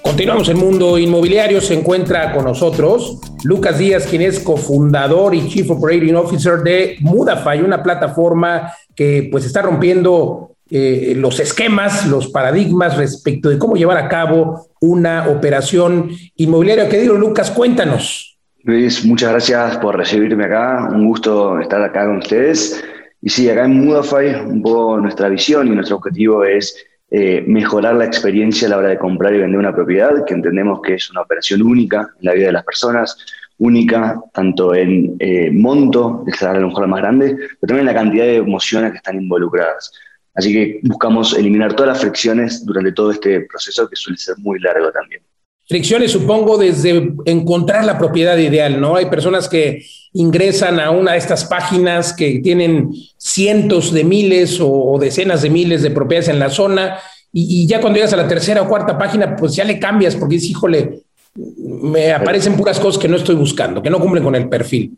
Continuamos 0.00 0.48
en 0.48 0.58
Mundo 0.58 0.96
Inmobiliario. 0.96 1.60
Se 1.60 1.74
encuentra 1.74 2.32
con 2.32 2.44
nosotros 2.44 3.18
Lucas 3.42 3.78
Díaz, 3.78 4.06
quien 4.06 4.22
es 4.22 4.38
cofundador 4.38 5.34
y 5.34 5.48
Chief 5.48 5.68
Operating 5.68 6.14
Officer 6.14 6.58
de 6.58 6.98
Mudafy, 7.00 7.62
una 7.62 7.82
plataforma 7.82 8.72
que 8.94 9.26
pues 9.28 9.44
está 9.44 9.60
rompiendo 9.60 10.52
eh, 10.70 11.14
los 11.16 11.40
esquemas, 11.40 12.06
los 12.06 12.28
paradigmas 12.28 12.96
respecto 12.96 13.48
de 13.48 13.58
cómo 13.58 13.74
llevar 13.74 13.96
a 13.96 14.08
cabo 14.08 14.68
una 14.80 15.30
operación 15.30 16.12
inmobiliaria. 16.36 16.88
Querido 16.88 17.14
Lucas, 17.16 17.50
cuéntanos. 17.50 18.38
Luis, 18.62 19.04
muchas 19.04 19.30
gracias 19.30 19.78
por 19.78 19.96
recibirme 19.96 20.44
acá. 20.44 20.90
Un 20.92 21.08
gusto 21.08 21.58
estar 21.58 21.82
acá 21.82 22.06
con 22.06 22.18
ustedes. 22.18 22.84
Y 23.20 23.30
sí, 23.30 23.48
acá 23.50 23.64
en 23.64 23.84
Mudafy, 23.84 24.34
un 24.46 24.62
poco 24.62 24.98
nuestra 24.98 25.28
visión 25.28 25.66
y 25.66 25.70
nuestro 25.70 25.96
objetivo 25.96 26.44
es 26.44 26.76
eh, 27.10 27.42
mejorar 27.46 27.94
la 27.94 28.04
experiencia 28.04 28.68
a 28.68 28.70
la 28.70 28.78
hora 28.78 28.88
de 28.90 28.98
comprar 28.98 29.34
y 29.34 29.38
vender 29.38 29.58
una 29.58 29.74
propiedad, 29.74 30.24
que 30.26 30.34
entendemos 30.34 30.80
que 30.82 30.94
es 30.94 31.10
una 31.10 31.22
operación 31.22 31.62
única 31.62 32.10
en 32.20 32.26
la 32.26 32.34
vida 32.34 32.46
de 32.46 32.52
las 32.52 32.64
personas, 32.64 33.16
única 33.58 34.20
tanto 34.32 34.74
en 34.74 35.16
eh, 35.18 35.50
monto, 35.50 36.22
que 36.24 36.32
será 36.32 36.52
a 36.52 36.58
lo 36.58 36.68
mejor 36.68 36.82
la 36.82 36.88
más 36.88 37.00
grande, 37.00 37.34
pero 37.34 37.68
también 37.68 37.88
en 37.88 37.94
la 37.94 38.00
cantidad 38.00 38.24
de 38.24 38.36
emociones 38.36 38.92
que 38.92 38.98
están 38.98 39.16
involucradas. 39.16 39.90
Así 40.34 40.52
que 40.52 40.80
buscamos 40.84 41.36
eliminar 41.36 41.74
todas 41.74 41.94
las 41.94 42.00
fricciones 42.00 42.64
durante 42.64 42.92
todo 42.92 43.10
este 43.10 43.40
proceso 43.40 43.88
que 43.88 43.96
suele 43.96 44.18
ser 44.18 44.36
muy 44.38 44.60
largo 44.60 44.92
también. 44.92 45.22
Fricciones, 45.68 46.12
supongo, 46.12 46.56
desde 46.56 47.12
encontrar 47.26 47.84
la 47.84 47.98
propiedad 47.98 48.38
ideal, 48.38 48.80
¿no? 48.80 48.96
Hay 48.96 49.06
personas 49.10 49.50
que 49.50 49.84
ingresan 50.14 50.80
a 50.80 50.90
una 50.90 51.12
de 51.12 51.18
estas 51.18 51.44
páginas 51.44 52.14
que 52.14 52.40
tienen 52.42 52.90
cientos 53.18 53.92
de 53.92 54.02
miles 54.02 54.58
o, 54.62 54.96
decenas 54.98 55.42
de 55.42 55.50
miles 55.50 55.82
de 55.82 55.90
propiedades 55.90 56.30
en 56.30 56.38
la 56.38 56.48
zona 56.48 56.96
y, 57.30 57.66
ya 57.66 57.82
cuando 57.82 57.98
llegas 57.98 58.14
a 58.14 58.16
la 58.16 58.26
tercera 58.26 58.62
o 58.62 58.68
cuarta 58.68 58.96
página, 58.96 59.36
pues 59.36 59.54
ya 59.54 59.64
le 59.64 59.78
cambias 59.78 60.16
porque 60.16 60.36
dices, 60.36 60.50
híjole, 60.50 61.02
me 61.36 62.12
aparecen 62.12 62.56
puras 62.56 62.80
cosas 62.80 63.00
que 63.00 63.08
no 63.08 63.16
estoy 63.16 63.34
buscando, 63.34 63.82
que 63.82 63.90
no 63.90 64.00
cumplen 64.00 64.24
con 64.24 64.34
el 64.34 64.48
perfil. 64.48 64.96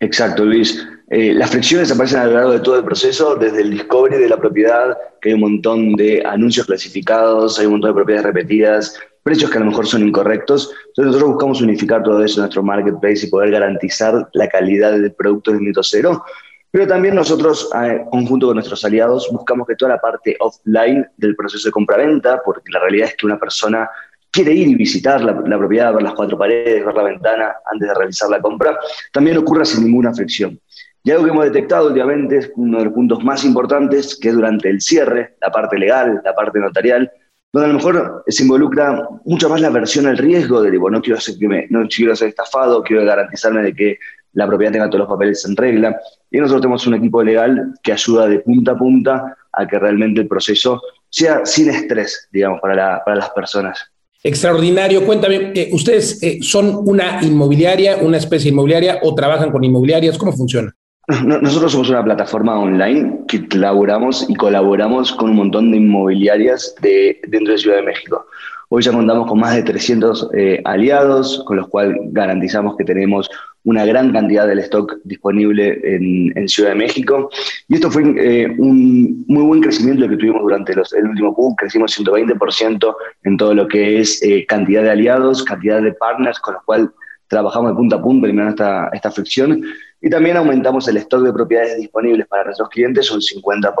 Exacto, 0.00 0.44
Luis. 0.44 0.86
Eh, 1.10 1.34
las 1.34 1.50
fricciones 1.50 1.90
aparecen 1.90 2.20
a 2.20 2.26
lo 2.26 2.32
largo 2.32 2.52
de 2.52 2.60
todo 2.60 2.78
el 2.78 2.84
proceso, 2.84 3.36
desde 3.36 3.60
el 3.60 3.70
discovery 3.70 4.16
de 4.16 4.28
la 4.28 4.38
propiedad, 4.38 4.96
que 5.20 5.30
hay 5.30 5.34
un 5.34 5.40
montón 5.40 5.92
de 5.96 6.22
anuncios 6.24 6.66
clasificados, 6.66 7.58
hay 7.58 7.66
un 7.66 7.72
montón 7.72 7.90
de 7.90 7.94
propiedades 7.94 8.26
repetidas, 8.26 8.94
precios 9.28 9.50
que 9.50 9.58
a 9.58 9.60
lo 9.60 9.66
mejor 9.66 9.86
son 9.86 10.08
incorrectos. 10.08 10.72
Entonces 10.86 11.06
nosotros 11.06 11.30
buscamos 11.32 11.60
unificar 11.60 12.02
todo 12.02 12.24
eso 12.24 12.40
en 12.40 12.44
nuestro 12.44 12.62
marketplace 12.62 13.26
y 13.26 13.30
poder 13.30 13.50
garantizar 13.50 14.26
la 14.32 14.48
calidad 14.48 14.92
del 14.92 15.12
producto 15.12 15.52
de 15.52 15.58
minuto 15.58 15.82
cero. 15.82 16.24
Pero 16.70 16.86
también 16.86 17.14
nosotros, 17.14 17.70
conjunto 18.10 18.46
con 18.46 18.54
nuestros 18.54 18.82
aliados, 18.86 19.28
buscamos 19.30 19.66
que 19.66 19.74
toda 19.74 19.92
la 19.96 20.00
parte 20.00 20.34
offline 20.40 21.06
del 21.18 21.36
proceso 21.36 21.68
de 21.68 21.72
compra-venta, 21.72 22.40
porque 22.42 22.72
la 22.72 22.80
realidad 22.80 23.08
es 23.08 23.16
que 23.16 23.26
una 23.26 23.38
persona 23.38 23.90
quiere 24.30 24.54
ir 24.54 24.68
y 24.68 24.74
visitar 24.74 25.22
la, 25.22 25.32
la, 25.46 25.58
propiedad, 25.58 25.92
ver 25.92 26.02
las 26.02 26.14
cuatro 26.14 26.38
paredes, 26.38 26.86
ver 26.86 26.94
la 26.94 27.02
ventana 27.02 27.56
antes 27.70 27.86
de 27.86 27.94
realizar 27.94 28.30
la 28.30 28.40
compra, 28.40 28.78
también 29.12 29.36
ocurra 29.36 29.66
sin 29.66 29.84
ninguna 29.84 30.14
fricción. 30.14 30.58
Y 31.04 31.10
algo 31.10 31.24
que 31.24 31.30
hemos 31.30 31.44
detectado 31.44 31.88
últimamente 31.88 32.38
es 32.38 32.52
uno 32.56 32.78
de 32.78 32.84
los 32.86 32.94
puntos 32.94 33.22
más 33.22 33.44
importantes, 33.44 34.18
que 34.18 34.28
es 34.28 34.34
durante 34.34 34.70
el 34.70 34.80
cierre, 34.80 35.36
la 35.42 35.50
parte 35.50 35.78
legal, 35.78 36.22
la 36.24 36.34
parte 36.34 36.58
notarial, 36.58 37.10
donde 37.52 37.66
a 37.66 37.72
lo 37.72 37.78
mejor 37.78 38.24
se 38.26 38.42
involucra 38.42 39.08
mucho 39.24 39.48
más 39.48 39.60
la 39.60 39.70
versión 39.70 40.06
al 40.06 40.18
riesgo 40.18 40.62
de, 40.62 40.76
bueno, 40.76 40.98
no 40.98 41.02
quiero, 41.02 41.20
ser, 41.20 41.36
no 41.70 41.86
quiero 41.88 42.14
ser 42.14 42.28
estafado, 42.28 42.82
quiero 42.82 43.04
garantizarme 43.04 43.62
de 43.62 43.74
que 43.74 43.98
la 44.34 44.46
propiedad 44.46 44.72
tenga 44.72 44.88
todos 44.88 45.00
los 45.00 45.08
papeles 45.08 45.44
en 45.46 45.56
regla. 45.56 45.98
Y 46.30 46.38
nosotros 46.38 46.60
tenemos 46.60 46.86
un 46.86 46.94
equipo 46.94 47.22
legal 47.22 47.74
que 47.82 47.92
ayuda 47.92 48.28
de 48.28 48.40
punta 48.40 48.72
a 48.72 48.78
punta 48.78 49.36
a 49.52 49.66
que 49.66 49.78
realmente 49.78 50.20
el 50.20 50.28
proceso 50.28 50.82
sea 51.08 51.44
sin 51.44 51.70
estrés, 51.70 52.28
digamos, 52.30 52.60
para, 52.60 52.74
la, 52.74 53.02
para 53.04 53.16
las 53.16 53.30
personas. 53.30 53.78
Extraordinario. 54.22 55.06
Cuéntame, 55.06 55.52
eh, 55.54 55.70
¿ustedes 55.72 56.22
eh, 56.22 56.38
son 56.42 56.82
una 56.86 57.20
inmobiliaria, 57.22 57.96
una 57.96 58.18
especie 58.18 58.50
inmobiliaria 58.50 58.98
o 59.02 59.14
trabajan 59.14 59.50
con 59.50 59.64
inmobiliarias? 59.64 60.18
¿Cómo 60.18 60.32
funciona? 60.32 60.74
Nosotros 61.08 61.72
somos 61.72 61.88
una 61.88 62.04
plataforma 62.04 62.58
online 62.58 63.20
que 63.28 63.48
colaboramos 63.48 64.28
y 64.28 64.34
colaboramos 64.34 65.10
con 65.12 65.30
un 65.30 65.36
montón 65.36 65.70
de 65.70 65.78
inmobiliarias 65.78 66.74
de, 66.82 67.18
dentro 67.28 67.54
de 67.54 67.58
Ciudad 67.58 67.76
de 67.76 67.84
México. 67.84 68.26
Hoy 68.68 68.82
ya 68.82 68.92
contamos 68.92 69.26
con 69.26 69.40
más 69.40 69.54
de 69.54 69.62
300 69.62 70.28
eh, 70.34 70.60
aliados, 70.66 71.42
con 71.46 71.56
los 71.56 71.68
cuales 71.68 71.96
garantizamos 72.10 72.76
que 72.76 72.84
tenemos 72.84 73.30
una 73.64 73.86
gran 73.86 74.12
cantidad 74.12 74.46
del 74.46 74.58
stock 74.58 74.98
disponible 75.04 75.80
en, 75.82 76.46
Ciudad 76.46 76.70
de 76.70 76.76
México. 76.76 77.30
Y 77.68 77.76
esto 77.76 77.90
fue 77.90 78.02
eh, 78.18 78.54
un 78.58 79.24
muy 79.28 79.44
buen 79.44 79.62
crecimiento 79.62 80.06
que 80.06 80.16
tuvimos 80.18 80.42
durante 80.42 80.74
los, 80.74 80.92
el 80.92 81.06
último 81.06 81.34
Q. 81.34 81.56
Crecimos 81.56 81.98
120% 81.98 82.94
en 83.24 83.36
todo 83.38 83.54
lo 83.54 83.66
que 83.66 84.00
es 84.00 84.22
eh, 84.22 84.44
cantidad 84.46 84.82
de 84.82 84.90
aliados, 84.90 85.42
cantidad 85.42 85.80
de 85.80 85.94
partners 85.94 86.38
con 86.38 86.52
los 86.52 86.62
cuales 86.64 86.88
trabajamos 87.28 87.70
de 87.70 87.76
punta 87.76 87.96
a 87.96 88.02
punta 88.02 88.26
eliminando 88.26 88.50
esta, 88.50 88.90
esta 88.92 89.10
fricción. 89.10 89.62
Y 90.00 90.10
también 90.10 90.36
aumentamos 90.36 90.86
el 90.88 90.96
stock 90.98 91.22
de 91.22 91.32
propiedades 91.32 91.76
disponibles 91.76 92.26
para 92.26 92.44
nuestros 92.44 92.68
clientes 92.68 93.10
un 93.10 93.20
50%. 93.20 93.74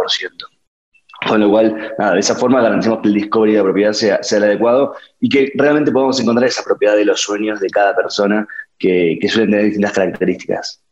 Con 1.26 1.40
lo 1.40 1.50
cual, 1.50 1.94
nada, 1.98 2.14
de 2.14 2.20
esa 2.20 2.34
forma 2.34 2.62
garantizamos 2.62 3.00
que 3.02 3.08
el 3.08 3.14
discovery 3.14 3.52
de 3.52 3.58
la 3.58 3.64
propiedad 3.64 3.92
sea, 3.92 4.22
sea 4.22 4.38
el 4.38 4.44
adecuado 4.44 4.94
y 5.20 5.28
que 5.28 5.52
realmente 5.56 5.90
podamos 5.90 6.20
encontrar 6.20 6.48
esa 6.48 6.62
propiedad 6.62 6.96
de 6.96 7.04
los 7.04 7.20
sueños 7.20 7.58
de 7.60 7.68
cada 7.68 7.94
persona 7.96 8.46
que, 8.78 9.18
que 9.20 9.28
suelen 9.28 9.50
tener 9.50 9.64
distintas 9.66 9.92
características. 9.92 10.82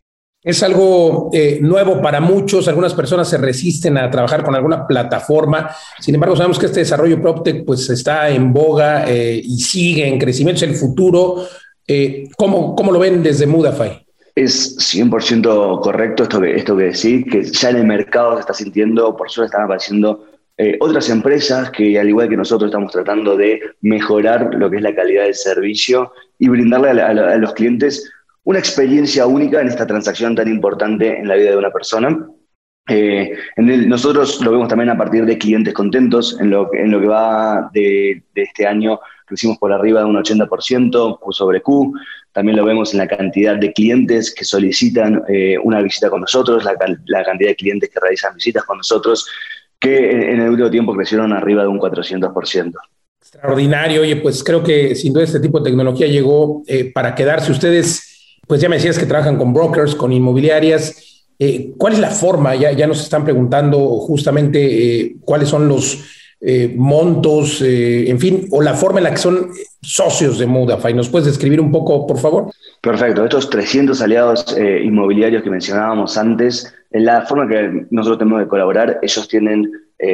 Es 0.43 0.63
algo 0.63 1.29
eh, 1.33 1.59
nuevo 1.61 2.01
para 2.01 2.21
muchos, 2.21 2.67
algunas 2.67 2.93
personas 2.93 3.27
se 3.27 3.37
resisten 3.37 3.97
a 3.97 4.09
trabajar 4.09 4.43
con 4.43 4.55
alguna 4.55 4.87
plataforma, 4.87 5.71
sin 5.99 6.15
embargo 6.15 6.37
sabemos 6.37 6.59
que 6.59 6.67
este 6.67 6.81
desarrollo 6.81 7.21
PropTech 7.21 7.65
pues 7.65 7.89
está 7.89 8.29
en 8.29 8.53
boga 8.53 9.09
eh, 9.09 9.41
y 9.43 9.59
sigue 9.59 10.07
en 10.07 10.19
crecimiento, 10.19 10.63
es 10.63 10.71
el 10.71 10.77
futuro. 10.77 11.43
Eh, 11.85 12.29
¿cómo, 12.37 12.75
¿Cómo 12.75 12.91
lo 12.91 12.99
ven 12.99 13.23
desde 13.23 13.47
Mudafy? 13.47 14.06
Es 14.37 14.77
100% 14.93 15.81
correcto 15.81 16.21
esto 16.21 16.39
que, 16.39 16.55
esto 16.55 16.77
que 16.77 16.83
decís, 16.83 17.25
que 17.25 17.41
ya 17.41 17.71
en 17.71 17.77
el 17.77 17.87
mercado 17.87 18.35
se 18.35 18.41
está 18.41 18.53
sintiendo, 18.53 19.17
por 19.17 19.31
suerte 19.31 19.47
están 19.47 19.63
apareciendo 19.63 20.27
eh, 20.55 20.77
otras 20.79 21.09
empresas 21.09 21.71
que, 21.71 21.97
al 21.97 22.07
igual 22.07 22.29
que 22.29 22.37
nosotros, 22.37 22.69
estamos 22.69 22.91
tratando 22.91 23.35
de 23.35 23.59
mejorar 23.81 24.53
lo 24.53 24.69
que 24.69 24.77
es 24.77 24.83
la 24.83 24.93
calidad 24.93 25.23
del 25.23 25.33
servicio 25.33 26.11
y 26.37 26.49
brindarle 26.49 27.01
a, 27.01 27.37
los 27.37 27.51
clientes 27.55 28.11
una 28.43 28.59
experiencia 28.59 29.25
única 29.25 29.59
en 29.59 29.69
esta 29.69 29.87
transacción 29.87 30.35
tan 30.35 30.47
importante 30.47 31.17
en 31.17 31.27
la 31.27 31.35
vida 31.35 31.49
de 31.49 31.57
una 31.57 31.71
persona. 31.71 32.29
Eh, 32.89 33.33
en 33.55 33.89
nosotros 33.89 34.39
lo 34.45 34.51
vemos 34.51 34.67
también 34.67 34.91
a 34.91 34.97
partir 34.99 35.25
de 35.25 35.39
clientes 35.39 35.73
contentos. 35.73 36.39
En 36.39 36.51
lo, 36.51 36.71
en 36.75 36.91
lo 36.91 37.01
que 37.01 37.07
va 37.07 37.71
de, 37.73 38.21
de 38.35 38.43
este 38.43 38.67
año, 38.67 38.99
crecimos 39.27 39.57
por 39.57 39.71
arriba 39.71 39.99
de 39.99 40.05
un 40.05 40.15
80% 40.15 41.19
sobre 41.31 41.61
Q. 41.61 41.93
También 42.31 42.57
lo 42.57 42.65
vemos 42.65 42.93
en 42.93 42.99
la 42.99 43.07
cantidad 43.07 43.57
de 43.57 43.73
clientes 43.73 44.33
que 44.33 44.45
solicitan 44.45 45.21
eh, 45.27 45.57
una 45.61 45.81
visita 45.81 46.09
con 46.09 46.21
nosotros, 46.21 46.63
la, 46.63 46.75
cantidad 46.77 47.49
de 47.49 47.55
clientes 47.55 47.89
que 47.89 47.99
realizan 47.99 48.33
visitas 48.35 48.63
con 48.63 48.77
nosotros, 48.77 49.27
que 49.79 50.11
en, 50.11 50.39
el 50.39 50.49
último 50.49 50.69
tiempo 50.71 50.95
crecieron 50.95 51.33
arriba 51.33 51.63
de 51.63 51.67
un 51.67 51.79
400%. 51.79 52.73
Extraordinario. 53.19 54.01
Oye, 54.01 54.15
pues 54.15 54.43
creo 54.43 54.63
que 54.63 54.95
sin 54.95 55.13
duda 55.13 55.25
este 55.25 55.41
tipo 55.41 55.59
de 55.59 55.69
tecnología 55.69 56.07
llegó 56.07 56.63
eh, 56.67 56.91
para 56.93 57.13
quedarse. 57.13 57.51
Ustedes, 57.51 58.39
pues 58.47 58.61
ya 58.61 58.69
me 58.69 58.77
decías 58.77 58.97
que 58.97 59.05
trabajan 59.05 59.37
con 59.37 59.53
brokers, 59.53 59.93
con 59.93 60.13
inmobiliarias. 60.13 61.25
Eh, 61.37 61.73
¿Cuál 61.77 61.93
es 61.93 61.99
la 61.99 62.11
forma? 62.11 62.55
Ya, 62.55 62.71
ya 62.71 62.87
nos 62.87 63.01
están 63.01 63.25
preguntando 63.25 63.79
justamente 63.99 65.17
cuáles 65.21 65.49
son 65.49 65.67
los 65.67 66.03
eh, 66.39 66.71
montos, 66.77 67.61
eh, 67.63 68.09
en 68.09 68.19
fin, 68.19 68.47
o 68.51 68.61
la 68.61 68.75
forma 68.75 68.99
en 68.99 69.05
la 69.05 69.11
que 69.11 69.17
son 69.17 69.49
socios 69.81 70.37
de 70.37 70.45
Mudafy. 70.45 70.93
¿Nos 70.93 71.09
puedes 71.09 71.25
describir 71.25 71.59
un 71.59 71.71
poco, 71.71 72.05
por 72.05 72.19
favor? 72.19 72.51
Perfecto. 72.81 73.23
Estos 73.23 73.49
300 73.49 73.99
aliados 74.01 74.55
eh, 74.55 74.81
inmobiliarios 74.83 75.41
que 75.41 75.49
mencionábamos 75.49 76.15
antes, 76.15 76.73
en 76.91 77.05
la 77.05 77.23
forma 77.23 77.47
que 77.47 77.87
nosotros 77.89 78.19
tenemos 78.19 78.41
de 78.41 78.47
colaborar, 78.47 78.99
ellos 79.01 79.27
tienen 79.27 79.71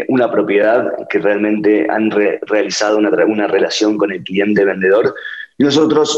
una 0.08 0.32
propiedad 0.32 0.94
que 1.10 1.20
realmente 1.20 1.86
han 1.90 2.10
realizado 2.10 2.98
una, 2.98 3.10
una 3.26 3.48
relación 3.48 3.98
con 3.98 4.14
el 4.14 4.24
cliente 4.24 4.64
vendedor 4.64 5.14
y 5.58 5.66
nosotros 5.66 6.18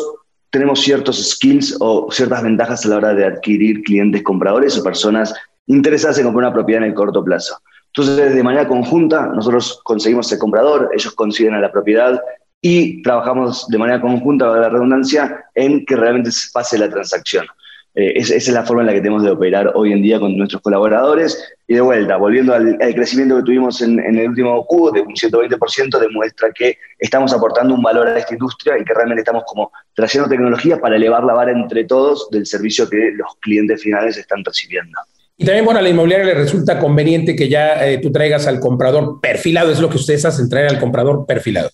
tenemos 0.51 0.81
ciertos 0.81 1.31
skills 1.31 1.75
o 1.79 2.07
ciertas 2.11 2.43
ventajas 2.43 2.85
a 2.85 2.89
la 2.89 2.97
hora 2.97 3.13
de 3.15 3.25
adquirir 3.25 3.81
clientes 3.81 4.21
compradores 4.21 4.77
o 4.77 4.83
personas 4.83 5.33
interesadas 5.65 6.19
en 6.19 6.25
comprar 6.25 6.45
una 6.45 6.53
propiedad 6.53 6.83
en 6.83 6.89
el 6.89 6.95
corto 6.95 7.23
plazo. 7.23 7.57
Entonces, 7.97 8.35
de 8.35 8.43
manera 8.43 8.67
conjunta, 8.67 9.27
nosotros 9.27 9.79
conseguimos 9.83 10.29
el 10.29 10.37
comprador, 10.37 10.89
ellos 10.93 11.13
consiguen 11.13 11.53
a 11.53 11.61
la 11.61 11.71
propiedad 11.71 12.21
y 12.61 13.01
trabajamos 13.01 13.67
de 13.69 13.77
manera 13.77 14.01
conjunta, 14.01 14.47
la 14.47 14.67
redundancia, 14.67 15.45
en 15.55 15.85
que 15.85 15.95
realmente 15.95 16.29
se 16.31 16.49
pase 16.51 16.77
la 16.77 16.89
transacción. 16.89 17.45
Eh, 17.93 18.11
esa 18.17 18.35
es 18.35 18.49
la 18.49 18.65
forma 18.65 18.81
en 18.81 18.87
la 18.87 18.93
que 18.93 18.99
tenemos 18.99 19.23
de 19.23 19.31
operar 19.31 19.71
hoy 19.75 19.93
en 19.93 20.01
día 20.01 20.19
con 20.19 20.37
nuestros 20.37 20.61
colaboradores. 20.61 21.41
Y 21.69 21.75
de 21.75 21.81
vuelta, 21.81 22.17
volviendo 22.17 22.53
al, 22.53 22.77
crecimiento 22.77 23.37
que 23.37 23.43
tuvimos 23.43 23.81
en, 23.81 23.97
el 23.97 24.27
último 24.27 24.65
Q 24.65 24.91
de 24.91 24.99
un 24.99 25.13
120%, 25.13 25.97
demuestra 25.97 26.51
que 26.51 26.77
estamos 26.99 27.31
aportando 27.31 27.75
un 27.75 27.81
valor 27.81 28.09
a 28.09 28.19
esta 28.19 28.33
industria 28.33 28.77
y 28.77 28.83
que 28.83 28.93
realmente 28.93 29.21
estamos 29.21 29.45
como 29.47 29.71
trayendo 29.93 30.27
tecnología 30.27 30.81
para 30.81 30.97
elevar 30.97 31.23
la 31.23 31.33
vara 31.33 31.53
entre 31.53 31.85
todos 31.85 32.29
del 32.29 32.45
servicio 32.45 32.89
que 32.89 33.11
los 33.15 33.37
clientes 33.39 33.81
finales 33.81 34.17
están 34.17 34.43
recibiendo. 34.43 34.99
Y 35.37 35.45
también, 35.45 35.65
bueno, 35.65 35.79
a 35.79 35.83
la 35.83 35.89
inmobiliaria 35.89 36.27
le 36.27 36.33
resulta 36.33 36.79
conveniente 36.79 37.35
que 37.35 37.49
ya 37.49 37.85
eh, 37.85 37.97
tú 37.97 38.11
traigas 38.11 38.47
al 38.47 38.59
comprador 38.59 39.19
perfilado, 39.21 39.71
es 39.71 39.79
lo 39.79 39.89
que 39.89 39.97
ustedes 39.97 40.23
hacen, 40.23 40.49
traer 40.49 40.69
al 40.69 40.79
comprador 40.79 41.25
perfilado. 41.25 41.69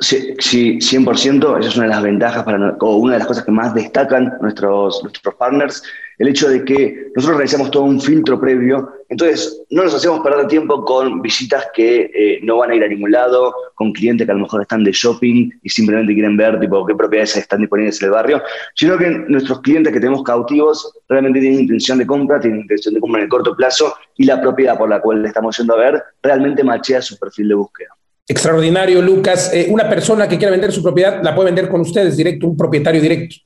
Sí, 0.00 0.34
sí, 0.38 0.78
100%, 0.78 1.58
esa 1.58 1.68
es 1.68 1.76
una 1.76 1.86
de 1.86 1.90
las 1.90 2.02
ventajas 2.02 2.44
para, 2.44 2.76
o 2.80 2.96
una 2.96 3.14
de 3.14 3.18
las 3.18 3.28
cosas 3.28 3.44
que 3.44 3.50
más 3.50 3.74
destacan 3.74 4.34
nuestros, 4.40 5.02
nuestros 5.02 5.34
partners, 5.34 5.82
el 6.18 6.28
hecho 6.28 6.48
de 6.48 6.64
que 6.64 7.10
nosotros 7.14 7.38
realizamos 7.38 7.70
todo 7.70 7.84
un 7.84 8.00
filtro 8.00 8.40
previo, 8.40 8.90
entonces 9.08 9.62
no 9.70 9.84
nos 9.84 9.94
hacemos 9.94 10.20
perder 10.20 10.46
tiempo 10.48 10.84
con 10.84 11.22
visitas 11.22 11.68
que 11.74 12.10
eh, 12.12 12.40
no 12.42 12.58
van 12.58 12.70
a 12.70 12.74
ir 12.74 12.82
a 12.82 12.88
ningún 12.88 13.12
lado, 13.12 13.54
con 13.74 13.92
clientes 13.92 14.26
que 14.26 14.32
a 14.32 14.34
lo 14.34 14.42
mejor 14.42 14.62
están 14.62 14.84
de 14.84 14.92
shopping 14.92 15.50
y 15.62 15.68
simplemente 15.68 16.12
quieren 16.12 16.36
ver 16.36 16.58
tipo, 16.58 16.84
qué 16.84 16.94
propiedades 16.94 17.36
están 17.36 17.60
disponibles 17.60 18.02
en 18.02 18.06
el 18.06 18.12
barrio, 18.12 18.42
sino 18.74 18.98
que 18.98 19.08
nuestros 19.28 19.60
clientes 19.60 19.92
que 19.92 20.00
tenemos 20.00 20.22
cautivos 20.24 20.92
realmente 21.08 21.40
tienen 21.40 21.60
intención 21.60 21.98
de 21.98 22.06
compra, 22.06 22.40
tienen 22.40 22.60
intención 22.60 22.94
de 22.94 23.00
compra 23.00 23.20
en 23.20 23.24
el 23.24 23.30
corto 23.30 23.54
plazo 23.56 23.94
y 24.16 24.24
la 24.24 24.40
propiedad 24.40 24.76
por 24.76 24.88
la 24.88 25.00
cual 25.00 25.22
le 25.22 25.28
estamos 25.28 25.56
yendo 25.56 25.74
a 25.74 25.78
ver 25.78 26.02
realmente 26.22 26.64
machea 26.64 27.00
su 27.00 27.16
perfil 27.18 27.48
de 27.48 27.54
búsqueda. 27.54 27.90
Extraordinario, 28.26 29.00
Lucas. 29.00 29.50
Eh, 29.54 29.68
una 29.70 29.88
persona 29.88 30.28
que 30.28 30.36
quiera 30.36 30.50
vender 30.50 30.70
su 30.70 30.82
propiedad 30.82 31.22
la 31.22 31.34
puede 31.34 31.46
vender 31.46 31.68
con 31.68 31.80
ustedes 31.80 32.14
directo, 32.14 32.46
un 32.46 32.56
propietario 32.56 33.00
directo. 33.00 33.36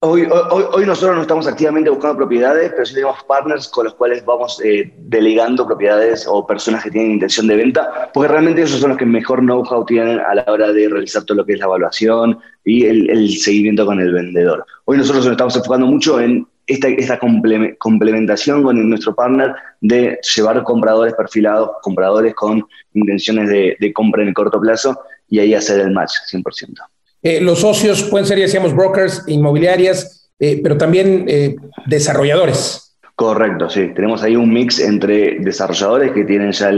Hoy, 0.00 0.28
hoy, 0.30 0.64
hoy, 0.74 0.84
nosotros 0.84 1.16
no 1.16 1.22
estamos 1.22 1.46
activamente 1.46 1.88
buscando 1.88 2.18
propiedades, 2.18 2.70
pero 2.70 2.84
sí 2.84 2.92
tenemos 2.92 3.16
partners 3.24 3.66
con 3.66 3.86
los 3.86 3.94
cuales 3.94 4.22
vamos 4.26 4.60
eh, 4.62 4.92
delegando 4.98 5.66
propiedades 5.66 6.26
o 6.28 6.46
personas 6.46 6.84
que 6.84 6.90
tienen 6.90 7.12
intención 7.12 7.46
de 7.46 7.56
venta, 7.56 8.10
porque 8.12 8.28
realmente 8.28 8.60
esos 8.60 8.80
son 8.80 8.90
los 8.90 8.98
que 8.98 9.06
mejor 9.06 9.40
know-how 9.40 9.86
tienen 9.86 10.20
a 10.20 10.34
la 10.34 10.44
hora 10.48 10.70
de 10.70 10.90
realizar 10.90 11.24
todo 11.24 11.38
lo 11.38 11.46
que 11.46 11.54
es 11.54 11.60
la 11.60 11.64
evaluación 11.64 12.38
y 12.62 12.84
el, 12.84 13.38
seguimiento 13.38 13.86
con 13.86 13.98
el 13.98 14.12
vendedor. 14.12 14.66
Hoy 14.84 14.98
nosotros 14.98 15.24
nos 15.24 15.32
estamos 15.32 15.56
enfocando 15.56 15.86
mucho 15.86 16.20
en 16.20 16.46
esta, 16.66 16.88
esta 16.88 17.18
complementación 17.18 18.62
con 18.64 18.90
nuestro 18.90 19.14
partner 19.14 19.54
de 19.80 20.20
llevar 20.36 20.62
compradores 20.62 21.14
perfilados, 21.14 21.70
compradores 21.80 22.34
con 22.34 22.62
intenciones 22.92 23.48
de, 23.48 23.92
compra 23.94 24.20
en 24.20 24.28
el 24.28 24.34
corto 24.34 24.60
plazo 24.60 25.00
y 25.30 25.38
ahí 25.38 25.54
hacer 25.54 25.80
el 25.80 25.92
match 25.92 26.12
100%. 26.30 26.80
Eh, 27.26 27.40
los 27.40 27.58
socios 27.58 28.04
pueden 28.04 28.24
ser, 28.24 28.38
ya 28.38 28.44
decíamos, 28.44 28.72
brokers, 28.72 29.24
inmobiliarias, 29.26 30.30
eh, 30.38 30.60
pero 30.62 30.78
también 30.78 31.24
eh, 31.26 31.56
desarrolladores. 31.84 32.96
Correcto, 33.16 33.68
sí. 33.68 33.90
Tenemos 33.96 34.22
ahí 34.22 34.36
un 34.36 34.52
mix 34.52 34.78
entre 34.78 35.40
desarrolladores 35.40 36.12
que 36.12 36.22
tienen 36.22 36.52
ya 36.52 36.70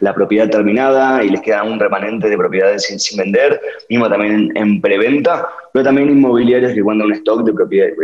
la 0.00 0.12
propiedad 0.12 0.50
terminada 0.50 1.22
y 1.22 1.28
les 1.28 1.40
queda 1.40 1.62
un 1.62 1.78
remanente 1.78 2.28
de 2.28 2.36
propiedades 2.36 2.82
sin, 2.82 3.16
vender, 3.16 3.60
mismo 3.88 4.08
también 4.08 4.50
en, 4.56 4.80
preventa, 4.80 5.46
pero 5.72 5.84
también 5.84 6.10
inmobiliarios 6.10 6.72
que 6.72 6.82
cuentan 6.82 7.06
un 7.06 7.12
stock 7.12 7.44
de, 7.44 7.52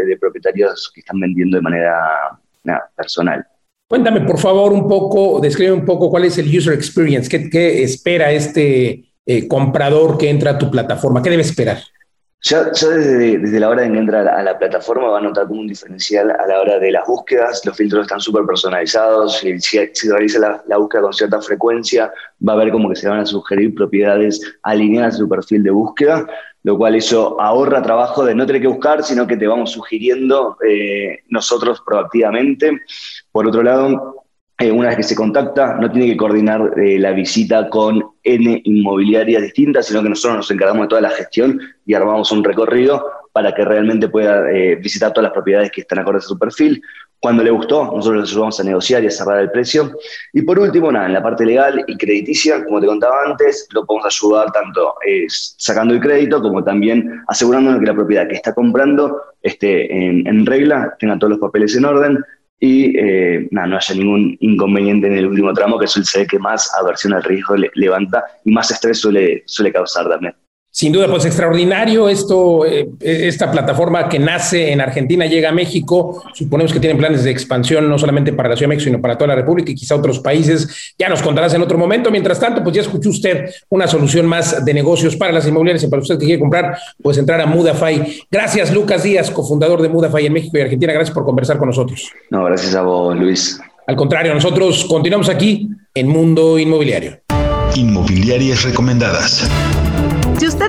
de 0.06 0.16
propietarios 0.18 0.92
que 0.94 1.00
están 1.00 1.18
vendiendo 1.18 1.56
de 1.56 1.62
manera 1.62 1.98
personal. 2.96 3.44
Cuéntame, 3.88 4.20
por 4.20 4.38
favor, 4.38 4.72
un 4.72 4.88
poco, 4.88 5.40
describe 5.40 5.72
un 5.72 5.84
poco 5.84 6.10
cuál 6.10 6.24
es 6.24 6.38
el 6.38 6.46
user 6.46 6.74
experience, 6.74 7.28
qué, 7.28 7.82
espera 7.82 8.32
este 8.32 9.05
eh, 9.27 9.49
comprador 9.49 10.16
que 10.16 10.31
entra 10.31 10.53
a 10.53 10.59
tu 10.59 10.70
plataforma, 10.70 11.22
qué 11.22 11.31
debe 11.31 11.43
esperar. 11.43 11.79
Ya, 12.43 12.62
desde, 12.64 13.39
desde, 13.39 13.59
la 13.59 13.70
hora 13.70 13.83
de 13.83 13.91
que 13.91 13.99
entra 13.99 14.20
a 14.20 14.43
la, 14.43 14.57
plataforma 14.57 15.09
va 15.09 15.18
a 15.18 15.22
notar 15.22 15.49
como 15.49 15.62
un 15.62 15.66
diferencial 15.66 16.31
a 16.31 16.47
la 16.47 16.61
hora 16.61 16.79
de 16.79 16.93
las 16.93 17.05
búsquedas, 17.05 17.64
los 17.64 17.77
filtros 17.77 18.03
están 18.03 18.20
súper 18.20 18.45
personalizados, 18.45 19.39
si, 19.39 19.59
si, 19.59 20.09
realiza 20.09 20.62
la, 20.64 20.77
búsqueda 20.77 21.03
con 21.03 21.12
cierta 21.12 21.41
frecuencia, 21.41 22.12
va 22.47 22.53
a 22.53 22.57
ver 22.57 22.70
como 22.70 22.89
que 22.89 22.95
se 22.95 23.09
van 23.09 23.18
a 23.18 23.27
sugerir 23.27 23.74
propiedades 23.74 24.41
alineadas 24.62 25.14
a 25.14 25.18
su 25.18 25.29
perfil 25.29 25.64
de 25.64 25.70
búsqueda, 25.70 26.24
lo 26.62 26.77
cual 26.77 26.95
eso 26.95 27.41
ahorra 27.41 27.83
trabajo 27.83 28.24
de 28.24 28.35
no 28.35 28.47
tener 28.47 28.62
que 28.62 28.68
buscar, 28.68 29.03
sino 29.03 29.27
que 29.27 29.37
te 29.37 29.49
vamos 29.49 29.72
sugiriendo 29.72 30.57
eh, 30.68 31.24
nosotros 31.29 31.83
proactivamente. 31.85 32.81
Por 33.33 33.49
otro 33.49 33.64
lado, 33.64 34.15
eh, 34.59 34.72
una 34.72 34.88
vez 34.88 34.96
que 34.96 35.02
se 35.02 35.14
contacta, 35.14 35.74
no 35.74 35.90
tiene 35.90 36.09
que 36.09 36.16
coordinar 36.16 36.72
eh, 36.78 36.98
la 36.98 37.12
visita 37.12 37.68
con 37.68 38.02
N 38.22 38.62
inmobiliarias 38.64 39.42
distintas, 39.42 39.86
sino 39.86 40.02
que 40.02 40.09
nosotros 40.09 40.38
nos 40.38 40.50
encargamos 40.50 40.84
de 40.84 40.88
toda 40.88 41.02
la 41.02 41.11
gestión 41.11 41.61
y 41.84 41.92
armamos 41.92 42.32
un 42.32 42.42
recorrido 42.42 43.04
para 43.32 43.54
que 43.54 43.66
realmente 43.66 44.09
pueda 44.09 44.50
eh, 44.50 44.76
visitar 44.76 45.12
todas 45.12 45.24
las 45.24 45.34
propiedades 45.34 45.70
que 45.70 45.82
están 45.82 45.98
acordes 45.98 46.24
a 46.24 46.28
su 46.28 46.38
perfil. 46.38 46.80
Cuando 47.20 47.42
le 47.42 47.50
gustó, 47.50 47.84
nosotros 47.84 48.22
les 48.22 48.30
ayudamos 48.30 48.59
a 48.59 48.64
negociar 48.64 49.04
y 49.04 49.09
a 49.09 49.11
cerrar 49.11 49.40
el 49.40 49.50
precio. 49.50 49.92
Y 50.32 50.40
por 50.40 50.59
último, 50.59 50.90
nada, 50.90 51.07
en 51.07 51.12
la 51.12 51.22
parte 51.22 51.44
legal 51.44 51.84
y 51.86 51.98
crediticia, 51.98 52.64
como 52.64 52.80
te 52.80 52.86
contaba 52.86 53.24
antes, 53.26 53.68
lo 53.74 53.84
podemos 53.84 54.07
ayudar 54.07 54.52
tanto 54.52 54.94
sacando 55.28 55.94
el 55.94 56.00
crédito 56.00 56.40
como 56.40 56.62
también 56.64 57.22
asegurándonos 57.28 57.80
que 57.80 57.86
la 57.86 57.94
propiedad 57.94 58.28
que 58.28 58.36
está 58.36 58.54
comprando 58.54 59.20
esté 59.42 59.92
en 59.92 60.46
regla, 60.46 60.94
tenga 60.98 61.18
todos 61.18 61.32
los 61.32 61.40
papeles 61.40 61.74
en 61.76 61.84
orden, 61.84 62.24
y 62.59 62.96
eh, 62.98 63.48
no 63.50 63.76
haya 63.76 63.94
ningún 63.94 64.36
inconveniente 64.40 65.07
en 65.09 65.14
el 65.14 65.26
último 65.26 65.52
tramo, 65.52 65.78
que 65.78 65.84
es 65.84 66.14
el 66.14 66.26
que 66.26 66.38
más 66.38 66.72
aversión 66.80 67.12
al 67.12 67.22
riesgo 67.22 67.54
levanta 67.74 68.24
y 68.44 68.50
más 68.50 68.70
estrés 68.70 68.98
suele, 68.98 69.42
suele 69.46 69.72
causar 69.72 70.09
también. 70.09 70.34
Sin 70.77 70.93
duda, 70.93 71.09
pues 71.09 71.24
extraordinario 71.24 72.07
esto, 72.07 72.66
eh, 72.66 72.87
esta 73.01 73.51
plataforma 73.51 74.11
que 74.11 74.18
nace 74.18 74.72
en 74.72 74.83
Argentina 74.83 75.24
llega 75.24 75.49
a 75.49 75.53
México. 75.53 76.22
Suponemos 76.35 76.70
que 76.70 76.79
tienen 76.79 76.99
planes 76.99 77.24
de 77.24 77.31
expansión 77.31 77.89
no 77.89 77.99
solamente 77.99 78.35
para 78.35 78.51
la 78.51 78.57
Ciudad 78.57 78.68
de 78.68 78.77
México, 78.77 78.91
sino 78.91 79.01
para 79.01 79.16
toda 79.16 79.29
la 79.29 79.37
República 79.37 79.72
y 79.72 79.74
quizá 79.74 79.97
otros 79.97 80.18
países. 80.18 80.95
Ya 80.99 81.09
nos 81.09 81.22
contarás 81.22 81.55
en 81.55 81.62
otro 81.62 81.79
momento. 81.79 82.11
Mientras 82.11 82.39
tanto, 82.39 82.62
pues 82.62 82.77
ya 82.77 82.83
escuchó 82.83 83.09
usted 83.09 83.49
una 83.70 83.87
solución 83.87 84.27
más 84.27 84.66
de 84.66 84.74
negocios 84.74 85.16
para 85.16 85.33
las 85.33 85.49
inmobiliarias 85.49 85.83
y 85.83 85.89
para 85.89 86.03
usted 86.03 86.18
que 86.18 86.27
quiere 86.27 86.41
comprar, 86.41 86.77
pues 87.03 87.16
entrar 87.16 87.41
a 87.41 87.47
Mudafy. 87.47 88.20
Gracias, 88.31 88.70
Lucas 88.70 89.03
Díaz, 89.03 89.31
cofundador 89.31 89.81
de 89.81 89.89
Mudafy 89.89 90.27
en 90.27 90.35
México 90.35 90.59
y 90.59 90.61
Argentina. 90.61 90.93
Gracias 90.93 91.14
por 91.14 91.24
conversar 91.24 91.57
con 91.57 91.68
nosotros. 91.68 92.12
No, 92.29 92.45
gracias 92.45 92.74
a 92.74 92.83
vos, 92.83 93.16
Luis. 93.16 93.59
Al 93.87 93.97
contrario, 93.97 94.35
nosotros 94.35 94.85
continuamos 94.85 95.31
aquí 95.31 95.70
en 95.95 96.07
Mundo 96.07 96.59
Inmobiliario. 96.59 97.18
Inmobiliarias 97.74 98.62
recomendadas. 98.62 99.49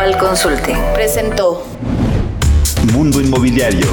Global 0.00 0.18
Consulting 0.18 0.78
presentó 0.94 1.62
mundo 2.94 3.20
inmobiliario 3.20 3.86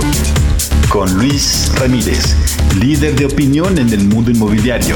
con 0.87 1.13
Luis 1.17 1.69
Ramírez, 1.75 2.33
líder 2.79 3.13
de 3.17 3.25
opinión 3.25 3.77
en 3.77 3.91
el 3.91 4.05
mundo 4.05 4.31
inmobiliario. 4.31 4.95